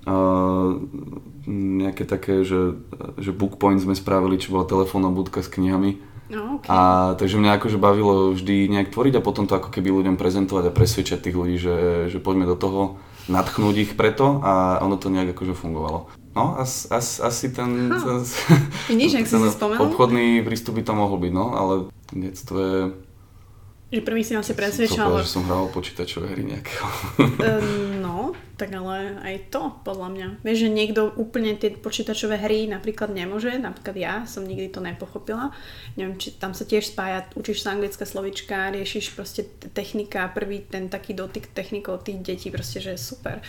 Uh, 0.01 0.81
nejaké 1.45 2.09
také, 2.09 2.41
že, 2.41 2.81
že 3.21 3.29
book 3.29 3.61
point 3.61 3.77
sme 3.77 3.93
spravili, 3.93 4.41
čo 4.41 4.57
bola 4.57 4.65
telefónna 4.65 5.13
budka 5.13 5.45
s 5.45 5.49
knihami. 5.53 6.01
No, 6.31 6.57
okay. 6.57 6.69
A 6.71 6.77
takže 7.19 7.37
mňa 7.37 7.59
akože 7.59 7.77
bavilo 7.77 8.31
vždy 8.31 8.71
nejak 8.71 8.89
tvoriť 8.89 9.19
a 9.19 9.25
potom 9.25 9.45
to 9.45 9.59
ako 9.59 9.67
keby 9.67 9.91
ľuďom 9.91 10.15
prezentovať 10.15 10.71
a 10.71 10.75
presvedčať 10.75 11.27
tých 11.27 11.35
ľudí, 11.35 11.59
že, 11.59 12.07
že 12.07 12.23
poďme 12.23 12.47
do 12.47 12.55
toho, 12.55 12.97
natchnúť 13.27 13.75
ich 13.77 13.91
preto 13.99 14.39
a 14.41 14.79
ono 14.81 14.95
to 14.95 15.11
nejak 15.11 15.35
akože 15.35 15.53
fungovalo. 15.53 16.20
No, 16.31 16.55
as, 16.55 16.87
as, 16.87 17.19
asi 17.19 17.51
ten, 17.51 17.91
ten, 17.91 18.17
Vidíš, 18.87 19.19
ak 19.19 19.27
ten 19.27 19.41
si 19.51 19.59
obchodný 19.59 20.39
prístup 20.47 20.79
by 20.79 20.83
to 20.87 20.93
mohol 20.95 21.19
byť, 21.19 21.31
no, 21.35 21.45
ale 21.51 21.73
detstvo 22.15 22.55
je... 22.55 22.79
Že 23.91 24.01
prvý 24.07 24.23
si 24.23 24.39
asi 24.39 24.55
presvedčal. 24.55 25.11
Som 25.11 25.19
že 25.19 25.27
som 25.27 25.43
hral 25.43 25.67
počítačové 25.67 26.31
hry 26.31 26.47
nejakého. 26.55 26.87
Um, 27.19 27.99
no, 27.99 28.31
tak 28.61 28.77
ale 28.77 29.17
aj 29.25 29.49
to, 29.49 29.73
podľa 29.81 30.09
mňa. 30.13 30.27
Vieš, 30.45 30.57
že 30.61 30.69
niekto 30.69 31.01
úplne 31.17 31.57
tie 31.57 31.73
počítačové 31.73 32.37
hry 32.37 32.69
napríklad 32.69 33.09
nemôže, 33.09 33.57
napríklad 33.57 33.97
ja 33.97 34.13
som 34.29 34.45
nikdy 34.45 34.69
to 34.69 34.85
nepochopila. 34.85 35.49
Neviem, 35.97 36.21
či 36.21 36.37
tam 36.37 36.53
sa 36.53 36.61
tiež 36.61 36.93
spája, 36.93 37.25
učíš 37.33 37.65
sa 37.65 37.73
anglické 37.73 38.05
slovička, 38.05 38.69
riešiš 38.69 39.17
proste 39.17 39.49
technika, 39.73 40.29
prvý 40.29 40.61
ten 40.61 40.93
taký 40.93 41.17
dotyk 41.17 41.49
technikov 41.57 42.05
tých 42.05 42.21
detí, 42.21 42.53
proste, 42.53 42.77
že 42.77 42.93
je 42.93 43.01
super. 43.01 43.41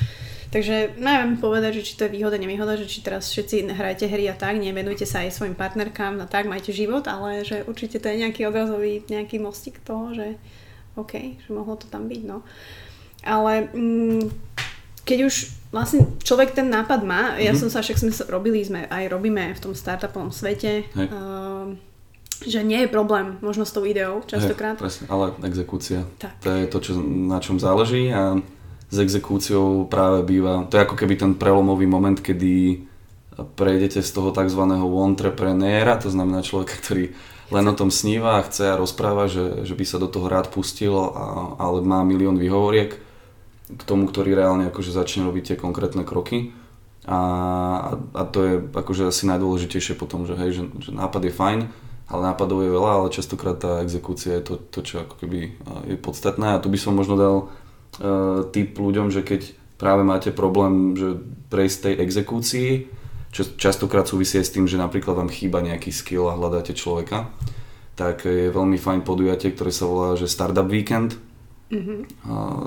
Takže 0.48 0.96
neviem 0.96 1.36
povedať, 1.36 1.80
že 1.80 1.92
či 1.92 1.92
to 2.00 2.08
je 2.08 2.16
výhoda, 2.16 2.40
nevýhoda, 2.40 2.80
že 2.80 2.88
či 2.88 3.04
teraz 3.04 3.28
všetci 3.28 3.68
hrajete 3.68 4.08
hry 4.08 4.32
a 4.32 4.36
tak, 4.36 4.56
nevenujte 4.56 5.04
sa 5.04 5.28
aj 5.28 5.36
svojim 5.36 5.52
partnerkám 5.52 6.24
a 6.24 6.26
tak, 6.28 6.48
majte 6.48 6.72
život, 6.72 7.04
ale 7.04 7.44
že 7.44 7.68
určite 7.68 8.00
to 8.00 8.08
je 8.08 8.24
nejaký 8.24 8.48
odrazový, 8.48 9.04
nejaký 9.12 9.36
mostík 9.36 9.76
toho, 9.84 10.16
že 10.16 10.40
OK, 10.96 11.40
že 11.40 11.48
mohlo 11.52 11.76
to 11.76 11.88
tam 11.88 12.08
byť, 12.08 12.22
no. 12.24 12.44
Ale 13.22 13.72
mm, 13.72 14.51
keď 15.02 15.18
už 15.26 15.34
vlastne 15.72 16.04
človek 16.20 16.52
ten 16.52 16.68
nápad 16.68 17.00
má, 17.02 17.22
mm-hmm. 17.32 17.44
ja 17.48 17.52
mhm. 17.56 17.58
som 17.58 17.68
sa, 17.72 17.80
však 17.80 17.98
sme 17.98 18.12
robili, 18.28 18.60
sme 18.62 18.86
aj 18.86 19.04
robíme 19.08 19.56
v 19.56 19.60
tom 19.60 19.72
startupovom 19.72 20.30
svete, 20.30 20.86
uh, 20.94 21.72
že 22.42 22.60
nie 22.66 22.84
je 22.84 22.88
problém 22.92 23.38
možno 23.40 23.64
s 23.64 23.72
tou 23.72 23.86
ideou 23.86 24.20
častokrát. 24.28 24.76
Hej, 24.76 24.82
presne, 24.84 25.04
ale 25.08 25.32
exekúcia. 25.46 26.04
Tak. 26.20 26.42
To 26.44 26.48
je 26.52 26.64
to, 26.68 26.78
čo, 26.82 26.92
na 27.02 27.38
čom 27.40 27.56
záleží 27.56 28.12
a 28.12 28.38
s 28.92 28.96
exekúciou 29.00 29.88
práve 29.88 30.20
býva, 30.20 30.68
to 30.68 30.76
je 30.76 30.84
ako 30.84 30.96
keby 31.00 31.16
ten 31.16 31.32
prelomový 31.32 31.88
moment, 31.88 32.20
kedy 32.20 32.84
prejdete 33.56 34.04
z 34.04 34.10
toho 34.12 34.28
tzv. 34.36 34.60
entreprenéra, 35.08 35.96
to 35.96 36.12
znamená 36.12 36.44
človeka, 36.44 36.76
ktorý 36.76 37.16
len 37.48 37.64
o 37.68 37.74
tom 37.76 37.88
sníva 37.88 38.36
a 38.36 38.44
chce 38.44 38.68
a 38.68 38.80
rozpráva, 38.80 39.32
že, 39.32 39.64
že 39.64 39.72
by 39.72 39.84
sa 39.88 39.96
do 39.96 40.12
toho 40.12 40.28
rád 40.28 40.52
pustil, 40.52 40.92
a, 40.92 41.56
ale 41.56 41.80
má 41.80 42.04
milión 42.04 42.36
výhovoriek 42.36 43.11
k 43.78 43.82
tomu, 43.82 44.08
ktorý 44.08 44.36
reálne 44.36 44.68
akože 44.68 44.92
začne 44.92 45.24
robiť 45.28 45.54
tie 45.54 45.56
konkrétne 45.56 46.02
kroky. 46.02 46.52
A, 47.02 47.18
a 48.14 48.22
to 48.30 48.38
je 48.46 48.54
akože 48.62 49.10
asi 49.10 49.26
najdôležitejšie 49.26 49.98
potom, 49.98 50.22
že 50.22 50.38
hej, 50.38 50.50
že, 50.54 50.62
že 50.78 50.90
nápad 50.94 51.22
je 51.26 51.34
fajn, 51.34 51.60
ale 52.06 52.20
nápadov 52.22 52.62
je 52.62 52.70
veľa, 52.70 52.92
ale 53.02 53.14
častokrát 53.14 53.58
tá 53.58 53.82
exekúcia 53.82 54.38
je 54.38 54.42
to, 54.46 54.54
to 54.70 54.80
čo 54.86 55.02
ako 55.02 55.18
keby 55.18 55.58
je 55.90 55.96
podstatné. 55.98 56.54
A 56.54 56.62
tu 56.62 56.70
by 56.70 56.78
som 56.78 56.94
možno 56.94 57.18
dal 57.18 57.36
uh, 57.42 58.46
tip 58.54 58.78
ľuďom, 58.78 59.10
že 59.10 59.26
keď 59.26 59.50
práve 59.82 60.06
máte 60.06 60.30
problém, 60.30 60.94
že 60.94 61.18
prejsť 61.50 61.78
tej 61.90 61.94
exekúcii, 62.06 62.68
čo 63.34 63.42
častokrát 63.58 64.06
súvisí 64.06 64.38
s 64.38 64.52
tým, 64.54 64.70
že 64.70 64.78
napríklad 64.78 65.18
vám 65.18 65.32
chýba 65.32 65.58
nejaký 65.64 65.90
skill 65.90 66.30
a 66.30 66.38
hľadáte 66.38 66.76
človeka, 66.76 67.32
tak 67.98 68.28
je 68.28 68.52
veľmi 68.52 68.78
fajn 68.78 69.00
podujatie, 69.02 69.56
ktoré 69.56 69.72
sa 69.74 69.88
volá 69.90 70.14
že 70.14 70.30
Startup 70.30 70.68
Weekend, 70.68 71.16
Mm-hmm. 71.72 71.98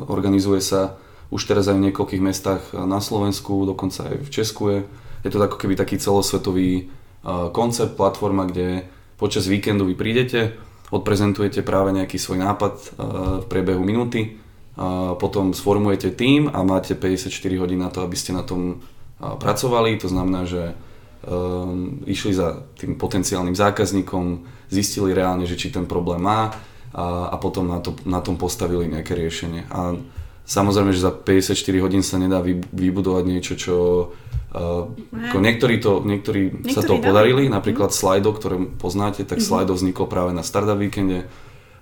Organizuje 0.10 0.66
sa 0.66 0.98
už 1.30 1.46
teraz 1.46 1.70
aj 1.70 1.78
v 1.78 1.86
niekoľkých 1.90 2.26
mestách 2.26 2.74
na 2.74 2.98
Slovensku, 2.98 3.70
dokonca 3.70 4.10
aj 4.10 4.26
v 4.26 4.30
Česku 4.34 4.64
je. 4.74 4.80
Je 5.22 5.30
to 5.30 5.38
ako 5.38 5.62
keby 5.62 5.78
taký 5.78 6.02
celosvetový 6.02 6.90
koncept, 7.54 7.98
platforma, 7.98 8.46
kde 8.50 8.86
počas 9.18 9.50
víkendu 9.50 9.86
vy 9.86 9.98
prídete, 9.98 10.54
odprezentujete 10.94 11.66
práve 11.66 11.94
nejaký 11.98 12.22
svoj 12.22 12.46
nápad 12.46 12.74
v 13.42 13.46
priebehu 13.50 13.82
minúty, 13.82 14.38
potom 15.18 15.56
sformujete 15.56 16.14
tým 16.14 16.52
a 16.54 16.62
máte 16.62 16.94
54 16.94 17.32
hodín 17.58 17.82
na 17.82 17.90
to, 17.90 18.06
aby 18.06 18.14
ste 18.14 18.38
na 18.38 18.46
tom 18.46 18.86
pracovali. 19.18 19.98
To 20.04 20.12
znamená, 20.12 20.46
že 20.46 20.78
um, 21.26 22.04
išli 22.06 22.36
za 22.36 22.62
tým 22.78 23.00
potenciálnym 23.00 23.56
zákazníkom, 23.56 24.46
zistili 24.70 25.16
reálne, 25.16 25.50
že 25.50 25.58
či 25.58 25.74
ten 25.74 25.90
problém 25.90 26.22
má, 26.22 26.54
a, 26.96 27.28
a 27.28 27.36
potom 27.36 27.68
na, 27.68 27.84
to, 27.84 27.92
na 28.08 28.24
tom 28.24 28.40
postavili 28.40 28.88
nejaké 28.88 29.20
riešenie. 29.20 29.68
A 29.68 30.00
samozrejme, 30.48 30.96
že 30.96 31.04
za 31.04 31.12
54 31.12 31.84
hodín 31.84 32.00
sa 32.00 32.16
nedá 32.16 32.40
vybudovať 32.72 33.24
niečo, 33.28 33.54
čo 33.60 33.76
Uh, 34.56 34.88
ako 35.12 35.44
niektorí, 35.44 35.84
to, 35.84 36.00
niektorí, 36.00 36.64
niektorí 36.64 36.72
sa 36.72 36.80
to 36.80 36.96
podarili, 37.04 37.52
napríklad 37.52 37.92
mm. 37.92 37.98
Slido, 38.00 38.32
ktoré 38.32 38.56
poznáte, 38.80 39.28
tak 39.28 39.44
mm-hmm. 39.44 39.68
Slido 39.68 39.76
vzniklo 39.76 40.08
práve 40.08 40.32
na 40.32 40.48
Startup 40.48 40.80
Weekende. 40.80 41.28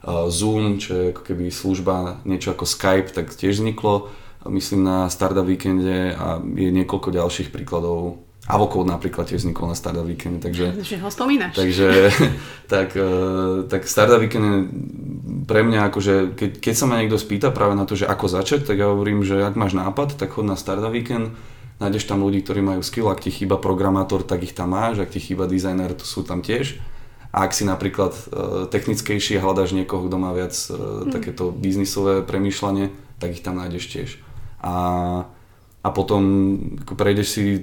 Uh, 0.01 0.25
Zoom, 0.33 0.81
čo 0.81 0.97
je 0.97 1.03
ako 1.13 1.21
keby 1.21 1.53
služba, 1.53 2.25
niečo 2.25 2.49
ako 2.49 2.65
Skype, 2.65 3.13
tak 3.13 3.29
tiež 3.29 3.61
vzniklo, 3.61 4.09
myslím, 4.49 4.89
na 4.89 5.05
Startup 5.13 5.45
Weekende 5.45 6.17
a 6.17 6.41
je 6.41 6.73
niekoľko 6.73 7.13
ďalších 7.13 7.53
príkladov 7.53 8.25
Avocode 8.43 8.91
napríklad 8.91 9.23
tiež 9.31 9.47
vznikol 9.47 9.71
na 9.71 9.77
Startup 9.77 10.03
Weekend, 10.03 10.43
takže... 10.43 10.75
Že 10.83 10.99
ho 10.99 11.07
spomínaš. 11.07 11.55
Takže, 11.55 12.11
tak, 12.73 12.91
uh, 12.99 13.63
tak 13.71 13.87
Startup 13.87 14.19
Weekend 14.19 14.43
je 14.43 14.57
pre 15.43 15.61
mňa 15.63 15.91
akože, 15.91 16.15
keď, 16.39 16.51
keď 16.59 16.73
sa 16.75 16.85
ma 16.87 16.99
niekto 16.99 17.19
spýta 17.19 17.51
práve 17.51 17.75
na 17.75 17.83
to, 17.83 17.99
že 17.99 18.09
ako 18.09 18.31
začať, 18.31 18.65
tak 18.67 18.79
ja 18.79 18.89
hovorím, 18.89 19.27
že 19.27 19.43
ak 19.43 19.59
máš 19.59 19.75
nápad, 19.75 20.15
tak 20.15 20.35
chod 20.35 20.47
na 20.47 20.55
Startup 20.55 20.91
Weekend, 20.91 21.35
nájdeš 21.77 22.07
tam 22.07 22.23
ľudí, 22.23 22.43
ktorí 22.43 22.63
majú 22.63 22.81
skill, 22.81 23.11
ak 23.11 23.23
ti 23.23 23.31
chýba 23.31 23.59
programátor, 23.59 24.23
tak 24.23 24.43
ich 24.47 24.55
tam 24.55 24.71
máš, 24.73 25.03
ak 25.03 25.11
ti 25.11 25.19
chýba 25.19 25.49
dizajner, 25.49 25.91
to 25.93 26.07
sú 26.07 26.23
tam 26.23 26.39
tiež. 26.39 26.79
A 27.33 27.49
ak 27.49 27.51
si 27.57 27.65
napríklad 27.65 28.13
uh, 28.13 28.69
technickejší 28.69 29.41
a 29.41 29.43
hľadáš 29.43 29.73
niekoho, 29.73 30.05
kto 30.05 30.17
má 30.21 30.29
viac 30.37 30.53
hmm. 30.53 31.09
takéto 31.09 31.49
biznisové 31.49 32.21
premýšľanie, 32.21 32.93
tak 33.17 33.33
ich 33.33 33.41
tam 33.41 33.57
nájdeš 33.57 33.89
tiež. 33.89 34.09
A 34.61 34.73
a 35.83 35.89
potom 35.91 36.23
prejdeš 36.87 37.27
si 37.27 37.43
e, 37.43 37.61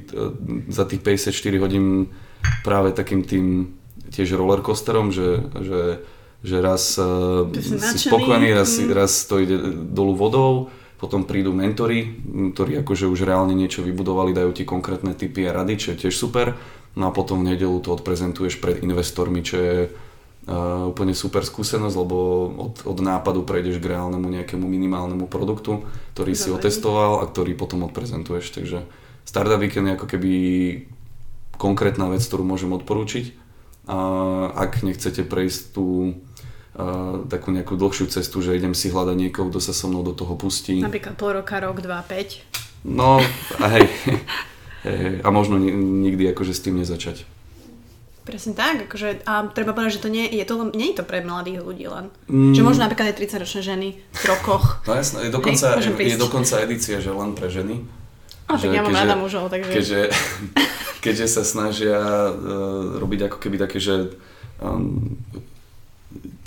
za 0.68 0.84
tých 0.84 1.00
54 1.00 1.56
hodín 1.56 2.12
práve 2.60 2.92
takým 2.92 3.24
tým 3.24 3.72
tiež 4.12 4.36
rollercoasterom, 4.36 5.08
že, 5.08 5.40
že, 5.56 6.04
že 6.40 6.56
raz 6.64 6.96
uh, 6.96 7.48
si 7.56 7.98
spokojný, 8.00 8.56
raz, 8.56 8.80
mm. 8.80 8.90
raz 8.96 9.12
to 9.28 9.40
ide 9.40 9.56
dolu 9.92 10.16
vodou, 10.16 10.52
potom 10.96 11.24
prídu 11.24 11.52
mentory, 11.52 12.20
ktorí 12.52 12.80
akože 12.84 13.08
už 13.08 13.24
reálne 13.24 13.56
niečo 13.56 13.80
vybudovali, 13.80 14.36
dajú 14.36 14.52
ti 14.52 14.68
konkrétne 14.68 15.16
typy 15.16 15.48
a 15.48 15.56
rady, 15.56 15.76
čo 15.80 15.88
je 15.96 16.06
tiež 16.06 16.14
super. 16.16 16.56
No 16.96 17.08
a 17.08 17.14
potom 17.14 17.40
v 17.40 17.54
nedelu 17.54 17.78
to 17.80 17.94
odprezentuješ 17.94 18.60
pred 18.60 18.82
investormi, 18.84 19.40
čo 19.40 19.56
je 19.60 19.76
Uh, 20.40 20.88
úplne 20.88 21.12
super 21.12 21.44
skúsenosť, 21.44 21.96
lebo 22.00 22.16
od, 22.48 22.74
od 22.88 22.98
nápadu 23.04 23.44
prejdeš 23.44 23.76
k 23.76 23.92
reálnemu 23.92 24.24
nejakému 24.40 24.64
minimálnemu 24.64 25.28
produktu, 25.28 25.84
ktorý 26.16 26.32
Dobre. 26.32 26.42
si 26.42 26.48
otestoval 26.48 27.20
a 27.20 27.28
ktorý 27.28 27.52
potom 27.52 27.84
odprezentuješ. 27.84 28.56
Takže 28.56 28.88
Startup 29.28 29.60
Weekend 29.60 29.92
je 29.92 29.96
ako 30.00 30.06
keby 30.08 30.32
konkrétna 31.60 32.08
vec, 32.08 32.24
ktorú 32.24 32.42
môžem 32.42 32.72
odporúčiť. 32.72 33.36
A 33.84 33.98
ak 34.56 34.80
nechcete 34.80 35.28
prejsť 35.28 35.76
tú 35.76 36.16
takú 37.28 37.50
nejakú 37.54 37.74
dlhšiu 37.76 38.10
cestu, 38.10 38.42
že 38.42 38.56
idem 38.56 38.74
si 38.74 38.90
hľadať 38.90 39.16
niekoho, 39.16 39.48
kto 39.48 39.60
sa 39.62 39.72
so 39.74 39.86
mnou 39.88 40.04
do 40.04 40.14
toho 40.16 40.34
pustí. 40.34 40.80
Napríklad 40.80 41.14
pol 41.16 41.40
roka, 41.40 41.58
rok, 41.60 41.80
dva, 41.80 42.02
päť. 42.04 42.44
No, 42.84 43.20
a 43.60 43.66
hej, 43.76 43.86
hej, 44.86 45.20
a 45.20 45.28
možno 45.28 45.60
nikdy 45.60 46.32
akože 46.32 46.52
s 46.56 46.64
tým 46.64 46.80
nezačať. 46.80 47.28
Presne 48.20 48.52
tak, 48.52 48.84
akože, 48.84 49.24
a 49.24 49.48
treba 49.48 49.72
povedať, 49.72 49.96
že 49.96 50.04
to 50.04 50.10
nie 50.12 50.28
je, 50.28 50.44
to, 50.44 50.68
nie 50.76 50.92
je 50.92 51.00
to 51.00 51.04
pre 51.08 51.24
mladých 51.24 51.64
ľudí 51.64 51.88
len. 51.88 52.12
Mm. 52.28 52.52
Že 52.52 52.62
možno 52.62 52.80
napríklad 52.84 53.10
aj 53.10 53.16
30-ročné 53.16 53.60
ženy 53.64 53.88
v 53.96 54.24
rokoch. 54.28 54.64
No 54.86 54.92
jasné, 54.92 55.28
je 55.28 55.32
dokonca, 55.32 55.66
Hej, 55.80 55.96
je, 55.96 56.14
je 56.14 56.20
dokonca 56.20 56.54
edícia, 56.60 57.00
že 57.00 57.10
len 57.10 57.32
pre 57.32 57.48
ženy. 57.48 57.80
A 58.50 58.58
tak 58.58 58.74
ja 58.74 58.82
mám 58.82 58.94
rada 58.94 59.16
mužov, 59.16 59.48
takže... 59.48 59.72
Keďže, 59.72 60.00
keďže 61.04 61.26
sa 61.26 61.42
snažia 61.46 61.96
uh, 61.96 62.98
robiť 62.98 63.30
ako 63.30 63.38
keby 63.40 63.56
také, 63.56 63.78
že 63.78 64.14
um, 64.60 65.16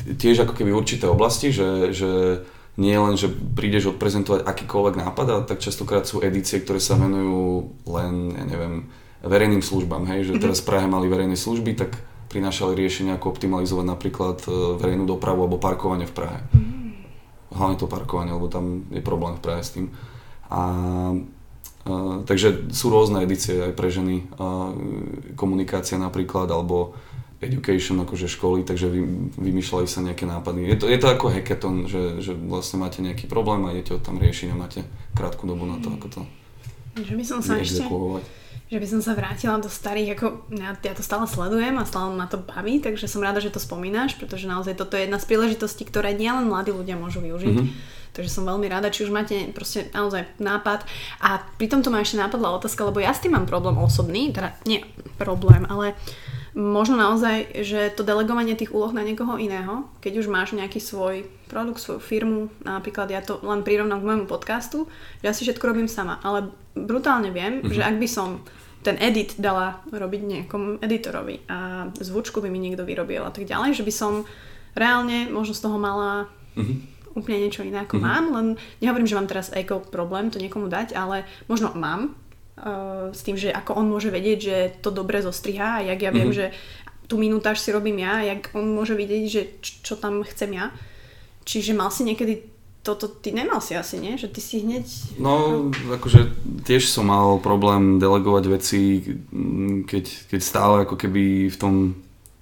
tiež 0.04 0.44
ako 0.44 0.54
keby 0.60 0.76
určité 0.76 1.08
oblasti, 1.08 1.56
že, 1.56 1.96
že 1.96 2.44
nie 2.76 2.98
len, 2.98 3.14
že 3.14 3.30
prídeš 3.30 3.94
odprezentovať 3.94 4.50
akýkoľvek 4.50 4.96
nápad, 4.98 5.28
ale 5.30 5.44
tak 5.46 5.62
častokrát 5.62 6.10
sú 6.10 6.26
edície, 6.26 6.58
ktoré 6.58 6.82
sa 6.82 6.98
venujú 6.98 7.70
len, 7.86 8.34
ja 8.34 8.46
neviem, 8.50 8.90
verejným 9.22 9.62
službám, 9.62 10.10
hej, 10.10 10.28
že 10.28 10.36
mm-hmm. 10.36 10.44
teraz 10.44 10.66
Prahe 10.66 10.90
mali 10.90 11.06
verejné 11.06 11.38
služby, 11.38 11.78
tak 11.78 12.02
prinášali 12.34 12.74
riešenia, 12.74 13.22
ako 13.22 13.38
optimalizovať 13.38 13.86
napríklad 13.86 14.38
e, 14.50 14.82
verejnú 14.82 15.06
dopravu 15.06 15.46
alebo 15.46 15.62
parkovanie 15.62 16.10
v 16.10 16.16
Prahe. 16.18 16.40
Mm-hmm. 16.50 16.90
Hlavne 17.54 17.78
to 17.78 17.86
parkovanie, 17.86 18.34
lebo 18.34 18.50
tam 18.50 18.90
je 18.90 19.06
problém 19.06 19.38
v 19.38 19.44
Prahe 19.46 19.62
s 19.62 19.78
tým. 19.78 19.94
A, 20.50 20.58
a 20.58 20.62
e, 21.86 22.26
takže 22.26 22.74
sú 22.74 22.90
rôzne 22.90 23.22
edície 23.22 23.54
aj 23.54 23.78
pre 23.78 23.94
ženy, 23.94 24.34
a, 24.42 24.74
komunikácia 25.38 26.02
napríklad, 26.02 26.50
alebo 26.50 26.98
education, 27.44 28.00
akože 28.02 28.32
školy, 28.32 28.64
takže 28.64 28.88
vy, 28.88 29.02
vymýšľali 29.36 29.88
sa 29.88 30.00
nejaké 30.00 30.24
nápady. 30.24 30.68
Je 30.68 30.78
to, 30.80 30.86
je 30.88 31.00
to 31.00 31.08
ako 31.12 31.32
hackathon, 31.32 31.86
že, 31.86 32.24
že 32.24 32.32
vlastne 32.34 32.80
máte 32.80 33.04
nejaký 33.04 33.28
problém 33.28 33.68
a 33.68 33.76
idete 33.76 33.96
ho 33.96 34.00
tam 34.00 34.18
riešiť 34.18 34.48
a 34.52 34.56
máte 34.56 34.82
krátku 35.14 35.44
dobu 35.46 35.68
na 35.68 35.78
to, 35.84 35.92
ako 35.94 36.08
to 36.08 36.22
Že 37.04 37.16
by 37.20 37.26
som 37.26 37.40
sa 37.44 37.60
ešte 37.60 37.86
že 38.74 38.82
by 38.82 38.90
som 38.90 39.06
sa 39.06 39.14
vrátila 39.14 39.62
do 39.62 39.70
starých, 39.70 40.18
ako 40.18 40.50
ja, 40.58 40.74
ja 40.74 40.94
to 40.98 41.06
stále 41.06 41.30
sledujem 41.30 41.78
a 41.78 41.86
stále 41.86 42.10
ma 42.18 42.26
to 42.26 42.42
baví, 42.42 42.82
takže 42.82 43.06
som 43.06 43.22
rada, 43.22 43.38
že 43.38 43.54
to 43.54 43.62
spomínaš, 43.62 44.18
pretože 44.18 44.50
naozaj 44.50 44.74
toto 44.74 44.98
je 44.98 45.06
jedna 45.06 45.22
z 45.22 45.30
príležitostí, 45.30 45.86
ktoré 45.86 46.18
nielen 46.18 46.50
mladí 46.50 46.74
ľudia 46.74 46.98
môžu 46.98 47.22
využiť. 47.22 47.54
Mm-hmm. 47.54 48.02
Takže 48.14 48.30
som 48.30 48.50
veľmi 48.50 48.70
rada, 48.70 48.94
či 48.94 49.06
už 49.06 49.14
máte 49.14 49.50
proste 49.54 49.90
naozaj 49.94 50.26
nápad. 50.38 50.86
A 51.22 51.42
pri 51.58 51.66
tomto 51.70 51.90
ma 51.90 52.02
ešte 52.02 52.22
nápadla 52.22 52.54
otázka, 52.58 52.86
lebo 52.86 53.02
ja 53.02 53.14
s 53.14 53.22
tým 53.22 53.38
mám 53.38 53.50
problém 53.50 53.78
osobný, 53.78 54.34
teda 54.34 54.54
nie 54.70 54.86
problém, 55.18 55.66
ale 55.70 55.98
možno 56.54 56.96
naozaj, 56.98 57.66
že 57.66 57.90
to 57.98 58.06
delegovanie 58.06 58.54
tých 58.54 58.74
úloh 58.74 58.94
na 58.94 59.02
niekoho 59.02 59.42
iného, 59.42 59.90
keď 60.06 60.22
už 60.22 60.28
máš 60.30 60.54
nejaký 60.54 60.78
svoj 60.78 61.26
produkt, 61.50 61.82
svoju 61.82 62.02
firmu, 62.02 62.50
napríklad 62.62 63.10
ja 63.10 63.22
to 63.26 63.42
len 63.42 63.66
prirovnám 63.66 64.02
k 64.02 64.08
môjmu 64.10 64.26
podcastu, 64.30 64.86
že 65.22 65.26
ja 65.30 65.34
si 65.34 65.46
všetko 65.46 65.74
robím 65.74 65.90
sama, 65.90 66.22
ale 66.22 66.54
brutálne 66.78 67.34
viem, 67.34 67.62
mm-hmm. 67.62 67.74
že 67.74 67.82
ak 67.82 67.96
by 67.98 68.08
som 68.10 68.30
ten 68.84 69.00
edit 69.00 69.40
dala 69.40 69.82
robiť 69.90 70.22
niekomu 70.22 70.84
editorovi 70.84 71.48
a 71.48 71.90
zvučku 71.96 72.44
by 72.44 72.52
mi 72.52 72.60
niekto 72.60 72.84
vyrobil 72.84 73.24
a 73.24 73.32
tak 73.32 73.48
ďalej, 73.48 73.80
že 73.80 73.86
by 73.88 73.94
som 73.94 74.14
reálne 74.76 75.32
možno 75.32 75.56
z 75.56 75.64
toho 75.64 75.78
mala 75.80 76.28
mm-hmm. 76.54 76.78
úplne 77.18 77.48
niečo 77.48 77.64
iné 77.64 77.82
ako 77.82 77.98
mm-hmm. 77.98 78.12
mám, 78.12 78.26
len 78.34 78.48
nehovorím, 78.84 79.10
že 79.10 79.18
mám 79.18 79.30
teraz 79.32 79.50
eko 79.56 79.82
problém 79.82 80.30
to 80.30 80.38
niekomu 80.38 80.68
dať, 80.68 80.94
ale 80.94 81.26
možno 81.48 81.72
mám 81.74 82.14
s 83.14 83.22
tým, 83.26 83.34
že 83.34 83.50
ako 83.50 83.82
on 83.82 83.90
môže 83.90 84.14
vedieť, 84.14 84.40
že 84.40 84.58
to 84.86 84.94
dobre 84.94 85.26
zostriha 85.26 85.82
a 85.82 85.86
jak 85.86 86.00
ja 86.06 86.12
viem, 86.14 86.30
mm-hmm. 86.30 86.54
že 86.54 86.56
tú 87.10 87.18
minútaž 87.18 87.60
si 87.60 87.74
robím 87.74 88.02
ja, 88.06 88.22
jak 88.22 88.54
on 88.54 88.74
môže 88.74 88.94
vidieť, 88.94 89.24
že 89.26 89.42
čo, 89.60 89.98
tam 89.98 90.22
chcem 90.24 90.56
ja. 90.56 90.70
Čiže 91.44 91.76
mal 91.76 91.92
si 91.92 92.08
niekedy 92.08 92.54
toto 92.84 93.08
ty 93.08 93.32
nemal 93.32 93.64
si 93.64 93.80
asi, 93.80 93.96
nie? 93.96 94.20
Že 94.20 94.28
ty 94.28 94.42
si 94.44 94.60
hneď... 94.60 94.86
No, 95.16 95.72
akože 95.72 96.36
tiež 96.68 96.92
som 96.92 97.08
mal 97.08 97.40
problém 97.40 97.96
delegovať 97.96 98.44
veci, 98.52 98.82
keď, 99.88 100.04
keď 100.28 100.42
stále 100.44 100.76
ako 100.84 101.00
keby 101.00 101.48
v 101.48 101.58
tom, 101.58 101.76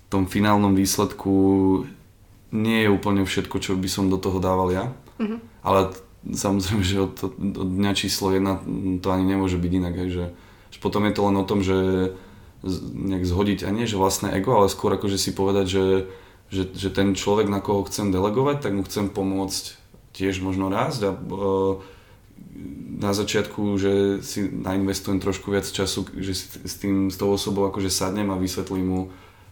tom 0.10 0.26
finálnom 0.26 0.74
výsledku 0.74 1.34
nie 2.52 2.84
je 2.84 2.90
úplne 2.90 3.22
všetko, 3.22 3.58
čo 3.62 3.78
by 3.78 3.86
som 3.86 4.10
do 4.10 4.18
toho 4.18 4.42
dával 4.42 4.74
ja. 4.74 4.90
Uh-huh. 5.22 5.38
Ale 5.62 5.94
samozrejme, 6.28 6.84
že 6.86 7.02
od, 7.02 7.16
od 7.38 7.70
dňa 7.70 7.92
číslo 7.98 8.30
1 8.30 9.02
to 9.02 9.08
ani 9.10 9.26
nemôže 9.26 9.58
byť 9.58 9.72
inak. 9.74 9.96
Aj, 9.98 10.10
že, 10.10 10.26
že 10.70 10.78
potom 10.78 11.06
je 11.10 11.14
to 11.18 11.22
len 11.26 11.36
o 11.38 11.48
tom, 11.48 11.66
že 11.66 11.78
nejak 12.94 13.26
zhodiť, 13.26 13.66
a 13.66 13.74
nie 13.74 13.90
že 13.90 13.98
vlastné 13.98 14.38
ego, 14.38 14.54
ale 14.54 14.70
skôr 14.70 14.94
akože 14.94 15.18
si 15.18 15.34
povedať, 15.34 15.66
že, 15.66 15.86
že, 16.54 16.64
že 16.70 16.90
ten 16.94 17.18
človek, 17.18 17.50
na 17.50 17.58
koho 17.58 17.82
chcem 17.90 18.14
delegovať, 18.14 18.62
tak 18.62 18.78
mu 18.78 18.86
chcem 18.86 19.10
pomôcť 19.10 19.82
tiež 20.14 20.46
možno 20.46 20.70
rásť 20.70 21.02
a 21.10 21.12
na 23.02 23.12
začiatku, 23.18 23.82
že 23.82 24.22
si 24.22 24.46
nainvestujem 24.46 25.18
trošku 25.18 25.50
viac 25.50 25.66
času, 25.66 26.06
že 26.22 26.38
si 26.38 26.46
s, 26.62 26.76
tým, 26.78 27.10
s 27.10 27.18
tou 27.18 27.34
osobou 27.34 27.66
akože 27.66 27.90
sadnem 27.90 28.30
a 28.30 28.38
vysvetlím 28.38 28.86
mu, 28.86 29.02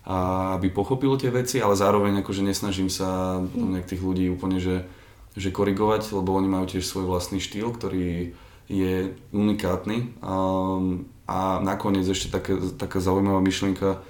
a 0.05 0.53
aby 0.57 0.69
pochopil 0.69 1.17
tie 1.17 1.33
veci, 1.33 1.57
ale 1.57 1.73
zároveň 1.73 2.21
akože 2.21 2.45
nesnažím 2.45 2.93
sa 2.93 3.41
nejak 3.41 3.89
tých 3.89 4.01
ľudí 4.05 4.29
úplne, 4.29 4.61
že, 4.61 4.85
že 5.39 5.55
korigovať, 5.55 6.11
lebo 6.11 6.35
oni 6.35 6.51
majú 6.51 6.67
tiež 6.67 6.83
svoj 6.83 7.07
vlastný 7.07 7.39
štýl, 7.39 7.71
ktorý 7.71 8.35
je 8.67 9.15
unikátny. 9.31 10.19
A, 10.19 10.35
a 11.25 11.37
nakoniec 11.63 12.03
ešte 12.03 12.27
taká, 12.27 12.59
taká 12.75 12.99
zaujímavá 12.99 13.39
myšlienka, 13.39 14.03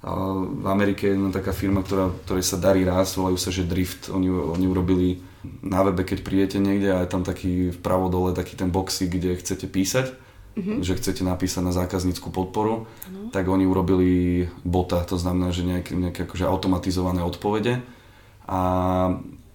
a 0.00 0.32
v 0.40 0.64
Amerike 0.64 1.04
je 1.04 1.12
jedna 1.12 1.28
taká 1.28 1.52
firma, 1.52 1.84
ktorá, 1.84 2.08
ktorej 2.24 2.40
sa 2.40 2.56
darí 2.56 2.88
rásť, 2.88 3.20
volajú 3.20 3.36
sa, 3.36 3.52
že 3.52 3.68
Drift. 3.68 4.08
Oni, 4.08 4.32
oni 4.32 4.64
urobili 4.64 5.20
na 5.60 5.84
webe, 5.84 6.08
keď 6.08 6.24
prídete 6.24 6.56
niekde 6.56 6.88
a 6.88 7.04
je 7.04 7.12
tam 7.12 7.20
taký 7.20 7.68
vpravo 7.76 8.08
dole 8.08 8.32
taký 8.32 8.56
ten 8.56 8.72
boxy, 8.72 9.12
kde 9.12 9.36
chcete 9.36 9.68
písať, 9.68 10.16
mm-hmm. 10.56 10.80
že 10.80 10.96
chcete 10.96 11.20
napísať 11.20 11.68
na 11.68 11.72
zákaznícku 11.76 12.32
podporu, 12.32 12.88
mm-hmm. 12.88 13.28
tak 13.28 13.44
oni 13.44 13.68
urobili 13.68 14.48
bota, 14.64 15.04
to 15.04 15.20
znamená, 15.20 15.52
že 15.52 15.68
nejaké, 15.68 15.92
nejaké 15.92 16.24
akože 16.24 16.48
automatizované 16.48 17.20
odpovede. 17.20 17.84
A 18.48 18.60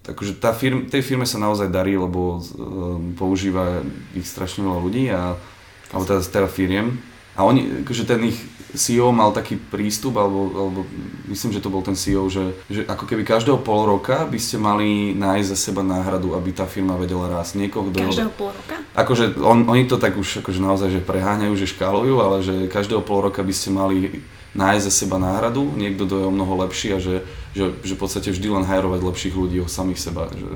takže 0.06 0.38
tá 0.38 0.54
firm, 0.54 0.86
tej 0.86 1.02
firme 1.02 1.26
sa 1.26 1.42
naozaj 1.42 1.66
darí, 1.66 1.98
lebo 1.98 2.38
um, 2.38 3.12
používa 3.18 3.82
ich 4.14 4.24
strašne 4.24 4.62
veľa 4.62 4.80
ľudí 4.80 5.04
a 5.10 5.34
alebo 5.92 6.04
teda, 6.06 6.22
teda 6.22 6.48
firiem. 6.50 6.98
A 7.36 7.44
oni, 7.44 7.84
akože 7.84 8.08
ten 8.08 8.32
ich 8.32 8.38
CEO 8.72 9.12
mal 9.12 9.32
taký 9.32 9.60
prístup, 9.60 10.16
alebo, 10.16 10.52
alebo 10.56 10.80
myslím, 11.28 11.52
že 11.52 11.60
to 11.60 11.72
bol 11.72 11.84
ten 11.84 11.92
CEO, 11.92 12.28
že, 12.32 12.56
že 12.68 12.84
ako 12.88 13.04
keby 13.04 13.28
každého 13.28 13.60
pol 13.60 13.84
roka 13.84 14.24
by 14.24 14.40
ste 14.40 14.56
mali 14.56 15.12
nájsť 15.16 15.48
za 15.52 15.56
seba 15.56 15.84
náhradu, 15.84 16.32
aby 16.32 16.50
tá 16.56 16.64
firma 16.64 16.96
vedela 16.96 17.28
rásť. 17.28 17.60
Niekoho, 17.60 17.92
kto... 17.92 18.08
Každého 18.08 18.32
pol 18.36 18.50
roka? 18.52 18.76
Akože 18.96 19.36
on, 19.40 19.68
oni 19.68 19.84
to 19.84 20.00
tak 20.00 20.16
už 20.16 20.40
akože 20.44 20.60
naozaj 20.60 20.88
že 20.96 21.00
preháňajú, 21.04 21.52
že 21.56 21.68
škálujú, 21.68 22.14
ale 22.20 22.36
že 22.40 22.54
každého 22.72 23.04
pol 23.04 23.28
roka 23.28 23.44
by 23.44 23.54
ste 23.54 23.68
mali 23.72 24.24
nájsť 24.56 24.84
za 24.88 24.92
seba 25.04 25.20
náhradu, 25.20 25.68
niekto, 25.76 26.08
kto 26.08 26.24
je 26.24 26.28
o 26.28 26.32
mnoho 26.32 26.64
lepší 26.64 26.96
a 26.96 26.98
že, 26.98 27.22
že, 27.52 27.76
že 27.84 27.92
v 27.94 28.00
podstate 28.00 28.32
vždy 28.32 28.48
len 28.48 28.64
hajrovať 28.64 29.00
lepších 29.04 29.34
ľudí 29.36 29.60
o 29.60 29.68
samých 29.68 30.00
seba, 30.00 30.32
že 30.32 30.48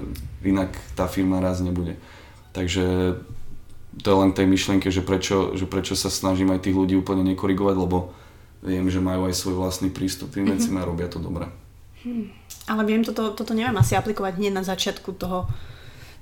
inak 0.42 0.72
tá 0.96 1.04
firma 1.04 1.38
raz 1.38 1.60
nebude. 1.60 2.00
Takže 2.56 3.16
to 4.00 4.06
je 4.08 4.16
len 4.16 4.32
tej 4.32 4.46
myšlienke, 4.48 4.88
že 4.88 5.04
prečo, 5.04 5.52
že 5.54 5.68
prečo 5.68 5.92
sa 5.94 6.08
snažím 6.08 6.50
aj 6.56 6.64
tých 6.64 6.76
ľudí 6.76 6.96
úplne 6.96 7.22
nekorigovať, 7.36 7.76
lebo 7.76 8.16
viem, 8.64 8.88
že 8.88 9.04
majú 9.04 9.28
aj 9.28 9.36
svoj 9.36 9.54
vlastný 9.60 9.92
prístup 9.92 10.32
tým 10.32 10.48
veciam 10.48 10.80
mm-hmm. 10.80 10.84
a 10.84 10.88
robia 10.88 11.08
to 11.12 11.20
dobre. 11.20 11.48
Hmm. 12.00 12.32
Ale 12.64 12.82
viem, 12.88 13.04
toto, 13.04 13.36
toto 13.36 13.52
neviem 13.52 13.76
asi 13.76 13.92
aplikovať 13.98 14.40
hneď 14.40 14.52
na 14.56 14.64
začiatku 14.64 15.12
toho 15.20 15.44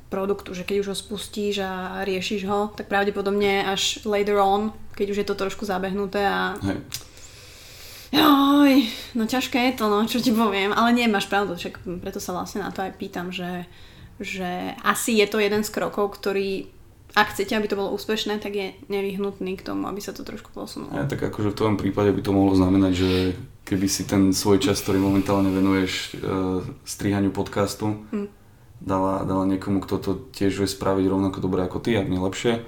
produktu, 0.08 0.56
že 0.56 0.64
keď 0.64 0.76
už 0.80 0.88
ho 0.90 0.96
spustíš 0.96 1.60
a 1.60 2.02
riešiš 2.02 2.48
ho, 2.48 2.72
tak 2.72 2.88
pravdepodobne 2.88 3.68
až 3.68 4.00
later 4.08 4.40
on, 4.40 4.72
keď 4.96 5.06
už 5.12 5.18
je 5.22 5.26
to 5.28 5.36
trošku 5.36 5.68
zabehnuté 5.68 6.24
a... 6.24 6.56
Hej. 6.64 6.80
Joj, 8.08 8.88
no 9.14 9.24
ťažké 9.28 9.72
je 9.72 9.74
to, 9.76 9.84
no, 9.92 10.04
čo 10.08 10.18
ti 10.22 10.32
poviem, 10.32 10.72
ale 10.72 10.96
nie, 10.96 11.04
máš 11.08 11.28
pravdu, 11.28 11.56
však 11.56 11.84
preto 12.00 12.20
sa 12.20 12.32
vlastne 12.32 12.64
na 12.64 12.72
to 12.72 12.80
aj 12.80 12.96
pýtam, 12.96 13.28
že, 13.28 13.68
že 14.16 14.72
asi 14.80 15.20
je 15.20 15.26
to 15.28 15.38
jeden 15.40 15.60
z 15.60 15.70
krokov, 15.70 16.16
ktorý 16.16 16.72
ak 17.16 17.32
chcete, 17.32 17.56
aby 17.56 17.66
to 17.66 17.78
bolo 17.80 17.94
úspešné, 17.96 18.36
tak 18.36 18.52
je 18.52 18.76
nevyhnutný 18.92 19.56
k 19.56 19.64
tomu, 19.64 19.88
aby 19.88 20.00
sa 20.04 20.12
to 20.12 20.28
trošku 20.28 20.52
posunulo. 20.52 20.92
Ja, 20.92 21.08
tak 21.08 21.24
akože 21.24 21.50
v 21.50 21.58
tvojom 21.58 21.76
prípade 21.80 22.12
by 22.12 22.20
to 22.20 22.36
mohlo 22.36 22.52
znamenať, 22.52 22.92
že 22.92 23.10
keby 23.64 23.86
si 23.88 24.04
ten 24.04 24.36
svoj 24.36 24.60
čas, 24.60 24.84
ktorý 24.84 25.00
momentálne 25.00 25.48
venuješ 25.48 25.92
uh, 26.20 26.60
strihaniu 26.84 27.32
podcastu, 27.32 28.04
hmm. 28.12 28.28
dala, 28.84 29.24
dala 29.24 29.48
niekomu, 29.48 29.80
kto 29.80 29.96
to 30.00 30.10
tiež 30.36 30.60
vie 30.60 30.68
spraviť 30.68 31.08
rovnako 31.08 31.40
dobre 31.40 31.64
ako 31.64 31.80
ty, 31.80 31.96
ak 31.96 32.12
nie 32.12 32.20
lepšie, 32.20 32.60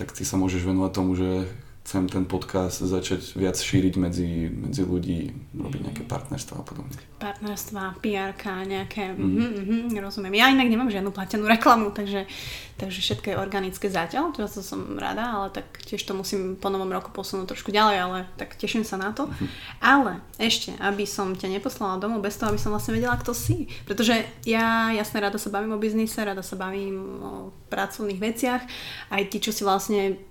tak 0.00 0.16
ty 0.16 0.24
sa 0.24 0.40
môžeš 0.40 0.64
venovať 0.64 0.92
tomu, 0.96 1.12
že 1.12 1.44
chcem 1.82 2.06
ten 2.06 2.22
podcast 2.22 2.78
začať 2.78 3.34
viac 3.34 3.58
šíriť 3.58 3.94
medzi, 3.98 4.46
medzi 4.46 4.86
ľudí, 4.86 5.34
robiť 5.50 5.80
nejaké 5.82 6.02
partnerstva 6.06 6.62
a 6.62 6.64
podobne. 6.64 6.94
Partnerstva, 7.18 7.98
pr 7.98 8.30
nejaké, 8.70 9.10
mm. 9.10 9.18
Mm-hmm, 9.18 9.80
mm, 9.90 9.98
rozumiem. 9.98 10.38
Ja 10.38 10.46
inak 10.54 10.70
nemám 10.70 10.94
žiadnu 10.94 11.10
platenú 11.10 11.50
reklamu, 11.50 11.90
takže, 11.90 12.30
takže 12.78 13.02
všetko 13.02 13.34
je 13.34 13.36
organické 13.36 13.90
zatiaľ, 13.90 14.30
to 14.30 14.46
som 14.46 14.94
rada, 14.94 15.26
ale 15.26 15.50
tak 15.50 15.82
tiež 15.82 16.06
to 16.06 16.14
musím 16.14 16.54
po 16.54 16.70
novom 16.70 16.86
roku 16.86 17.10
posunúť 17.10 17.50
trošku 17.50 17.74
ďalej, 17.74 17.96
ale 17.98 18.18
tak 18.38 18.54
teším 18.54 18.86
sa 18.86 18.94
na 18.94 19.10
to. 19.10 19.26
Mm. 19.26 19.48
Ale 19.82 20.12
ešte, 20.38 20.78
aby 20.78 21.02
som 21.02 21.34
ťa 21.34 21.50
neposlala 21.50 21.98
domov 21.98 22.22
bez 22.22 22.38
toho, 22.38 22.54
aby 22.54 22.62
som 22.62 22.70
vlastne 22.70 22.94
vedela, 22.94 23.18
kto 23.18 23.34
si. 23.34 23.66
Pretože 23.90 24.22
ja 24.46 24.94
jasne 24.94 25.18
rada 25.18 25.36
sa 25.36 25.50
bavím 25.50 25.74
o 25.74 25.82
biznise, 25.82 26.22
rada 26.22 26.46
sa 26.46 26.54
bavím 26.54 26.96
o 27.18 27.32
pracovných 27.74 28.22
veciach, 28.22 28.62
aj 29.10 29.22
ty, 29.26 29.42
čo 29.42 29.50
si 29.50 29.66
vlastne 29.66 30.30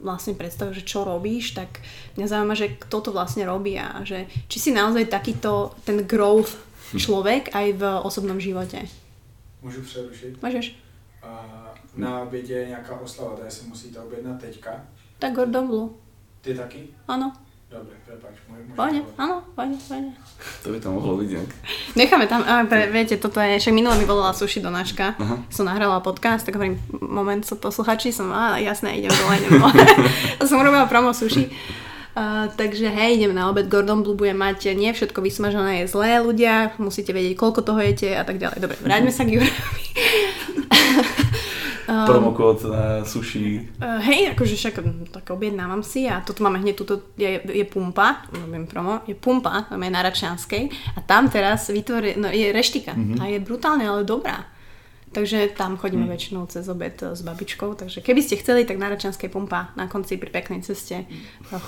vlastne 0.00 0.32
predstav, 0.34 0.72
že 0.72 0.80
čo 0.80 1.04
robíš, 1.04 1.52
tak 1.52 1.84
mňa 2.16 2.26
zaujíma, 2.26 2.54
že 2.56 2.76
kto 2.80 2.96
to 3.00 3.10
vlastne 3.12 3.44
robí 3.44 3.76
a 3.76 4.00
že 4.04 4.26
či 4.48 4.58
si 4.58 4.70
naozaj 4.72 5.12
takýto 5.12 5.76
ten 5.84 6.08
growth 6.08 6.56
hm. 6.92 6.98
človek 6.98 7.42
aj 7.52 7.66
v 7.76 7.82
osobnom 8.02 8.40
živote. 8.40 8.88
Můžu 9.62 9.82
přerušit? 9.82 10.42
Můžeš. 10.42 10.76
Na 11.96 12.22
obědě 12.22 12.54
je 12.54 12.68
nějaká 12.68 13.00
oslava, 13.00 13.36
tady 13.36 13.50
si 13.50 13.66
musíte 13.66 14.00
objednat 14.00 14.40
teďka. 14.40 14.86
Tak 15.18 15.32
Gordon 15.32 15.66
Blue. 15.66 15.90
Ty 16.40 16.54
taky? 16.54 16.88
Ano. 17.08 17.32
Dobre, 17.72 17.96
prepáč. 18.04 18.36
Poďne, 18.76 19.00
áno, 19.16 19.40
poďne, 19.56 19.80
poďne. 19.80 20.12
To 20.60 20.68
by 20.68 20.76
tam 20.76 20.92
mohlo 21.00 21.16
byť 21.24 21.28
nejak. 21.32 21.50
Necháme 21.96 22.26
tam, 22.28 22.44
ale 22.44 22.68
pre, 22.68 22.92
viete, 22.92 23.16
toto 23.16 23.40
je, 23.40 23.56
však 23.56 23.72
minule 23.72 23.96
mi 23.96 24.04
volala 24.04 24.36
Sushi 24.36 24.60
Donáška, 24.60 25.16
Aha. 25.16 25.36
som 25.48 25.64
nahrala 25.64 26.04
podcast, 26.04 26.44
tak 26.44 26.60
hovorím, 26.60 26.76
moment, 27.00 27.40
sú 27.40 27.56
posluchači, 27.56 28.12
som, 28.12 28.28
á, 28.28 28.60
jasné, 28.60 29.00
idem 29.00 29.08
dole, 29.08 29.40
idem 29.40 29.56
dole. 29.56 29.72
a 30.40 30.42
som 30.44 30.60
robila 30.60 30.84
promo 30.84 31.16
Sushi. 31.16 31.48
Uh, 32.12 32.52
takže 32.60 32.92
hej, 32.92 33.16
idem 33.16 33.32
na 33.32 33.48
obed, 33.48 33.72
Gordon 33.72 34.04
Blue 34.04 34.12
bude 34.12 34.36
mať 34.36 34.76
nie 34.76 34.92
všetko 34.92 35.24
vysmažené 35.24 35.80
je 35.80 35.96
zlé 35.96 36.20
ľudia, 36.20 36.76
musíte 36.76 37.16
vedieť, 37.16 37.40
koľko 37.40 37.64
toho 37.64 37.80
jete 37.80 38.12
a 38.12 38.20
tak 38.20 38.36
ďalej. 38.36 38.60
Dobre, 38.60 38.76
vráťme 38.84 39.08
sa 39.08 39.24
k 39.24 39.40
Jurovi. 39.40 39.84
Um, 41.92 42.06
Promokód 42.08 42.64
na 42.72 43.04
sushi. 43.04 43.68
Uh, 43.76 44.00
hej, 44.00 44.32
akože 44.32 44.56
však 44.56 44.74
tak 45.12 45.28
objednávam 45.28 45.84
si 45.84 46.08
a 46.08 46.24
toto 46.24 46.40
máme 46.40 46.64
hneď, 46.64 46.74
tuto 46.80 47.12
je, 47.20 47.36
je 47.44 47.64
pumpa, 47.68 48.24
robím 48.32 48.64
promo, 48.64 49.04
je 49.04 49.12
pumpa, 49.12 49.68
tam 49.68 49.76
je 49.76 49.90
na 49.92 50.00
Račianskej 50.00 50.72
a 50.96 51.04
tam 51.04 51.28
teraz 51.28 51.68
vytvorí, 51.68 52.16
no 52.16 52.32
je 52.32 52.48
reštika 52.48 52.96
mm-hmm. 52.96 53.20
a 53.20 53.24
je 53.28 53.38
brutálne, 53.44 53.84
ale 53.84 54.08
dobrá. 54.08 54.48
Takže 55.12 55.52
tam 55.52 55.76
chodíme 55.76 56.08
mm. 56.08 56.12
väčšinou 56.16 56.48
cez 56.48 56.64
obed 56.72 56.96
s 56.96 57.20
babičkou, 57.20 57.76
takže 57.76 58.00
keby 58.00 58.24
ste 58.24 58.40
chceli, 58.40 58.64
tak 58.64 58.80
na 58.80 58.88
Račianskej 58.88 59.28
pumpa 59.28 59.68
na 59.76 59.84
konci 59.84 60.16
pri 60.16 60.32
peknej 60.32 60.64
ceste 60.64 61.04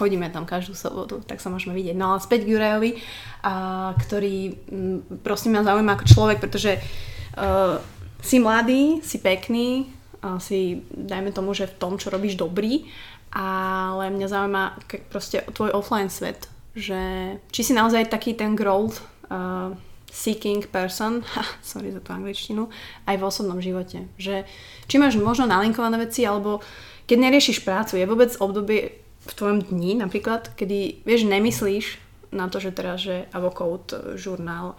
chodíme 0.01 0.33
tam 0.33 0.49
každú 0.49 0.73
sobotu, 0.73 1.21
tak 1.21 1.45
sa 1.45 1.53
môžeme 1.53 1.77
vidieť. 1.77 1.93
No 1.93 2.17
ale 2.17 2.25
späť 2.25 2.49
k 2.49 2.57
Jurajovi, 2.57 2.97
a, 3.45 3.93
ktorý 4.01 4.57
m, 4.73 5.05
prosím 5.21 5.61
ma 5.61 5.69
zaujíma 5.69 5.93
ako 5.93 6.05
človek, 6.09 6.41
pretože 6.41 6.81
uh, 6.81 7.77
si 8.25 8.41
mladý, 8.41 9.05
si 9.05 9.21
pekný, 9.21 9.93
si, 10.41 10.85
dajme 10.91 11.31
tomu, 11.31 11.53
že 11.53 11.69
v 11.69 11.79
tom, 11.79 11.93
čo 12.01 12.09
robíš 12.09 12.39
dobrý, 12.41 12.89
ale 13.35 14.15
mňa 14.15 14.29
zaujíma 14.31 14.65
proste 15.11 15.43
tvoj 15.53 15.75
offline 15.75 16.09
svet, 16.09 16.47
že 16.75 17.35
či 17.51 17.61
si 17.67 17.73
naozaj 17.75 18.11
taký 18.11 18.35
ten 18.35 18.55
growth 18.55 19.03
uh, 19.31 19.75
seeking 20.15 20.63
person, 20.71 21.27
sorry 21.67 21.91
za 21.91 21.99
tú 21.99 22.15
angličtinu, 22.15 22.71
aj 23.11 23.17
v 23.19 23.27
osobnom 23.27 23.59
živote. 23.59 24.07
Že 24.17 24.47
či 24.87 24.97
máš 25.03 25.19
možno 25.19 25.51
nalinkované 25.51 25.99
veci, 25.99 26.23
alebo 26.23 26.63
keď 27.11 27.19
neriešiš 27.19 27.67
prácu, 27.67 27.99
je 27.99 28.07
vôbec 28.07 28.31
obdobie 28.39 29.03
v 29.25 29.33
tvojom 29.33 29.67
dni 29.73 29.99
napríklad, 29.99 30.53
kedy, 30.55 31.03
vieš, 31.03 31.27
nemyslíš 31.27 31.87
na 32.31 32.47
to, 32.47 32.61
že 32.61 32.77
teraz, 32.77 33.03
že 33.03 33.27
avocode, 33.33 34.19
žurnál, 34.21 34.77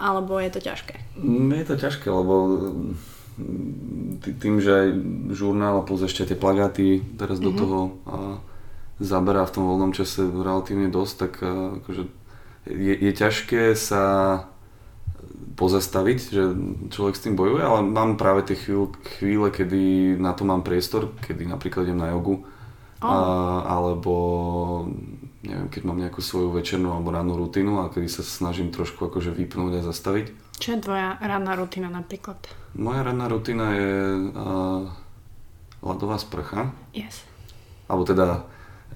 alebo 0.00 0.38
je 0.42 0.50
to 0.50 0.60
ťažké? 0.64 0.96
Je 1.54 1.66
to 1.66 1.76
ťažké, 1.78 2.08
lebo 2.10 2.34
tým, 4.38 4.62
že 4.62 4.94
žurnál 5.34 5.82
a 5.82 5.86
plus 5.86 6.06
ešte 6.06 6.30
tie 6.30 6.38
plagáty 6.38 7.02
teraz 7.18 7.42
mm-hmm. 7.42 7.46
do 7.46 7.50
mhm. 7.50 7.58
toho 7.58 7.80
a, 7.82 8.16
zaberá 9.02 9.42
v 9.42 9.54
tom 9.54 9.64
voľnom 9.66 9.90
čase 9.90 10.22
relatívne 10.22 10.86
dosť, 10.86 11.14
tak 11.18 11.32
akože 11.82 12.06
je, 12.70 12.94
je 12.94 13.12
ťažké 13.12 13.74
sa 13.74 14.04
pozastaviť, 15.54 16.18
že 16.34 16.42
človek 16.90 17.14
s 17.14 17.24
tým 17.26 17.38
bojuje, 17.38 17.62
ale 17.62 17.80
mám 17.86 18.18
práve 18.18 18.42
tie 18.42 18.58
chvíle, 18.58 18.90
chvíle 19.18 19.48
kedy 19.54 20.14
na 20.18 20.34
to 20.34 20.42
mám 20.42 20.66
priestor, 20.66 21.14
kedy 21.22 21.46
napríklad 21.46 21.86
idem 21.86 22.02
na 22.02 22.10
jogu, 22.10 22.42
oh. 22.98 23.06
a, 23.06 23.16
alebo 23.78 24.14
neviem, 25.44 25.68
keď 25.68 25.82
mám 25.84 26.00
nejakú 26.00 26.24
svoju 26.24 26.56
večernú 26.56 26.96
alebo 26.96 27.12
rannú 27.12 27.36
rutinu 27.36 27.84
a 27.84 27.92
kedy 27.92 28.08
sa 28.08 28.24
snažím 28.24 28.72
trošku 28.72 29.06
akože 29.12 29.30
vypnúť 29.30 29.80
a 29.80 29.86
zastaviť. 29.86 30.26
Čo 30.56 30.68
je 30.74 30.78
tvoja 30.80 31.20
ranná 31.20 31.52
rutina 31.54 31.92
napríklad? 31.92 32.40
Moja 32.74 33.04
ranná 33.04 33.28
rutina 33.28 33.76
je 33.76 33.92
uh, 34.32 34.88
ľadová 35.84 36.16
sprcha. 36.16 36.72
Yes. 36.96 37.22
Alebo 37.86 38.08
teda 38.08 38.48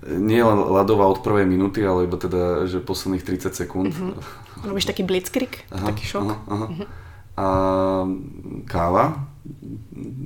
nie 0.06 0.38
ľadová 0.46 1.10
od 1.10 1.20
prvej 1.26 1.44
minúty, 1.44 1.82
ale 1.82 2.06
iba 2.06 2.16
teda, 2.16 2.70
že 2.70 2.78
posledných 2.78 3.26
30 3.26 3.52
sekúnd. 3.52 3.90
Uh-huh. 3.92 4.14
Robíš 4.68 4.86
taký 4.86 5.02
blitzkrieg, 5.02 5.66
aha, 5.74 5.86
taký 5.92 6.04
šok. 6.06 6.22
Aha, 6.22 6.36
aha. 6.46 6.66
Uh-huh. 6.70 6.86
A 7.38 7.46
káva. 8.66 9.30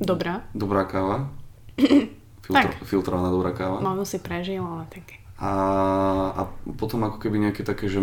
Dobrá. 0.01 0.45
Dobrá 0.57 0.85
káva. 0.89 1.29
Filtr- 2.43 2.75
filtrovaná 2.85 3.31
dobrá 3.31 3.55
káva. 3.55 3.79
Možno 3.79 4.03
si 4.03 4.19
prežil, 4.19 4.61
ale 4.61 4.85
tak 4.91 5.22
a, 5.43 5.55
a 6.39 6.43
potom 6.79 7.03
ako 7.03 7.19
keby 7.19 7.43
nejaké 7.43 7.67
také, 7.67 7.91
že 7.91 7.99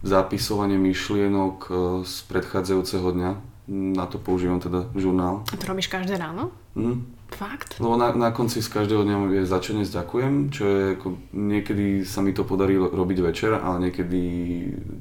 zapisovanie 0.00 0.80
myšlienok 0.80 1.56
e, 1.68 1.72
z 2.08 2.14
predchádzajúceho 2.32 3.04
dňa. 3.12 3.30
Na 3.68 4.08
to 4.08 4.16
používam 4.16 4.56
teda 4.56 4.88
žurnál. 4.96 5.44
A 5.52 5.56
to 5.60 5.68
robíš 5.68 5.92
každé 5.92 6.16
ráno? 6.16 6.48
Mm. 6.72 7.04
Fakt? 7.28 7.76
Lebo 7.76 8.00
na, 8.00 8.16
na 8.16 8.32
konci 8.32 8.64
z 8.64 8.72
každého 8.72 9.04
dňa 9.04 9.16
je 9.36 9.44
začenie 9.44 9.84
s 9.84 9.92
ďakujem, 9.92 10.48
čo 10.48 10.64
je 10.64 10.80
ako, 10.96 11.08
niekedy 11.36 12.08
sa 12.08 12.24
mi 12.24 12.32
to 12.32 12.48
podarí 12.48 12.80
robiť 12.80 13.18
večer, 13.20 13.52
ale 13.60 13.88
niekedy 13.88 14.20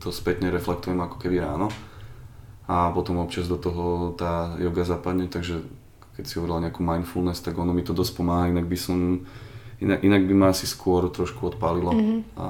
to 0.04 0.12
spätne 0.12 0.52
reflektujem 0.52 1.00
ako 1.00 1.24
keby 1.24 1.40
ráno. 1.40 1.72
A 2.68 2.92
potom 2.92 3.24
občas 3.24 3.48
do 3.48 3.56
toho 3.56 4.12
tá 4.20 4.60
yoga 4.60 4.84
zapadne, 4.84 5.32
takže 5.32 5.64
keď 6.20 6.24
si 6.28 6.36
hovorila 6.36 6.68
nejakú 6.68 6.84
mindfulness, 6.84 7.40
tak 7.40 7.56
ono 7.56 7.72
mi 7.72 7.84
to 7.84 7.96
dosť 7.96 8.12
pomáha, 8.12 8.52
inak 8.52 8.68
by 8.68 8.76
som 8.76 9.24
Inak, 9.84 10.00
inak 10.00 10.24
by 10.24 10.34
ma 10.34 10.48
asi 10.56 10.64
skôr 10.64 11.12
trošku 11.12 11.52
odpálilo. 11.52 11.92
Mm-hmm. 11.92 12.20
A... 12.40 12.46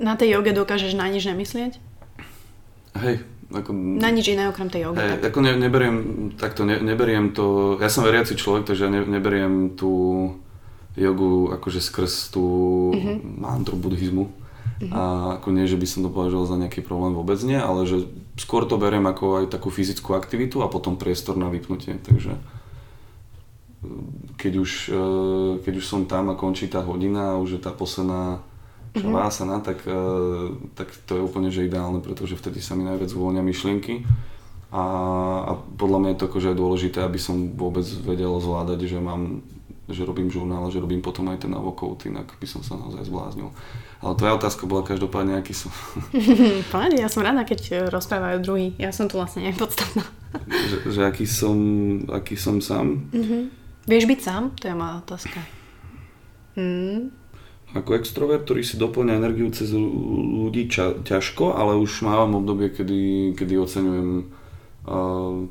Na 0.00 0.16
tej 0.16 0.40
joge 0.40 0.56
dokážeš 0.56 0.96
na 0.96 1.04
nič 1.12 1.28
nemyslieť? 1.28 1.76
Hej, 2.96 3.22
ako, 3.52 3.70
na 3.76 4.08
nič 4.08 4.32
iné 4.32 4.48
okrem 4.48 4.72
tej 4.72 4.88
jogy. 4.88 4.98
Hej, 5.04 5.20
ako 5.28 5.38
ne, 5.44 5.52
neberiem, 5.60 5.96
takto 6.40 6.64
ne, 6.64 6.80
neberiem 6.80 7.36
to, 7.36 7.76
ja 7.76 7.92
som 7.92 8.08
veriaci 8.08 8.34
človek, 8.34 8.64
takže 8.64 8.88
ja 8.88 8.90
ne, 8.90 9.04
neberiem 9.04 9.76
tú 9.76 9.92
jogu 10.96 11.52
akože 11.54 11.78
skrz 11.84 12.34
tú 12.34 12.44
mm-hmm. 12.96 13.16
mantru 13.38 13.76
buddhizmu. 13.76 14.32
Mm-hmm. 14.80 14.96
A 14.96 15.00
ako 15.36 15.52
nie, 15.52 15.68
že 15.68 15.76
by 15.76 15.86
som 15.86 16.00
to 16.00 16.08
považoval 16.08 16.48
za 16.48 16.56
nejaký 16.56 16.80
problém 16.80 17.12
vôbec 17.12 17.36
nie, 17.44 17.60
ale 17.60 17.84
že 17.84 18.08
skôr 18.40 18.64
to 18.64 18.80
beriem 18.80 19.04
ako 19.04 19.44
aj 19.44 19.52
takú 19.52 19.68
fyzickú 19.68 20.16
aktivitu 20.16 20.64
a 20.64 20.72
potom 20.72 20.96
priestor 20.96 21.36
na 21.36 21.52
vypnutie, 21.52 22.00
takže 22.00 22.40
keď 24.36 24.52
už, 24.60 24.70
e, 24.92 25.04
keď 25.64 25.74
už 25.80 25.86
som 25.86 26.04
tam 26.04 26.28
a 26.32 26.38
končí 26.38 26.68
tá 26.68 26.84
hodina 26.84 27.36
a 27.36 27.40
už 27.40 27.56
je 27.56 27.60
tá 27.60 27.72
posledná 27.72 28.44
šavásana, 28.92 29.60
mm-hmm. 29.60 29.68
tak, 29.68 29.78
e, 29.88 30.00
tak 30.76 30.88
to 31.08 31.16
je 31.16 31.22
úplne 31.24 31.48
že 31.48 31.64
ideálne, 31.64 32.04
pretože 32.04 32.36
vtedy 32.36 32.60
sa 32.60 32.76
mi 32.76 32.84
najviac 32.84 33.08
uvoľnia 33.12 33.44
myšlienky. 33.44 34.04
A, 34.70 34.84
a 35.50 35.52
podľa 35.56 35.98
mňa 35.98 36.10
je 36.14 36.18
to 36.22 36.28
akože 36.30 36.50
dôležité, 36.54 36.98
aby 37.02 37.18
som 37.18 37.50
vôbec 37.58 37.82
vedel 38.06 38.30
zvládať, 38.38 38.86
že 38.86 38.98
mám 39.02 39.42
že 39.90 40.06
robím 40.06 40.30
žurnál 40.30 40.70
že 40.70 40.78
robím 40.78 41.02
potom 41.02 41.26
aj 41.34 41.42
ten 41.42 41.50
avokout, 41.50 42.06
inak 42.06 42.30
by 42.38 42.46
som 42.46 42.62
sa 42.62 42.78
naozaj 42.78 43.10
zbláznil. 43.10 43.50
Ale 43.98 44.14
tvoja 44.14 44.38
otázka 44.38 44.64
bola 44.70 44.86
každopádne, 44.86 45.36
aký 45.36 45.50
som. 45.50 45.74
Páne, 46.74 47.02
ja 47.02 47.10
som 47.10 47.26
rada, 47.26 47.42
keď 47.42 47.90
rozprávajú 47.90 48.38
druhý. 48.38 48.72
Ja 48.78 48.94
som 48.94 49.10
tu 49.10 49.18
vlastne 49.18 49.50
nepodstatná. 49.50 50.06
že, 50.46 50.94
že 50.94 51.00
aký 51.04 51.26
som, 51.26 51.58
aký 52.06 52.38
som 52.38 52.62
sám? 52.62 53.10
Mm-hmm. 53.10 53.42
Vieš 53.88 54.04
byť 54.04 54.20
sám? 54.20 54.42
To 54.60 54.64
je 54.68 54.74
moja 54.76 54.94
otázka. 55.00 55.40
Hmm. 56.58 57.14
Ako 57.70 57.94
extrovert, 57.94 58.42
ktorý 58.42 58.66
si 58.66 58.74
doplňa 58.74 59.22
energiu 59.22 59.46
cez 59.54 59.70
ľudí 59.70 60.66
ča- 60.66 60.98
ťažko, 61.06 61.54
ale 61.54 61.78
už 61.78 62.02
mávam 62.02 62.42
obdobie, 62.42 62.74
kedy, 62.74 63.32
kedy 63.38 63.54
oceňujem 63.54 64.10
uh, 64.90 65.46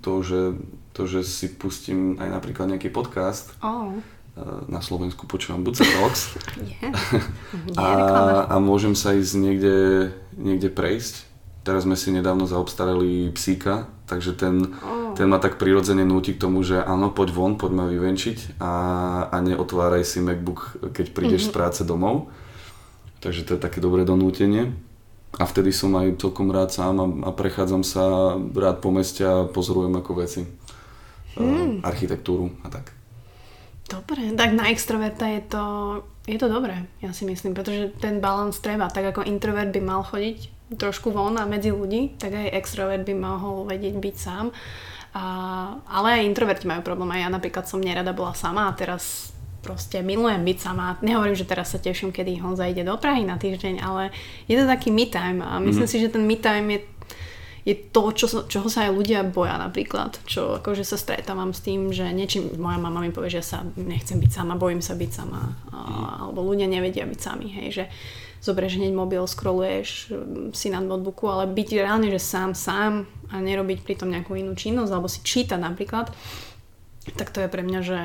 to, 0.00 0.12
že, 0.24 0.56
to, 0.96 1.02
že 1.04 1.20
si 1.28 1.52
pustím 1.52 2.16
aj 2.16 2.40
napríklad 2.40 2.72
nejaký 2.72 2.88
podcast. 2.88 3.52
Oh. 3.60 4.00
Uh, 4.32 4.64
na 4.64 4.80
Slovensku 4.80 5.28
počúvam 5.28 5.60
Buca 5.60 5.84
Talks. 5.84 6.40
yeah. 6.64 6.88
a, 7.76 8.48
a 8.48 8.56
môžem 8.56 8.96
sa 8.96 9.12
ísť 9.12 9.36
niekde, 9.36 9.76
niekde 10.40 10.72
prejsť. 10.72 11.31
Teraz 11.62 11.86
sme 11.86 11.94
si 11.94 12.10
nedávno 12.10 12.42
zaobstarali 12.50 13.30
psíka, 13.30 13.86
takže 14.10 14.34
ten, 14.34 14.74
oh 14.82 15.02
ten 15.14 15.30
ma 15.30 15.38
tak 15.38 15.60
prirodzene 15.60 16.02
núti 16.02 16.34
k 16.34 16.42
tomu, 16.42 16.64
že 16.66 16.80
áno, 16.82 17.12
poď 17.14 17.28
von, 17.30 17.52
poď 17.54 17.72
ma 17.76 17.84
vyvenčiť 17.86 18.58
a, 18.58 18.72
a 19.28 19.36
neotváraj 19.44 20.02
si 20.02 20.18
MacBook, 20.24 20.90
keď 20.90 21.06
prídeš 21.14 21.46
mm-hmm. 21.46 21.54
z 21.54 21.56
práce 21.56 21.80
domov. 21.84 22.32
Takže 23.22 23.46
to 23.46 23.54
je 23.54 23.60
také 23.62 23.78
dobré 23.78 24.02
donútenie. 24.02 24.74
A 25.38 25.48
vtedy 25.48 25.72
som 25.72 25.94
aj 25.96 26.18
celkom 26.20 26.50
rád 26.50 26.74
sám 26.74 26.94
a, 26.98 27.06
a 27.28 27.30
prechádzam 27.30 27.86
sa 27.86 28.36
rád 28.36 28.82
po 28.82 28.92
meste 28.92 29.24
a 29.24 29.48
pozorujem 29.48 29.94
ako 29.96 30.12
veci. 30.18 30.42
Mm. 31.32 31.80
architektúru 31.80 32.52
a 32.60 32.68
tak. 32.68 32.92
Dobre, 33.88 34.36
tak 34.36 34.52
na 34.52 34.68
extroverta 34.68 35.24
je 35.32 35.40
to, 35.48 35.64
je 36.28 36.36
to 36.36 36.48
dobré, 36.48 36.84
ja 37.00 37.16
si 37.16 37.24
myslím, 37.24 37.56
pretože 37.56 37.92
ten 38.00 38.20
balans 38.20 38.60
treba. 38.60 38.92
Tak 38.92 39.16
ako 39.16 39.24
introvert 39.24 39.72
by 39.72 39.80
mal 39.80 40.04
chodiť 40.04 40.61
trošku 40.76 41.12
von 41.12 41.36
a 41.38 41.44
medzi 41.44 41.70
ľudí, 41.70 42.16
tak 42.16 42.32
aj 42.32 42.56
extrovert 42.56 43.04
by 43.04 43.14
mohol 43.16 43.68
vedieť 43.68 43.96
byť 43.98 44.16
sám. 44.16 44.50
A, 45.12 45.24
ale 45.92 46.20
aj 46.20 46.28
introverti 46.28 46.64
majú 46.64 46.80
problém. 46.80 47.12
Aj 47.12 47.20
ja 47.24 47.28
napríklad 47.28 47.68
som 47.68 47.84
nerada 47.84 48.16
bola 48.16 48.32
sama 48.32 48.72
a 48.72 48.76
teraz 48.76 49.32
proste 49.62 50.02
milujem 50.02 50.42
byť 50.42 50.58
sama. 50.58 50.98
Nehovorím, 51.00 51.38
že 51.38 51.46
teraz 51.46 51.70
sa 51.72 51.78
teším, 51.78 52.10
kedy 52.10 52.42
Honza 52.42 52.66
ide 52.66 52.82
do 52.82 52.98
Prahy 52.98 53.22
na 53.22 53.38
týždeň, 53.38 53.78
ale 53.78 54.10
je 54.50 54.58
to 54.58 54.66
taký 54.66 54.90
me 54.90 55.06
time 55.06 55.40
a 55.40 55.62
myslím 55.62 55.86
mm-hmm. 55.86 56.00
si, 56.00 56.02
že 56.02 56.10
ten 56.10 56.24
me 56.26 56.36
time 56.36 56.66
je, 56.66 56.80
je 57.62 57.74
to, 57.94 58.10
čo, 58.10 58.26
čoho 58.50 58.66
sa 58.66 58.90
aj 58.90 58.92
ľudia 58.96 59.22
boja 59.22 59.54
napríklad. 59.54 60.18
Čo 60.26 60.58
akože 60.58 60.82
sa 60.82 60.98
stretávam 60.98 61.54
s 61.54 61.62
tým, 61.62 61.94
že 61.94 62.10
niečím, 62.10 62.58
moja 62.58 62.80
mama 62.82 62.98
mi 63.04 63.14
povie, 63.14 63.38
že 63.38 63.40
ja 63.44 63.46
sa 63.46 63.58
nechcem 63.78 64.18
byť 64.18 64.30
sama, 64.34 64.58
bojím 64.58 64.82
sa 64.82 64.98
byť 64.98 65.10
sama. 65.14 65.54
A, 65.70 65.78
mm. 65.78 66.04
Alebo 66.26 66.40
ľudia 66.42 66.66
nevedia 66.66 67.06
byť 67.06 67.20
sami, 67.22 67.46
hej, 67.62 67.68
že 67.70 67.84
zoberieš 68.42 68.82
hneď 68.82 68.92
mobil, 68.92 69.22
scrolluješ 69.22 70.10
mm, 70.10 70.50
si 70.50 70.68
na 70.68 70.82
notebooku, 70.82 71.30
ale 71.30 71.46
byť 71.46 71.68
reálne, 71.78 72.10
že 72.10 72.18
sám, 72.18 72.58
sám 72.58 73.06
a 73.30 73.38
nerobiť 73.38 73.86
pritom 73.86 74.10
nejakú 74.10 74.34
inú 74.34 74.58
činnosť, 74.58 74.90
alebo 74.90 75.06
si 75.06 75.22
čítať 75.22 75.62
napríklad, 75.62 76.10
tak 77.14 77.30
to 77.30 77.38
je 77.38 77.48
pre 77.48 77.62
mňa, 77.62 77.80
že, 77.86 78.02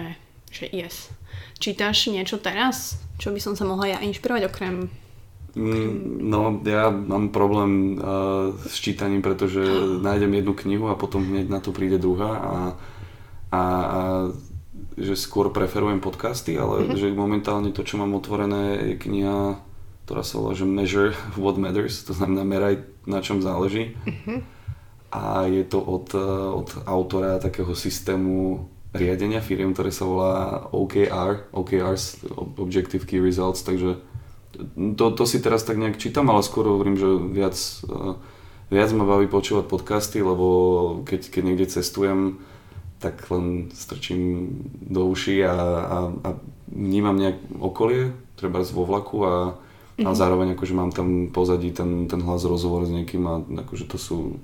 že 0.53 0.65
yes. 0.69 1.09
Čítaš 1.57 2.13
niečo 2.13 2.38
teraz, 2.38 3.01
čo 3.17 3.33
by 3.33 3.41
som 3.41 3.57
sa 3.57 3.65
mohla 3.65 3.97
ja 3.97 3.99
inšpirovať 4.05 4.45
okrem 4.45 4.93
mm, 5.57 6.21
No, 6.29 6.61
ja 6.61 6.93
mám 6.93 7.33
problém 7.33 7.97
uh, 7.97 8.53
s 8.61 8.77
čítaním, 8.77 9.25
pretože 9.25 9.65
nájdem 10.05 10.38
jednu 10.38 10.53
knihu 10.53 10.85
a 10.93 10.99
potom 10.99 11.25
hneď 11.25 11.49
na 11.49 11.59
to 11.65 11.73
príde 11.73 11.97
druhá 11.97 12.31
a, 12.38 12.53
a, 13.49 13.57
a 13.57 13.61
že 14.97 15.17
skôr 15.17 15.49
preferujem 15.49 15.97
podcasty, 15.97 16.57
ale 16.57 16.85
mm-hmm. 16.85 16.97
že 16.97 17.07
momentálne 17.13 17.69
to, 17.73 17.81
čo 17.81 18.01
mám 18.01 18.17
otvorené, 18.17 18.93
je 18.93 18.95
kniha, 18.97 19.66
ktorá 20.08 20.24
sa 20.24 20.39
volá, 20.39 20.55
že 20.55 20.64
Measure 20.64 21.12
What 21.36 21.60
Matters, 21.60 22.08
to 22.08 22.16
znamená 22.16 22.47
meraj, 22.47 22.80
na 23.03 23.20
čom 23.20 23.43
záleží. 23.43 23.91
Mm-hmm. 24.08 24.39
A 25.12 25.51
je 25.51 25.68
to 25.68 25.84
od, 25.84 26.08
uh, 26.16 26.55
od 26.55 26.72
autora 26.88 27.43
takého 27.43 27.76
systému 27.76 28.64
riadenia 28.95 29.43
firiem, 29.43 29.76
ktoré 29.76 29.91
sa 29.91 30.08
volá 30.08 30.64
OKR, 30.72 31.51
OKRs, 31.51 32.24
Objective 32.39 33.03
Key 33.03 33.20
Results, 33.20 33.68
takže 33.68 33.99
to, 34.95 35.05
to 35.12 35.24
si 35.28 35.43
teraz 35.43 35.68
tak 35.68 35.76
nejak 35.76 35.99
čítam, 35.99 36.32
ale 36.32 36.39
skôr 36.39 36.64
hovorím, 36.64 36.95
že 36.95 37.10
viac, 37.28 37.60
eh, 37.91 38.16
viac 38.72 38.89
ma 38.95 39.03
baví 39.03 39.28
počúvať 39.28 39.68
podcasty, 39.68 40.24
lebo 40.24 40.47
keď, 41.03 41.36
keď 41.36 41.41
niekde 41.43 41.68
cestujem, 41.68 42.39
tak 43.03 43.28
len 43.28 43.76
strčím 43.76 44.55
do 44.88 45.03
uší 45.12 45.43
a, 45.43 45.51
a, 45.51 45.97
a 46.16 46.30
vnímam 46.72 47.20
nejak 47.20 47.38
okolie, 47.60 48.16
treba 48.39 48.64
vo 48.64 48.88
vlaku 48.88 49.18
a, 49.28 49.34
mm-hmm. 49.97 50.05
a 50.05 50.09
mhm. 50.13 50.17
zároveň 50.17 50.47
akože 50.53 50.73
mám 50.77 50.93
tam 50.93 51.33
pozadí 51.33 51.73
ten, 51.73 52.05
ten 52.05 52.21
hlas 52.21 52.45
rozhovor 52.45 52.85
s 52.85 52.93
niekým 52.93 53.23
a 53.25 53.41
akože 53.41 53.89
to 53.89 53.97
sú 53.97 54.37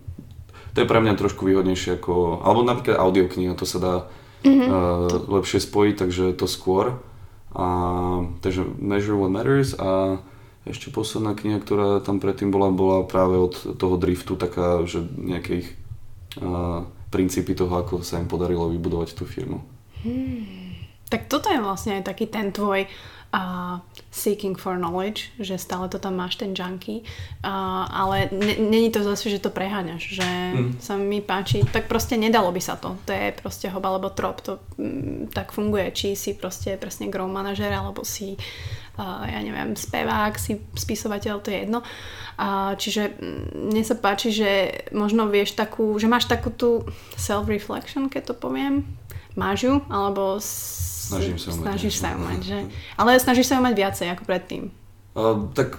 to 0.74 0.82
je 0.82 0.90
pre 0.90 1.00
mňa 1.00 1.14
trošku 1.14 1.46
výhodnejšie 1.46 2.02
ako, 2.02 2.42
alebo 2.42 2.66
napríklad 2.66 2.98
audiokniha, 2.98 3.54
to 3.54 3.66
sa 3.70 3.78
dá 3.78 3.96
mm-hmm. 4.42 4.68
uh, 4.68 5.08
lepšie 5.38 5.62
spojiť, 5.62 5.96
takže 6.02 6.24
to 6.34 6.50
skôr. 6.50 6.98
A, 7.54 7.66
takže 8.42 8.66
Measure 8.82 9.14
What 9.14 9.30
Matters 9.30 9.78
a 9.78 10.18
ešte 10.66 10.90
posledná 10.90 11.38
kniha, 11.38 11.62
ktorá 11.62 12.02
tam 12.02 12.18
predtým 12.18 12.50
bola, 12.50 12.74
bola 12.74 13.06
práve 13.06 13.38
od 13.38 13.78
toho 13.78 14.02
driftu 14.02 14.34
taká, 14.34 14.82
že 14.90 15.06
nejakých 15.06 15.78
uh, 16.42 16.90
princípy 17.14 17.54
toho, 17.54 17.78
ako 17.78 18.02
sa 18.02 18.18
im 18.18 18.26
podarilo 18.26 18.74
vybudovať 18.74 19.14
tú 19.14 19.30
firmu. 19.30 19.62
Hmm. 20.02 20.74
Tak 21.14 21.30
toto 21.30 21.54
je 21.54 21.62
vlastne 21.62 22.02
aj 22.02 22.10
taký 22.10 22.26
ten 22.26 22.50
tvoj 22.50 22.90
a 23.34 23.82
seeking 24.14 24.54
for 24.54 24.78
knowledge, 24.78 25.34
že 25.42 25.58
stále 25.58 25.90
to 25.90 25.98
tam 25.98 26.22
máš 26.22 26.38
ten 26.38 26.54
junkie, 26.54 27.02
uh, 27.02 27.90
ale 27.90 28.30
není 28.62 28.94
to 28.94 29.02
zase, 29.02 29.26
že 29.26 29.42
to 29.42 29.50
preháňaš, 29.50 30.22
že 30.22 30.30
mm. 30.54 30.78
sa 30.78 30.94
mi 31.02 31.18
páči, 31.18 31.66
tak 31.66 31.90
proste 31.90 32.14
nedalo 32.14 32.54
by 32.54 32.62
sa 32.62 32.78
to, 32.78 32.94
to 33.10 33.12
je 33.12 33.34
proste 33.34 33.74
hob 33.74 33.82
alebo 33.82 34.14
trop, 34.14 34.38
to 34.38 34.62
mm, 34.78 35.34
tak 35.34 35.50
funguje, 35.50 35.90
či 35.98 36.14
si 36.14 36.38
proste 36.38 36.78
presne 36.78 37.10
grow 37.10 37.26
manažer, 37.26 37.74
alebo 37.74 38.06
si 38.06 38.38
uh, 39.02 39.26
ja 39.26 39.42
neviem, 39.42 39.74
spevák, 39.74 40.38
si 40.38 40.62
spisovateľ, 40.78 41.42
to 41.42 41.50
je 41.50 41.66
jedno. 41.66 41.82
Uh, 42.38 42.78
čiže 42.78 43.18
mne 43.58 43.82
sa 43.82 43.98
páči, 43.98 44.30
že 44.30 44.52
možno 44.94 45.26
vieš 45.26 45.58
takú, 45.58 45.98
že 45.98 46.06
máš 46.06 46.30
takú 46.30 46.54
tú 46.54 46.86
self-reflection, 47.18 48.14
keď 48.14 48.30
to 48.30 48.36
poviem, 48.38 48.86
máš 49.34 49.66
ju, 49.66 49.82
alebo 49.90 50.38
Snažím 51.12 51.36
sa 51.36 51.50
mať. 51.52 51.64
Snažíš 51.68 51.96
sa 52.00 52.12
mať, 52.16 52.40
že? 52.40 52.60
Ale 52.96 53.20
snažíš 53.20 53.48
sa 53.52 53.60
mať 53.60 53.74
viacej 53.76 54.08
ako 54.16 54.24
predtým. 54.24 54.64
Uh, 55.14 55.52
tak 55.54 55.78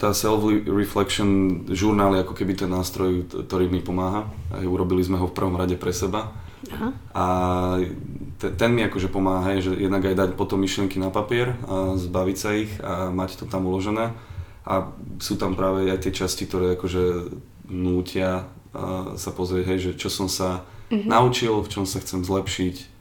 tá 0.00 0.14
self-reflection 0.14 1.62
žurnál 1.74 2.16
je 2.16 2.22
ako 2.24 2.34
keby 2.38 2.56
ten 2.56 2.70
nástroj, 2.70 3.26
ktorý 3.28 3.68
mi 3.68 3.82
pomáha. 3.82 4.30
Aj 4.54 4.64
urobili 4.64 5.04
sme 5.04 5.20
ho 5.20 5.28
v 5.28 5.36
prvom 5.36 5.58
rade 5.58 5.76
pre 5.76 5.92
seba. 5.92 6.32
Aha. 6.72 6.88
A 7.12 7.24
ten, 8.40 8.50
ten 8.56 8.70
mi 8.72 8.82
akože 8.86 9.12
pomáha, 9.12 9.58
že 9.60 9.76
jednak 9.76 10.06
aj 10.06 10.16
dať 10.16 10.30
potom 10.38 10.64
myšlienky 10.64 10.96
na 10.96 11.12
papier 11.12 11.58
a 11.68 11.98
zbaviť 11.98 12.36
sa 12.40 12.50
ich 12.56 12.72
a 12.80 13.12
mať 13.12 13.42
to 13.42 13.44
tam 13.44 13.68
uložené. 13.68 14.16
A 14.68 14.92
sú 15.20 15.40
tam 15.40 15.56
práve 15.56 15.88
aj 15.88 16.08
tie 16.08 16.12
časti, 16.12 16.44
ktoré 16.44 16.76
akože 16.76 17.34
nútia 17.68 18.48
sa 19.16 19.30
pozrieť, 19.32 19.64
hej, 19.64 19.78
že 19.80 19.92
čo 19.96 20.12
som 20.12 20.28
sa 20.28 20.64
mm-hmm. 20.92 21.08
naučil, 21.08 21.56
v 21.64 21.72
čom 21.72 21.84
sa 21.88 22.04
chcem 22.04 22.20
zlepšiť, 22.20 22.97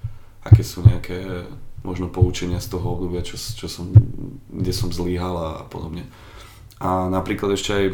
aké 0.47 0.63
sú 0.63 0.81
nejaké 0.81 1.45
možno 1.83 2.11
poučenia 2.11 2.59
z 2.63 2.73
toho 2.73 2.99
obdobia, 2.99 3.23
čo, 3.23 3.37
čo 3.37 3.67
som, 3.69 3.91
kde 4.51 4.73
som 4.75 4.91
zlíhal 4.91 5.35
a 5.35 5.49
podobne. 5.67 6.07
A 6.83 7.07
napríklad 7.07 7.55
ešte 7.55 7.71
aj, 7.73 7.85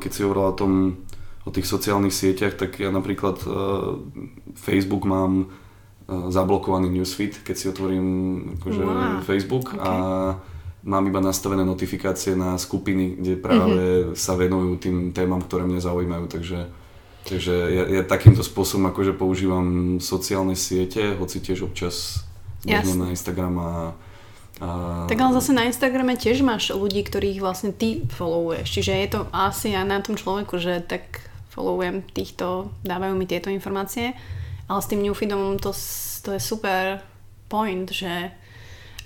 keď 0.00 0.10
si 0.10 0.24
hovorila 0.24 0.52
o 0.52 0.58
tom, 0.58 0.72
o 1.46 1.50
tých 1.54 1.70
sociálnych 1.70 2.10
sieťach, 2.10 2.58
tak 2.58 2.82
ja 2.82 2.90
napríklad 2.90 3.38
Facebook 4.58 5.06
mám 5.06 5.50
zablokovaný 6.06 6.90
newsfeed, 6.90 7.42
keď 7.42 7.54
si 7.54 7.66
otvorím 7.70 8.06
akože 8.58 8.82
wow. 8.82 9.22
Facebook 9.26 9.74
okay. 9.74 9.82
a 9.82 9.92
mám 10.86 11.04
iba 11.06 11.18
nastavené 11.18 11.66
notifikácie 11.66 12.38
na 12.38 12.54
skupiny, 12.54 13.18
kde 13.18 13.34
práve 13.42 13.82
mm-hmm. 13.82 14.14
sa 14.14 14.38
venujú 14.38 14.78
tým 14.78 15.10
témam, 15.10 15.42
ktoré 15.42 15.66
mňa 15.66 15.82
zaujímajú, 15.82 16.24
takže 16.30 16.70
Takže 17.26 17.54
ja, 17.74 17.84
ja 17.90 18.02
takýmto 18.06 18.46
spôsobom 18.46 18.86
akože 18.94 19.12
používam 19.18 19.98
sociálne 19.98 20.54
siete, 20.54 21.18
hoci 21.18 21.42
tiež 21.42 21.66
občas 21.66 22.22
zbehnem 22.62 22.98
na 23.02 23.08
Instagram 23.10 23.54
a, 23.58 23.72
a... 24.62 24.68
Tak 25.10 25.18
ale 25.18 25.34
zase 25.34 25.50
na 25.50 25.66
Instagrame 25.66 26.14
tiež 26.14 26.46
máš 26.46 26.70
ľudí, 26.70 27.02
ktorých 27.02 27.42
vlastne 27.42 27.74
ty 27.74 28.06
followuješ. 28.14 28.66
Čiže 28.70 28.92
je 28.94 29.08
to 29.10 29.20
asi 29.34 29.74
aj 29.74 29.86
na 29.86 29.98
tom 30.02 30.14
človeku, 30.14 30.54
že 30.58 30.86
tak 30.86 31.26
followujem 31.50 32.06
týchto, 32.14 32.70
dávajú 32.86 33.18
mi 33.18 33.26
tieto 33.26 33.50
informácie. 33.50 34.14
Ale 34.66 34.80
s 34.82 34.90
tým 34.90 35.02
newfeedom 35.02 35.58
to, 35.62 35.70
to 36.22 36.30
je 36.34 36.40
super 36.42 37.02
point, 37.46 37.90
že 37.90 38.34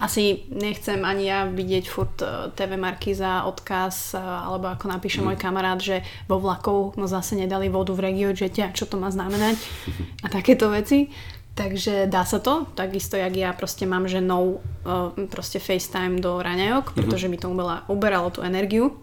asi 0.00 0.48
nechcem 0.48 1.04
ani 1.04 1.28
ja 1.28 1.44
vidieť 1.44 1.84
furt 1.84 2.24
e, 2.24 2.48
TV 2.56 2.80
Markiza 2.80 3.44
odkaz, 3.44 4.16
e, 4.16 4.18
alebo 4.18 4.72
ako 4.72 4.88
napíše 4.88 5.20
mm. 5.20 5.24
môj 5.28 5.36
kamarát, 5.36 5.76
že 5.76 6.00
vo 6.24 6.40
vlakov 6.40 6.96
no 6.96 7.04
zase 7.04 7.36
nedali 7.36 7.68
vodu 7.68 7.92
v 7.92 8.08
regiojete, 8.08 8.72
čo 8.72 8.88
to 8.88 8.96
má 8.96 9.12
znamenať 9.12 9.60
a 10.24 10.32
takéto 10.32 10.72
veci. 10.72 11.12
Takže 11.52 12.08
dá 12.08 12.24
sa 12.24 12.40
to, 12.40 12.64
takisto 12.72 13.20
jak 13.20 13.36
ja 13.36 13.52
proste 13.52 13.84
mám 13.84 14.08
ženou 14.08 14.64
uh, 14.64 15.12
proste 15.28 15.60
FaceTime 15.60 16.16
do 16.16 16.40
raňajok, 16.40 16.94
mhm. 16.94 16.96
pretože 16.96 17.26
mi 17.28 17.36
to 17.36 17.52
uberalo, 17.52 17.84
uberalo 17.90 18.28
tú 18.32 18.40
energiu. 18.40 18.96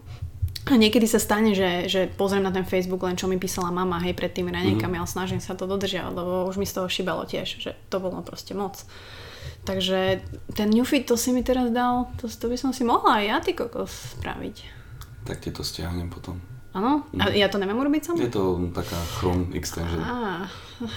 A 0.68 0.76
niekedy 0.76 1.08
sa 1.08 1.16
stane, 1.16 1.56
že, 1.56 1.88
že 1.88 2.00
pozriem 2.12 2.44
na 2.44 2.52
ten 2.52 2.66
Facebook 2.68 3.00
len 3.00 3.16
čo 3.16 3.24
mi 3.24 3.40
písala 3.40 3.72
mama, 3.72 4.04
hej, 4.04 4.12
pred 4.12 4.28
tými 4.28 4.52
raňajkami, 4.52 5.00
mm-hmm. 5.00 5.00
ale 5.00 5.08
snažím 5.08 5.40
sa 5.40 5.56
to 5.56 5.64
dodržiavať, 5.64 6.12
lebo 6.12 6.44
už 6.44 6.60
mi 6.60 6.68
z 6.68 6.76
toho 6.76 6.92
šibalo 6.92 7.24
tiež, 7.24 7.56
že 7.56 7.72
to 7.88 7.96
bolo 7.96 8.20
proste 8.20 8.52
moc. 8.52 8.84
Takže 9.68 10.24
ten 10.56 10.72
Newfit, 10.72 11.04
to 11.04 11.20
si 11.20 11.28
mi 11.28 11.44
teraz 11.44 11.68
dal, 11.68 12.08
to, 12.16 12.24
to 12.24 12.48
by 12.48 12.56
som 12.56 12.72
si 12.72 12.88
mohla 12.88 13.20
aj 13.20 13.24
ja 13.28 13.36
ty 13.44 13.52
kokos 13.52 14.16
spraviť. 14.16 14.56
Tak 15.28 15.44
ti 15.44 15.52
to 15.52 15.60
stiahnem 15.60 16.08
potom. 16.08 16.40
Áno? 16.72 17.04
A 17.20 17.28
mhm. 17.28 17.36
ja 17.36 17.52
to 17.52 17.60
neviem 17.60 17.76
urobiť 17.76 18.08
sama? 18.08 18.24
Je 18.24 18.32
to 18.32 18.56
taká 18.72 18.96
Chrome 19.20 19.52
extension. 19.52 20.00
Á, 20.00 20.48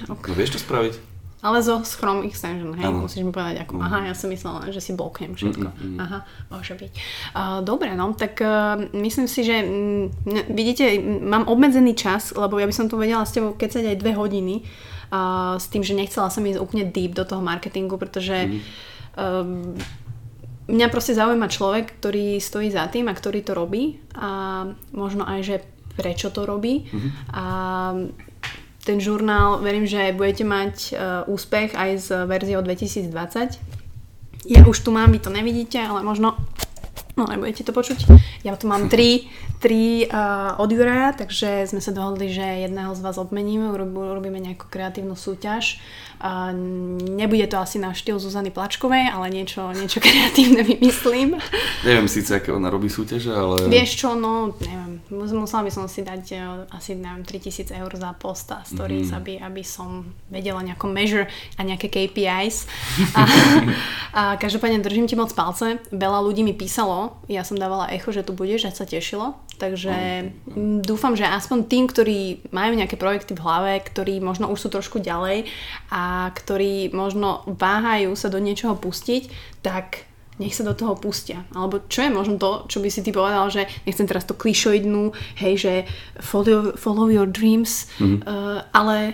okay. 0.08 0.32
No 0.32 0.34
vieš 0.40 0.56
to 0.56 0.60
spraviť? 0.64 1.12
Ale 1.42 1.58
zo 1.66 1.82
Chrome 1.82 2.24
extension, 2.30 2.70
hej, 2.78 2.86
ano. 2.86 3.10
musíš 3.10 3.26
mi 3.26 3.34
povedať 3.34 3.66
ako. 3.66 3.82
Aha, 3.82 4.08
ja 4.08 4.16
som 4.16 4.30
myslela, 4.30 4.70
že 4.70 4.78
si 4.78 4.94
bloknem 4.94 5.34
všetko. 5.34 5.74
Mm, 5.74 5.82
mm, 5.82 5.98
Aha, 5.98 6.20
môže 6.54 6.78
byť. 6.78 6.92
Uh, 7.34 7.60
dobre, 7.66 7.98
no, 7.98 8.14
tak 8.14 8.38
uh, 8.46 8.78
myslím 8.94 9.26
si, 9.26 9.42
že 9.42 9.58
mm, 9.66 10.54
vidíte, 10.54 11.02
mám 11.02 11.50
obmedzený 11.50 11.98
čas, 11.98 12.30
lebo 12.38 12.62
ja 12.62 12.70
by 12.70 12.76
som 12.78 12.86
tu 12.86 12.94
vedela 12.94 13.26
s 13.26 13.34
tebou 13.34 13.58
kecať 13.58 13.90
aj 13.90 13.98
dve 13.98 14.14
hodiny 14.14 14.62
uh, 15.12 15.60
s 15.60 15.68
tým, 15.68 15.84
že 15.84 15.94
nechcela 15.94 16.32
som 16.32 16.42
ísť 16.42 16.58
úplne 16.58 16.88
deep 16.88 17.14
do 17.14 17.28
toho 17.28 17.44
marketingu, 17.44 18.00
pretože 18.00 18.48
mm. 18.48 18.60
um, 19.20 19.76
mňa 20.72 20.88
proste 20.88 21.14
zaujíma 21.14 21.52
človek, 21.52 22.00
ktorý 22.00 22.40
stojí 22.40 22.72
za 22.72 22.88
tým 22.88 23.12
a 23.12 23.14
ktorý 23.14 23.44
to 23.44 23.54
robí 23.54 24.00
a 24.16 24.64
možno 24.96 25.28
aj, 25.28 25.40
že 25.44 25.56
prečo 26.00 26.32
to 26.32 26.48
robí. 26.48 26.88
Mm-hmm. 26.88 27.12
A 27.36 27.44
ten 28.82 28.98
žurnál, 28.98 29.62
verím, 29.62 29.86
že 29.86 30.16
budete 30.16 30.42
mať 30.48 30.76
uh, 30.96 30.98
úspech 31.30 31.78
aj 31.78 31.90
s 32.00 32.08
verziou 32.26 32.64
2020. 32.66 33.62
Ja 34.50 34.66
už 34.66 34.78
tu 34.82 34.90
mám, 34.90 35.14
vy 35.14 35.22
to 35.22 35.30
nevidíte, 35.30 35.78
ale 35.78 36.02
možno 36.02 36.34
no 37.22 37.30
nebudete 37.30 37.62
to 37.62 37.70
počuť. 37.70 38.10
Ja 38.42 38.58
tu 38.58 38.66
mám 38.66 38.90
tri, 38.90 39.30
tri 39.62 40.10
uh, 40.10 40.58
od 40.58 40.74
Juraja, 40.74 41.14
takže 41.14 41.70
sme 41.70 41.78
sa 41.78 41.94
dohodli, 41.94 42.34
že 42.34 42.66
jedného 42.66 42.98
z 42.98 43.02
vás 43.06 43.22
odmeníme, 43.22 43.70
urobíme 43.70 44.42
nejakú 44.42 44.66
kreatívnu 44.66 45.14
súťaž 45.14 45.78
a 46.22 46.54
nebude 47.18 47.50
to 47.50 47.58
asi 47.58 47.82
na 47.82 47.98
štýl 47.98 48.22
Zuzany 48.22 48.54
Plačkovej, 48.54 49.10
ale 49.10 49.34
niečo, 49.34 49.74
niečo 49.74 50.02
kreatívne 50.06 50.62
vymyslím. 50.66 51.38
Neviem 51.86 52.10
síce, 52.10 52.38
aké 52.38 52.54
ona 52.54 52.70
robí 52.70 52.90
súťaže, 52.90 53.34
ale... 53.34 53.70
Vieš 53.70 53.90
čo, 53.98 54.10
no, 54.18 54.54
neviem, 54.62 55.02
musela 55.10 55.66
by 55.66 55.72
som 55.74 55.86
si 55.86 56.02
dať 56.02 56.24
uh, 56.38 56.78
asi, 56.78 56.98
neviem, 56.98 57.26
3000 57.26 57.74
eur 57.74 57.92
za 57.94 58.14
post 58.18 58.50
a 58.54 58.66
stories, 58.66 59.10
mm-hmm. 59.10 59.22
aby, 59.22 59.34
aby 59.42 59.64
som 59.66 60.06
vedela 60.30 60.62
nejako 60.62 60.90
measure 60.90 61.26
a 61.58 61.62
nejaké 61.62 61.90
KPIs. 61.90 62.66
A, 63.12 63.24
a 64.14 64.22
každopádne 64.40 64.80
držím 64.80 65.06
ti 65.06 65.20
moc 65.20 65.36
palce. 65.36 65.84
Veľa 65.92 66.20
ľudí 66.24 66.48
mi 66.48 66.56
písalo, 66.56 67.11
ja 67.28 67.46
som 67.46 67.60
dávala 67.60 67.92
echo, 67.92 68.12
že 68.14 68.26
tu 68.26 68.36
budeš, 68.36 68.68
že 68.68 68.78
sa 68.78 68.86
tešilo. 68.86 69.38
Takže 69.62 69.94
mm, 70.52 70.82
dúfam, 70.82 71.14
že 71.14 71.28
aspoň 71.28 71.70
tým, 71.70 71.86
ktorí 71.86 72.50
majú 72.50 72.74
nejaké 72.74 72.98
projekty 72.98 73.38
v 73.38 73.44
hlave, 73.46 73.78
ktorí 73.86 74.18
možno 74.18 74.50
už 74.50 74.58
sú 74.58 74.70
trošku 74.74 74.98
ďalej 74.98 75.46
a 75.94 76.34
ktorí 76.34 76.90
možno 76.90 77.46
váhajú 77.46 78.18
sa 78.18 78.34
do 78.34 78.42
niečoho 78.42 78.74
pustiť, 78.74 79.30
tak 79.62 80.10
nech 80.42 80.58
sa 80.58 80.66
do 80.66 80.74
toho 80.74 80.98
pustia. 80.98 81.46
Alebo 81.54 81.86
čo 81.86 82.02
je 82.02 82.10
možno 82.10 82.42
to, 82.42 82.66
čo 82.66 82.82
by 82.82 82.90
si 82.90 83.06
ty 83.06 83.14
povedal, 83.14 83.46
že 83.54 83.70
nechcem 83.86 84.10
teraz 84.10 84.26
to 84.26 84.34
klišoidnú, 84.34 85.14
hej, 85.38 85.54
že 85.62 85.74
follow, 86.18 86.74
follow 86.74 87.06
your 87.14 87.30
dreams, 87.30 87.86
mm-hmm. 88.02 88.26
uh, 88.26 88.66
ale 88.74 89.14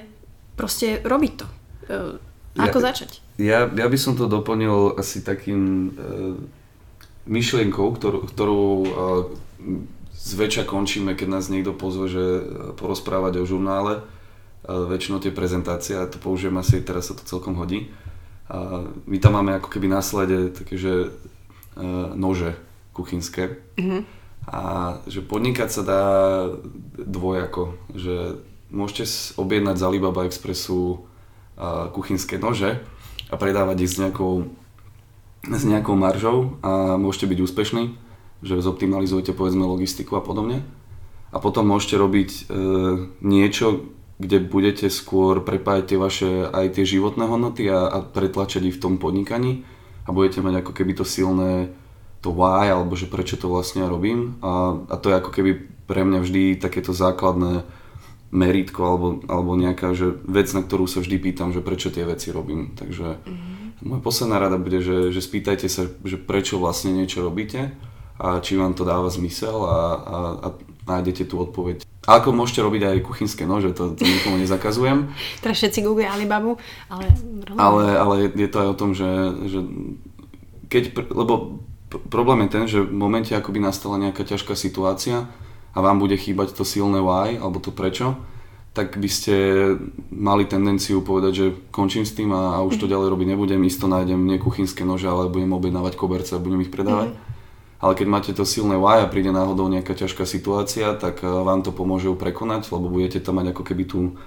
proste 0.56 1.04
robiť 1.04 1.34
to. 1.36 1.45
Uh, 1.91 2.16
ako 2.56 2.80
ja, 2.80 2.86
začať? 2.88 3.12
Ja, 3.38 3.60
ja 3.68 3.88
by 3.91 3.98
som 4.00 4.16
to 4.16 4.32
doplnil 4.32 4.95
asi 4.95 5.22
takým 5.22 5.91
uh, 5.93 6.39
myšlienkou, 7.28 7.88
ktorú, 7.96 8.20
ktorú 8.32 8.64
uh, 8.82 8.88
zväčša 10.28 10.68
končíme, 10.68 11.16
keď 11.16 11.28
nás 11.40 11.48
niekto 11.48 11.72
pozve, 11.72 12.12
že 12.12 12.24
e, 12.24 12.42
porozprávať 12.76 13.40
o 13.42 13.48
žurnále. 13.48 14.04
Väčšinou 14.68 15.24
tie 15.24 15.32
prezentácie, 15.32 15.96
a 15.96 16.10
to 16.12 16.20
použijem 16.20 16.60
asi, 16.60 16.84
teraz 16.84 17.08
sa 17.08 17.16
to 17.16 17.24
celkom 17.24 17.56
hodí. 17.56 17.88
A 18.52 18.84
my 19.08 19.18
tam 19.24 19.40
máme 19.40 19.56
ako 19.56 19.72
keby 19.72 19.88
následie 19.88 20.52
také, 20.52 20.76
že 20.76 21.08
e, 21.08 21.10
nože 22.20 22.60
kuchynské. 22.92 23.64
Mm-hmm. 23.80 24.02
A 24.48 24.62
že 25.08 25.24
podnikať 25.24 25.70
sa 25.72 25.82
dá 25.84 26.04
dvojako, 26.96 27.80
že 27.96 28.40
môžete 28.72 29.36
objednať 29.40 29.76
z 29.76 29.86
Alibaba 29.88 30.24
Expressu 30.24 31.04
kuchynské 31.92 32.40
nože 32.40 32.80
a 33.28 33.36
predávať 33.36 33.84
ich 33.84 33.92
s 33.92 34.00
nejakou, 34.00 34.48
s 35.48 35.64
nejakou 35.64 35.95
maržou 35.95 36.60
a 36.60 37.00
môžete 37.00 37.32
byť 37.32 37.39
úspešní 37.43 37.84
že 38.41 38.62
zoptimalizujete 38.62 39.34
povedzme 39.34 39.66
logistiku 39.66 40.18
a 40.18 40.22
podobne. 40.22 40.62
A 41.34 41.38
potom 41.41 41.68
môžete 41.68 41.98
robiť 41.98 42.30
e, 42.30 42.41
niečo, 43.26 43.91
kde 44.18 44.41
budete 44.41 44.88
skôr 44.89 45.41
prepájať 45.43 45.84
tie 45.93 45.98
vaše 46.00 46.30
aj 46.50 46.80
tie 46.80 46.86
životné 46.86 47.26
hodnoty 47.28 47.70
a, 47.70 47.86
a 47.89 47.98
pretlačať 48.02 48.74
ich 48.74 48.78
v 48.78 48.82
tom 48.82 48.93
podnikaní 48.98 49.62
a 50.08 50.16
budete 50.16 50.41
mať 50.41 50.64
ako 50.64 50.72
keby 50.74 50.93
to 50.98 51.06
silné 51.06 51.70
to 52.26 52.34
why, 52.34 52.66
alebo 52.66 52.98
že 52.98 53.06
prečo 53.06 53.38
to 53.38 53.45
vlastne 53.45 53.86
robím 53.86 54.41
a, 54.41 54.74
a 54.89 54.95
to 54.98 55.14
je 55.14 55.20
ako 55.22 55.30
keby 55.30 55.52
pre 55.86 56.02
mňa 56.02 56.20
vždy 56.24 56.43
takéto 56.58 56.95
základné 56.95 57.62
meritko 58.34 58.82
alebo, 58.82 59.08
alebo 59.30 59.54
nejaká 59.54 59.93
že 59.93 60.18
vec, 60.26 60.50
na 60.52 60.66
ktorú 60.66 60.89
sa 60.89 61.04
vždy 61.04 61.18
pýtam, 61.22 61.54
že 61.54 61.62
prečo 61.62 61.93
tie 61.93 62.04
veci 62.04 62.34
robím. 62.34 62.74
Takže 62.74 63.08
mm-hmm. 63.22 63.66
Moja 63.82 64.02
posledná 64.02 64.42
rada 64.42 64.58
bude, 64.58 64.82
že, 64.82 65.14
že 65.14 65.22
spýtajte 65.22 65.68
sa, 65.70 65.86
že 66.02 66.18
prečo 66.18 66.58
vlastne 66.58 66.94
niečo 66.94 67.22
robíte 67.22 67.74
a 68.18 68.42
či 68.42 68.58
vám 68.58 68.74
to 68.74 68.82
dáva 68.82 69.10
zmysel 69.14 69.62
a, 69.66 69.78
a, 69.94 70.18
a 70.42 70.48
nájdete 70.90 71.30
tú 71.30 71.38
odpoveď. 71.38 71.86
A 72.08 72.24
ako 72.24 72.32
môžete 72.32 72.64
robiť 72.64 72.82
aj 72.88 73.06
kuchynské 73.06 73.44
nože, 73.44 73.76
to, 73.76 73.94
to 73.94 74.08
nikomu 74.08 74.40
nezakazujem. 74.40 75.12
Teraz 75.44 75.60
všetci 75.60 75.84
googlia 75.84 76.16
Alibabu, 76.16 76.56
ale... 76.88 77.12
Ale, 77.60 77.84
ale 78.00 78.16
je 78.32 78.50
to 78.50 78.58
aj 78.64 78.70
o 78.72 78.80
tom, 78.80 78.96
že, 78.96 79.10
že 79.46 79.60
keď, 80.72 81.12
lebo 81.12 81.62
problém 82.10 82.48
je 82.48 82.50
ten, 82.50 82.64
že 82.66 82.80
v 82.84 82.96
momente 82.96 83.36
ako 83.36 83.52
by 83.52 83.60
nastala 83.60 84.00
nejaká 84.00 84.24
ťažká 84.24 84.56
situácia 84.56 85.28
a 85.76 85.78
vám 85.84 86.00
bude 86.00 86.16
chýbať 86.18 86.56
to 86.56 86.64
silné 86.66 87.04
why, 87.04 87.36
alebo 87.38 87.60
to 87.60 87.76
prečo, 87.76 88.16
tak 88.78 89.02
by 89.02 89.10
ste 89.10 89.34
mali 90.14 90.46
tendenciu 90.46 91.02
povedať, 91.02 91.34
že 91.34 91.46
končím 91.74 92.06
s 92.06 92.14
tým 92.14 92.30
a, 92.30 92.62
a 92.62 92.62
už 92.62 92.78
to 92.78 92.86
mhm. 92.86 92.94
ďalej 92.94 93.08
robiť 93.10 93.28
nebudem, 93.34 93.66
isto 93.66 93.90
nájdem 93.90 94.22
nie 94.30 94.38
kuchynské 94.38 94.86
nože, 94.86 95.10
ale 95.10 95.34
budem 95.34 95.50
objednávať 95.58 95.98
koberce 95.98 96.38
a 96.38 96.44
budem 96.44 96.62
ich 96.62 96.70
predávať. 96.70 97.18
Mm-hmm 97.18 97.36
ale 97.78 97.94
keď 97.94 98.08
máte 98.10 98.32
to 98.34 98.42
silné 98.46 98.74
why 98.74 99.06
a 99.06 99.12
príde 99.12 99.30
náhodou 99.30 99.70
nejaká 99.70 99.94
ťažká 99.94 100.26
situácia, 100.26 100.98
tak 100.98 101.22
eh, 101.22 101.30
vám 101.30 101.62
to 101.62 101.70
pomôže 101.70 102.10
ju 102.10 102.16
prekonať, 102.18 102.74
lebo 102.74 102.90
budete 102.90 103.22
tam 103.22 103.38
mať 103.38 103.54
ako 103.54 103.64
keby 103.64 103.84
tú, 103.86 104.18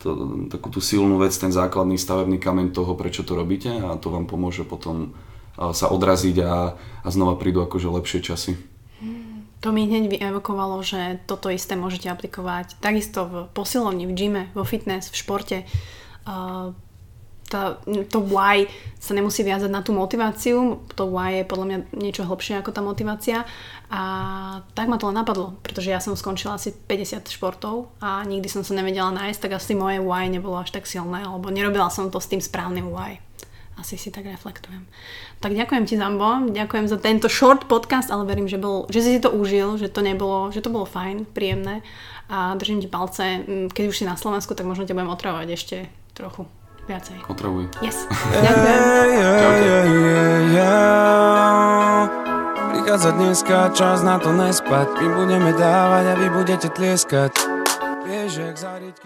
to, 0.00 0.08
takú 0.52 0.68
tú 0.68 0.80
silnú 0.84 1.16
vec, 1.16 1.32
ten 1.32 1.52
základný 1.52 1.96
stavebný 1.96 2.36
kameň 2.36 2.76
toho, 2.76 2.92
prečo 2.94 3.24
to 3.24 3.32
robíte 3.32 3.72
a 3.72 3.96
to 3.96 4.12
vám 4.12 4.28
pomôže 4.28 4.68
potom 4.68 5.16
eh, 5.56 5.72
sa 5.72 5.88
odraziť 5.88 6.36
a, 6.44 6.76
a 6.76 7.08
znova 7.08 7.40
prídu 7.40 7.64
akože 7.64 7.88
lepšie 7.88 8.20
časy. 8.20 8.52
To 9.60 9.74
mi 9.74 9.90
hneď 9.90 10.22
vyevokovalo, 10.22 10.78
že 10.86 11.18
toto 11.26 11.50
isté 11.50 11.74
môžete 11.74 12.06
aplikovať 12.06 12.78
takisto 12.78 13.26
v 13.26 13.34
posilovni, 13.50 14.06
v 14.06 14.14
gyme, 14.14 14.42
vo 14.54 14.62
fitness, 14.62 15.10
v 15.10 15.18
športe. 15.18 15.58
Uh, 16.22 16.70
tá, 17.48 17.80
to 18.12 18.20
why 18.20 18.68
sa 19.00 19.16
nemusí 19.16 19.40
viazať 19.40 19.72
na 19.72 19.80
tú 19.80 19.96
motiváciu, 19.96 20.84
to 20.92 21.08
why 21.08 21.40
je 21.40 21.48
podľa 21.48 21.66
mňa 21.66 21.78
niečo 21.96 22.28
hlbšie 22.28 22.60
ako 22.60 22.70
tá 22.76 22.84
motivácia 22.84 23.48
a 23.88 24.02
tak 24.76 24.86
ma 24.86 25.00
to 25.00 25.08
len 25.08 25.16
napadlo, 25.16 25.56
pretože 25.64 25.88
ja 25.88 25.98
som 25.98 26.12
skončila 26.12 26.60
asi 26.60 26.76
50 26.76 27.24
športov 27.32 27.88
a 28.04 28.20
nikdy 28.28 28.46
som 28.52 28.60
sa 28.60 28.76
nevedela 28.76 29.08
nájsť, 29.16 29.40
tak 29.40 29.56
asi 29.56 29.72
moje 29.72 30.04
why 30.04 30.28
nebolo 30.28 30.60
až 30.60 30.76
tak 30.76 30.84
silné, 30.84 31.24
alebo 31.24 31.48
nerobila 31.48 31.88
som 31.88 32.12
to 32.12 32.20
s 32.20 32.28
tým 32.28 32.44
správnym 32.44 32.92
why. 32.92 33.16
Asi 33.78 33.94
si 33.94 34.10
tak 34.10 34.26
reflektujem. 34.26 34.90
Tak 35.38 35.54
ďakujem 35.54 35.86
ti 35.86 35.94
Zambo, 35.94 36.50
ďakujem 36.50 36.90
za 36.90 36.98
tento 36.98 37.30
short 37.30 37.70
podcast, 37.70 38.10
ale 38.10 38.26
verím, 38.26 38.50
že, 38.50 38.58
bol, 38.58 38.90
že 38.90 39.06
si 39.06 39.22
to 39.22 39.30
užil, 39.30 39.78
že 39.78 39.86
to 39.86 40.02
nebolo, 40.02 40.50
že 40.50 40.58
to 40.58 40.70
bolo 40.74 40.82
fajn, 40.82 41.30
príjemné 41.30 41.86
a 42.26 42.58
držím 42.58 42.82
ti 42.82 42.90
palce. 42.90 43.46
Keď 43.70 43.84
už 43.86 43.96
si 43.96 44.04
na 44.04 44.18
Slovensku, 44.18 44.58
tak 44.58 44.66
možno 44.66 44.82
ťa 44.82 44.98
budem 44.98 45.14
otravovať 45.14 45.48
ešte 45.54 45.76
trochu 46.12 46.50
viacej. 46.90 47.22
Otravuj. 47.30 47.70
Yes. 47.78 48.02
Ďakujem. 48.44 49.78
Prichádza 52.74 53.10
dneska 53.14 53.58
čas 53.76 54.00
na 54.00 54.16
to 54.16 54.32
nespať 54.32 54.88
My 54.96 55.08
budeme 55.12 55.52
dávať 55.52 56.04
a 56.08 56.14
vy 56.16 56.28
budete 56.32 56.72
tlieskať 56.72 57.36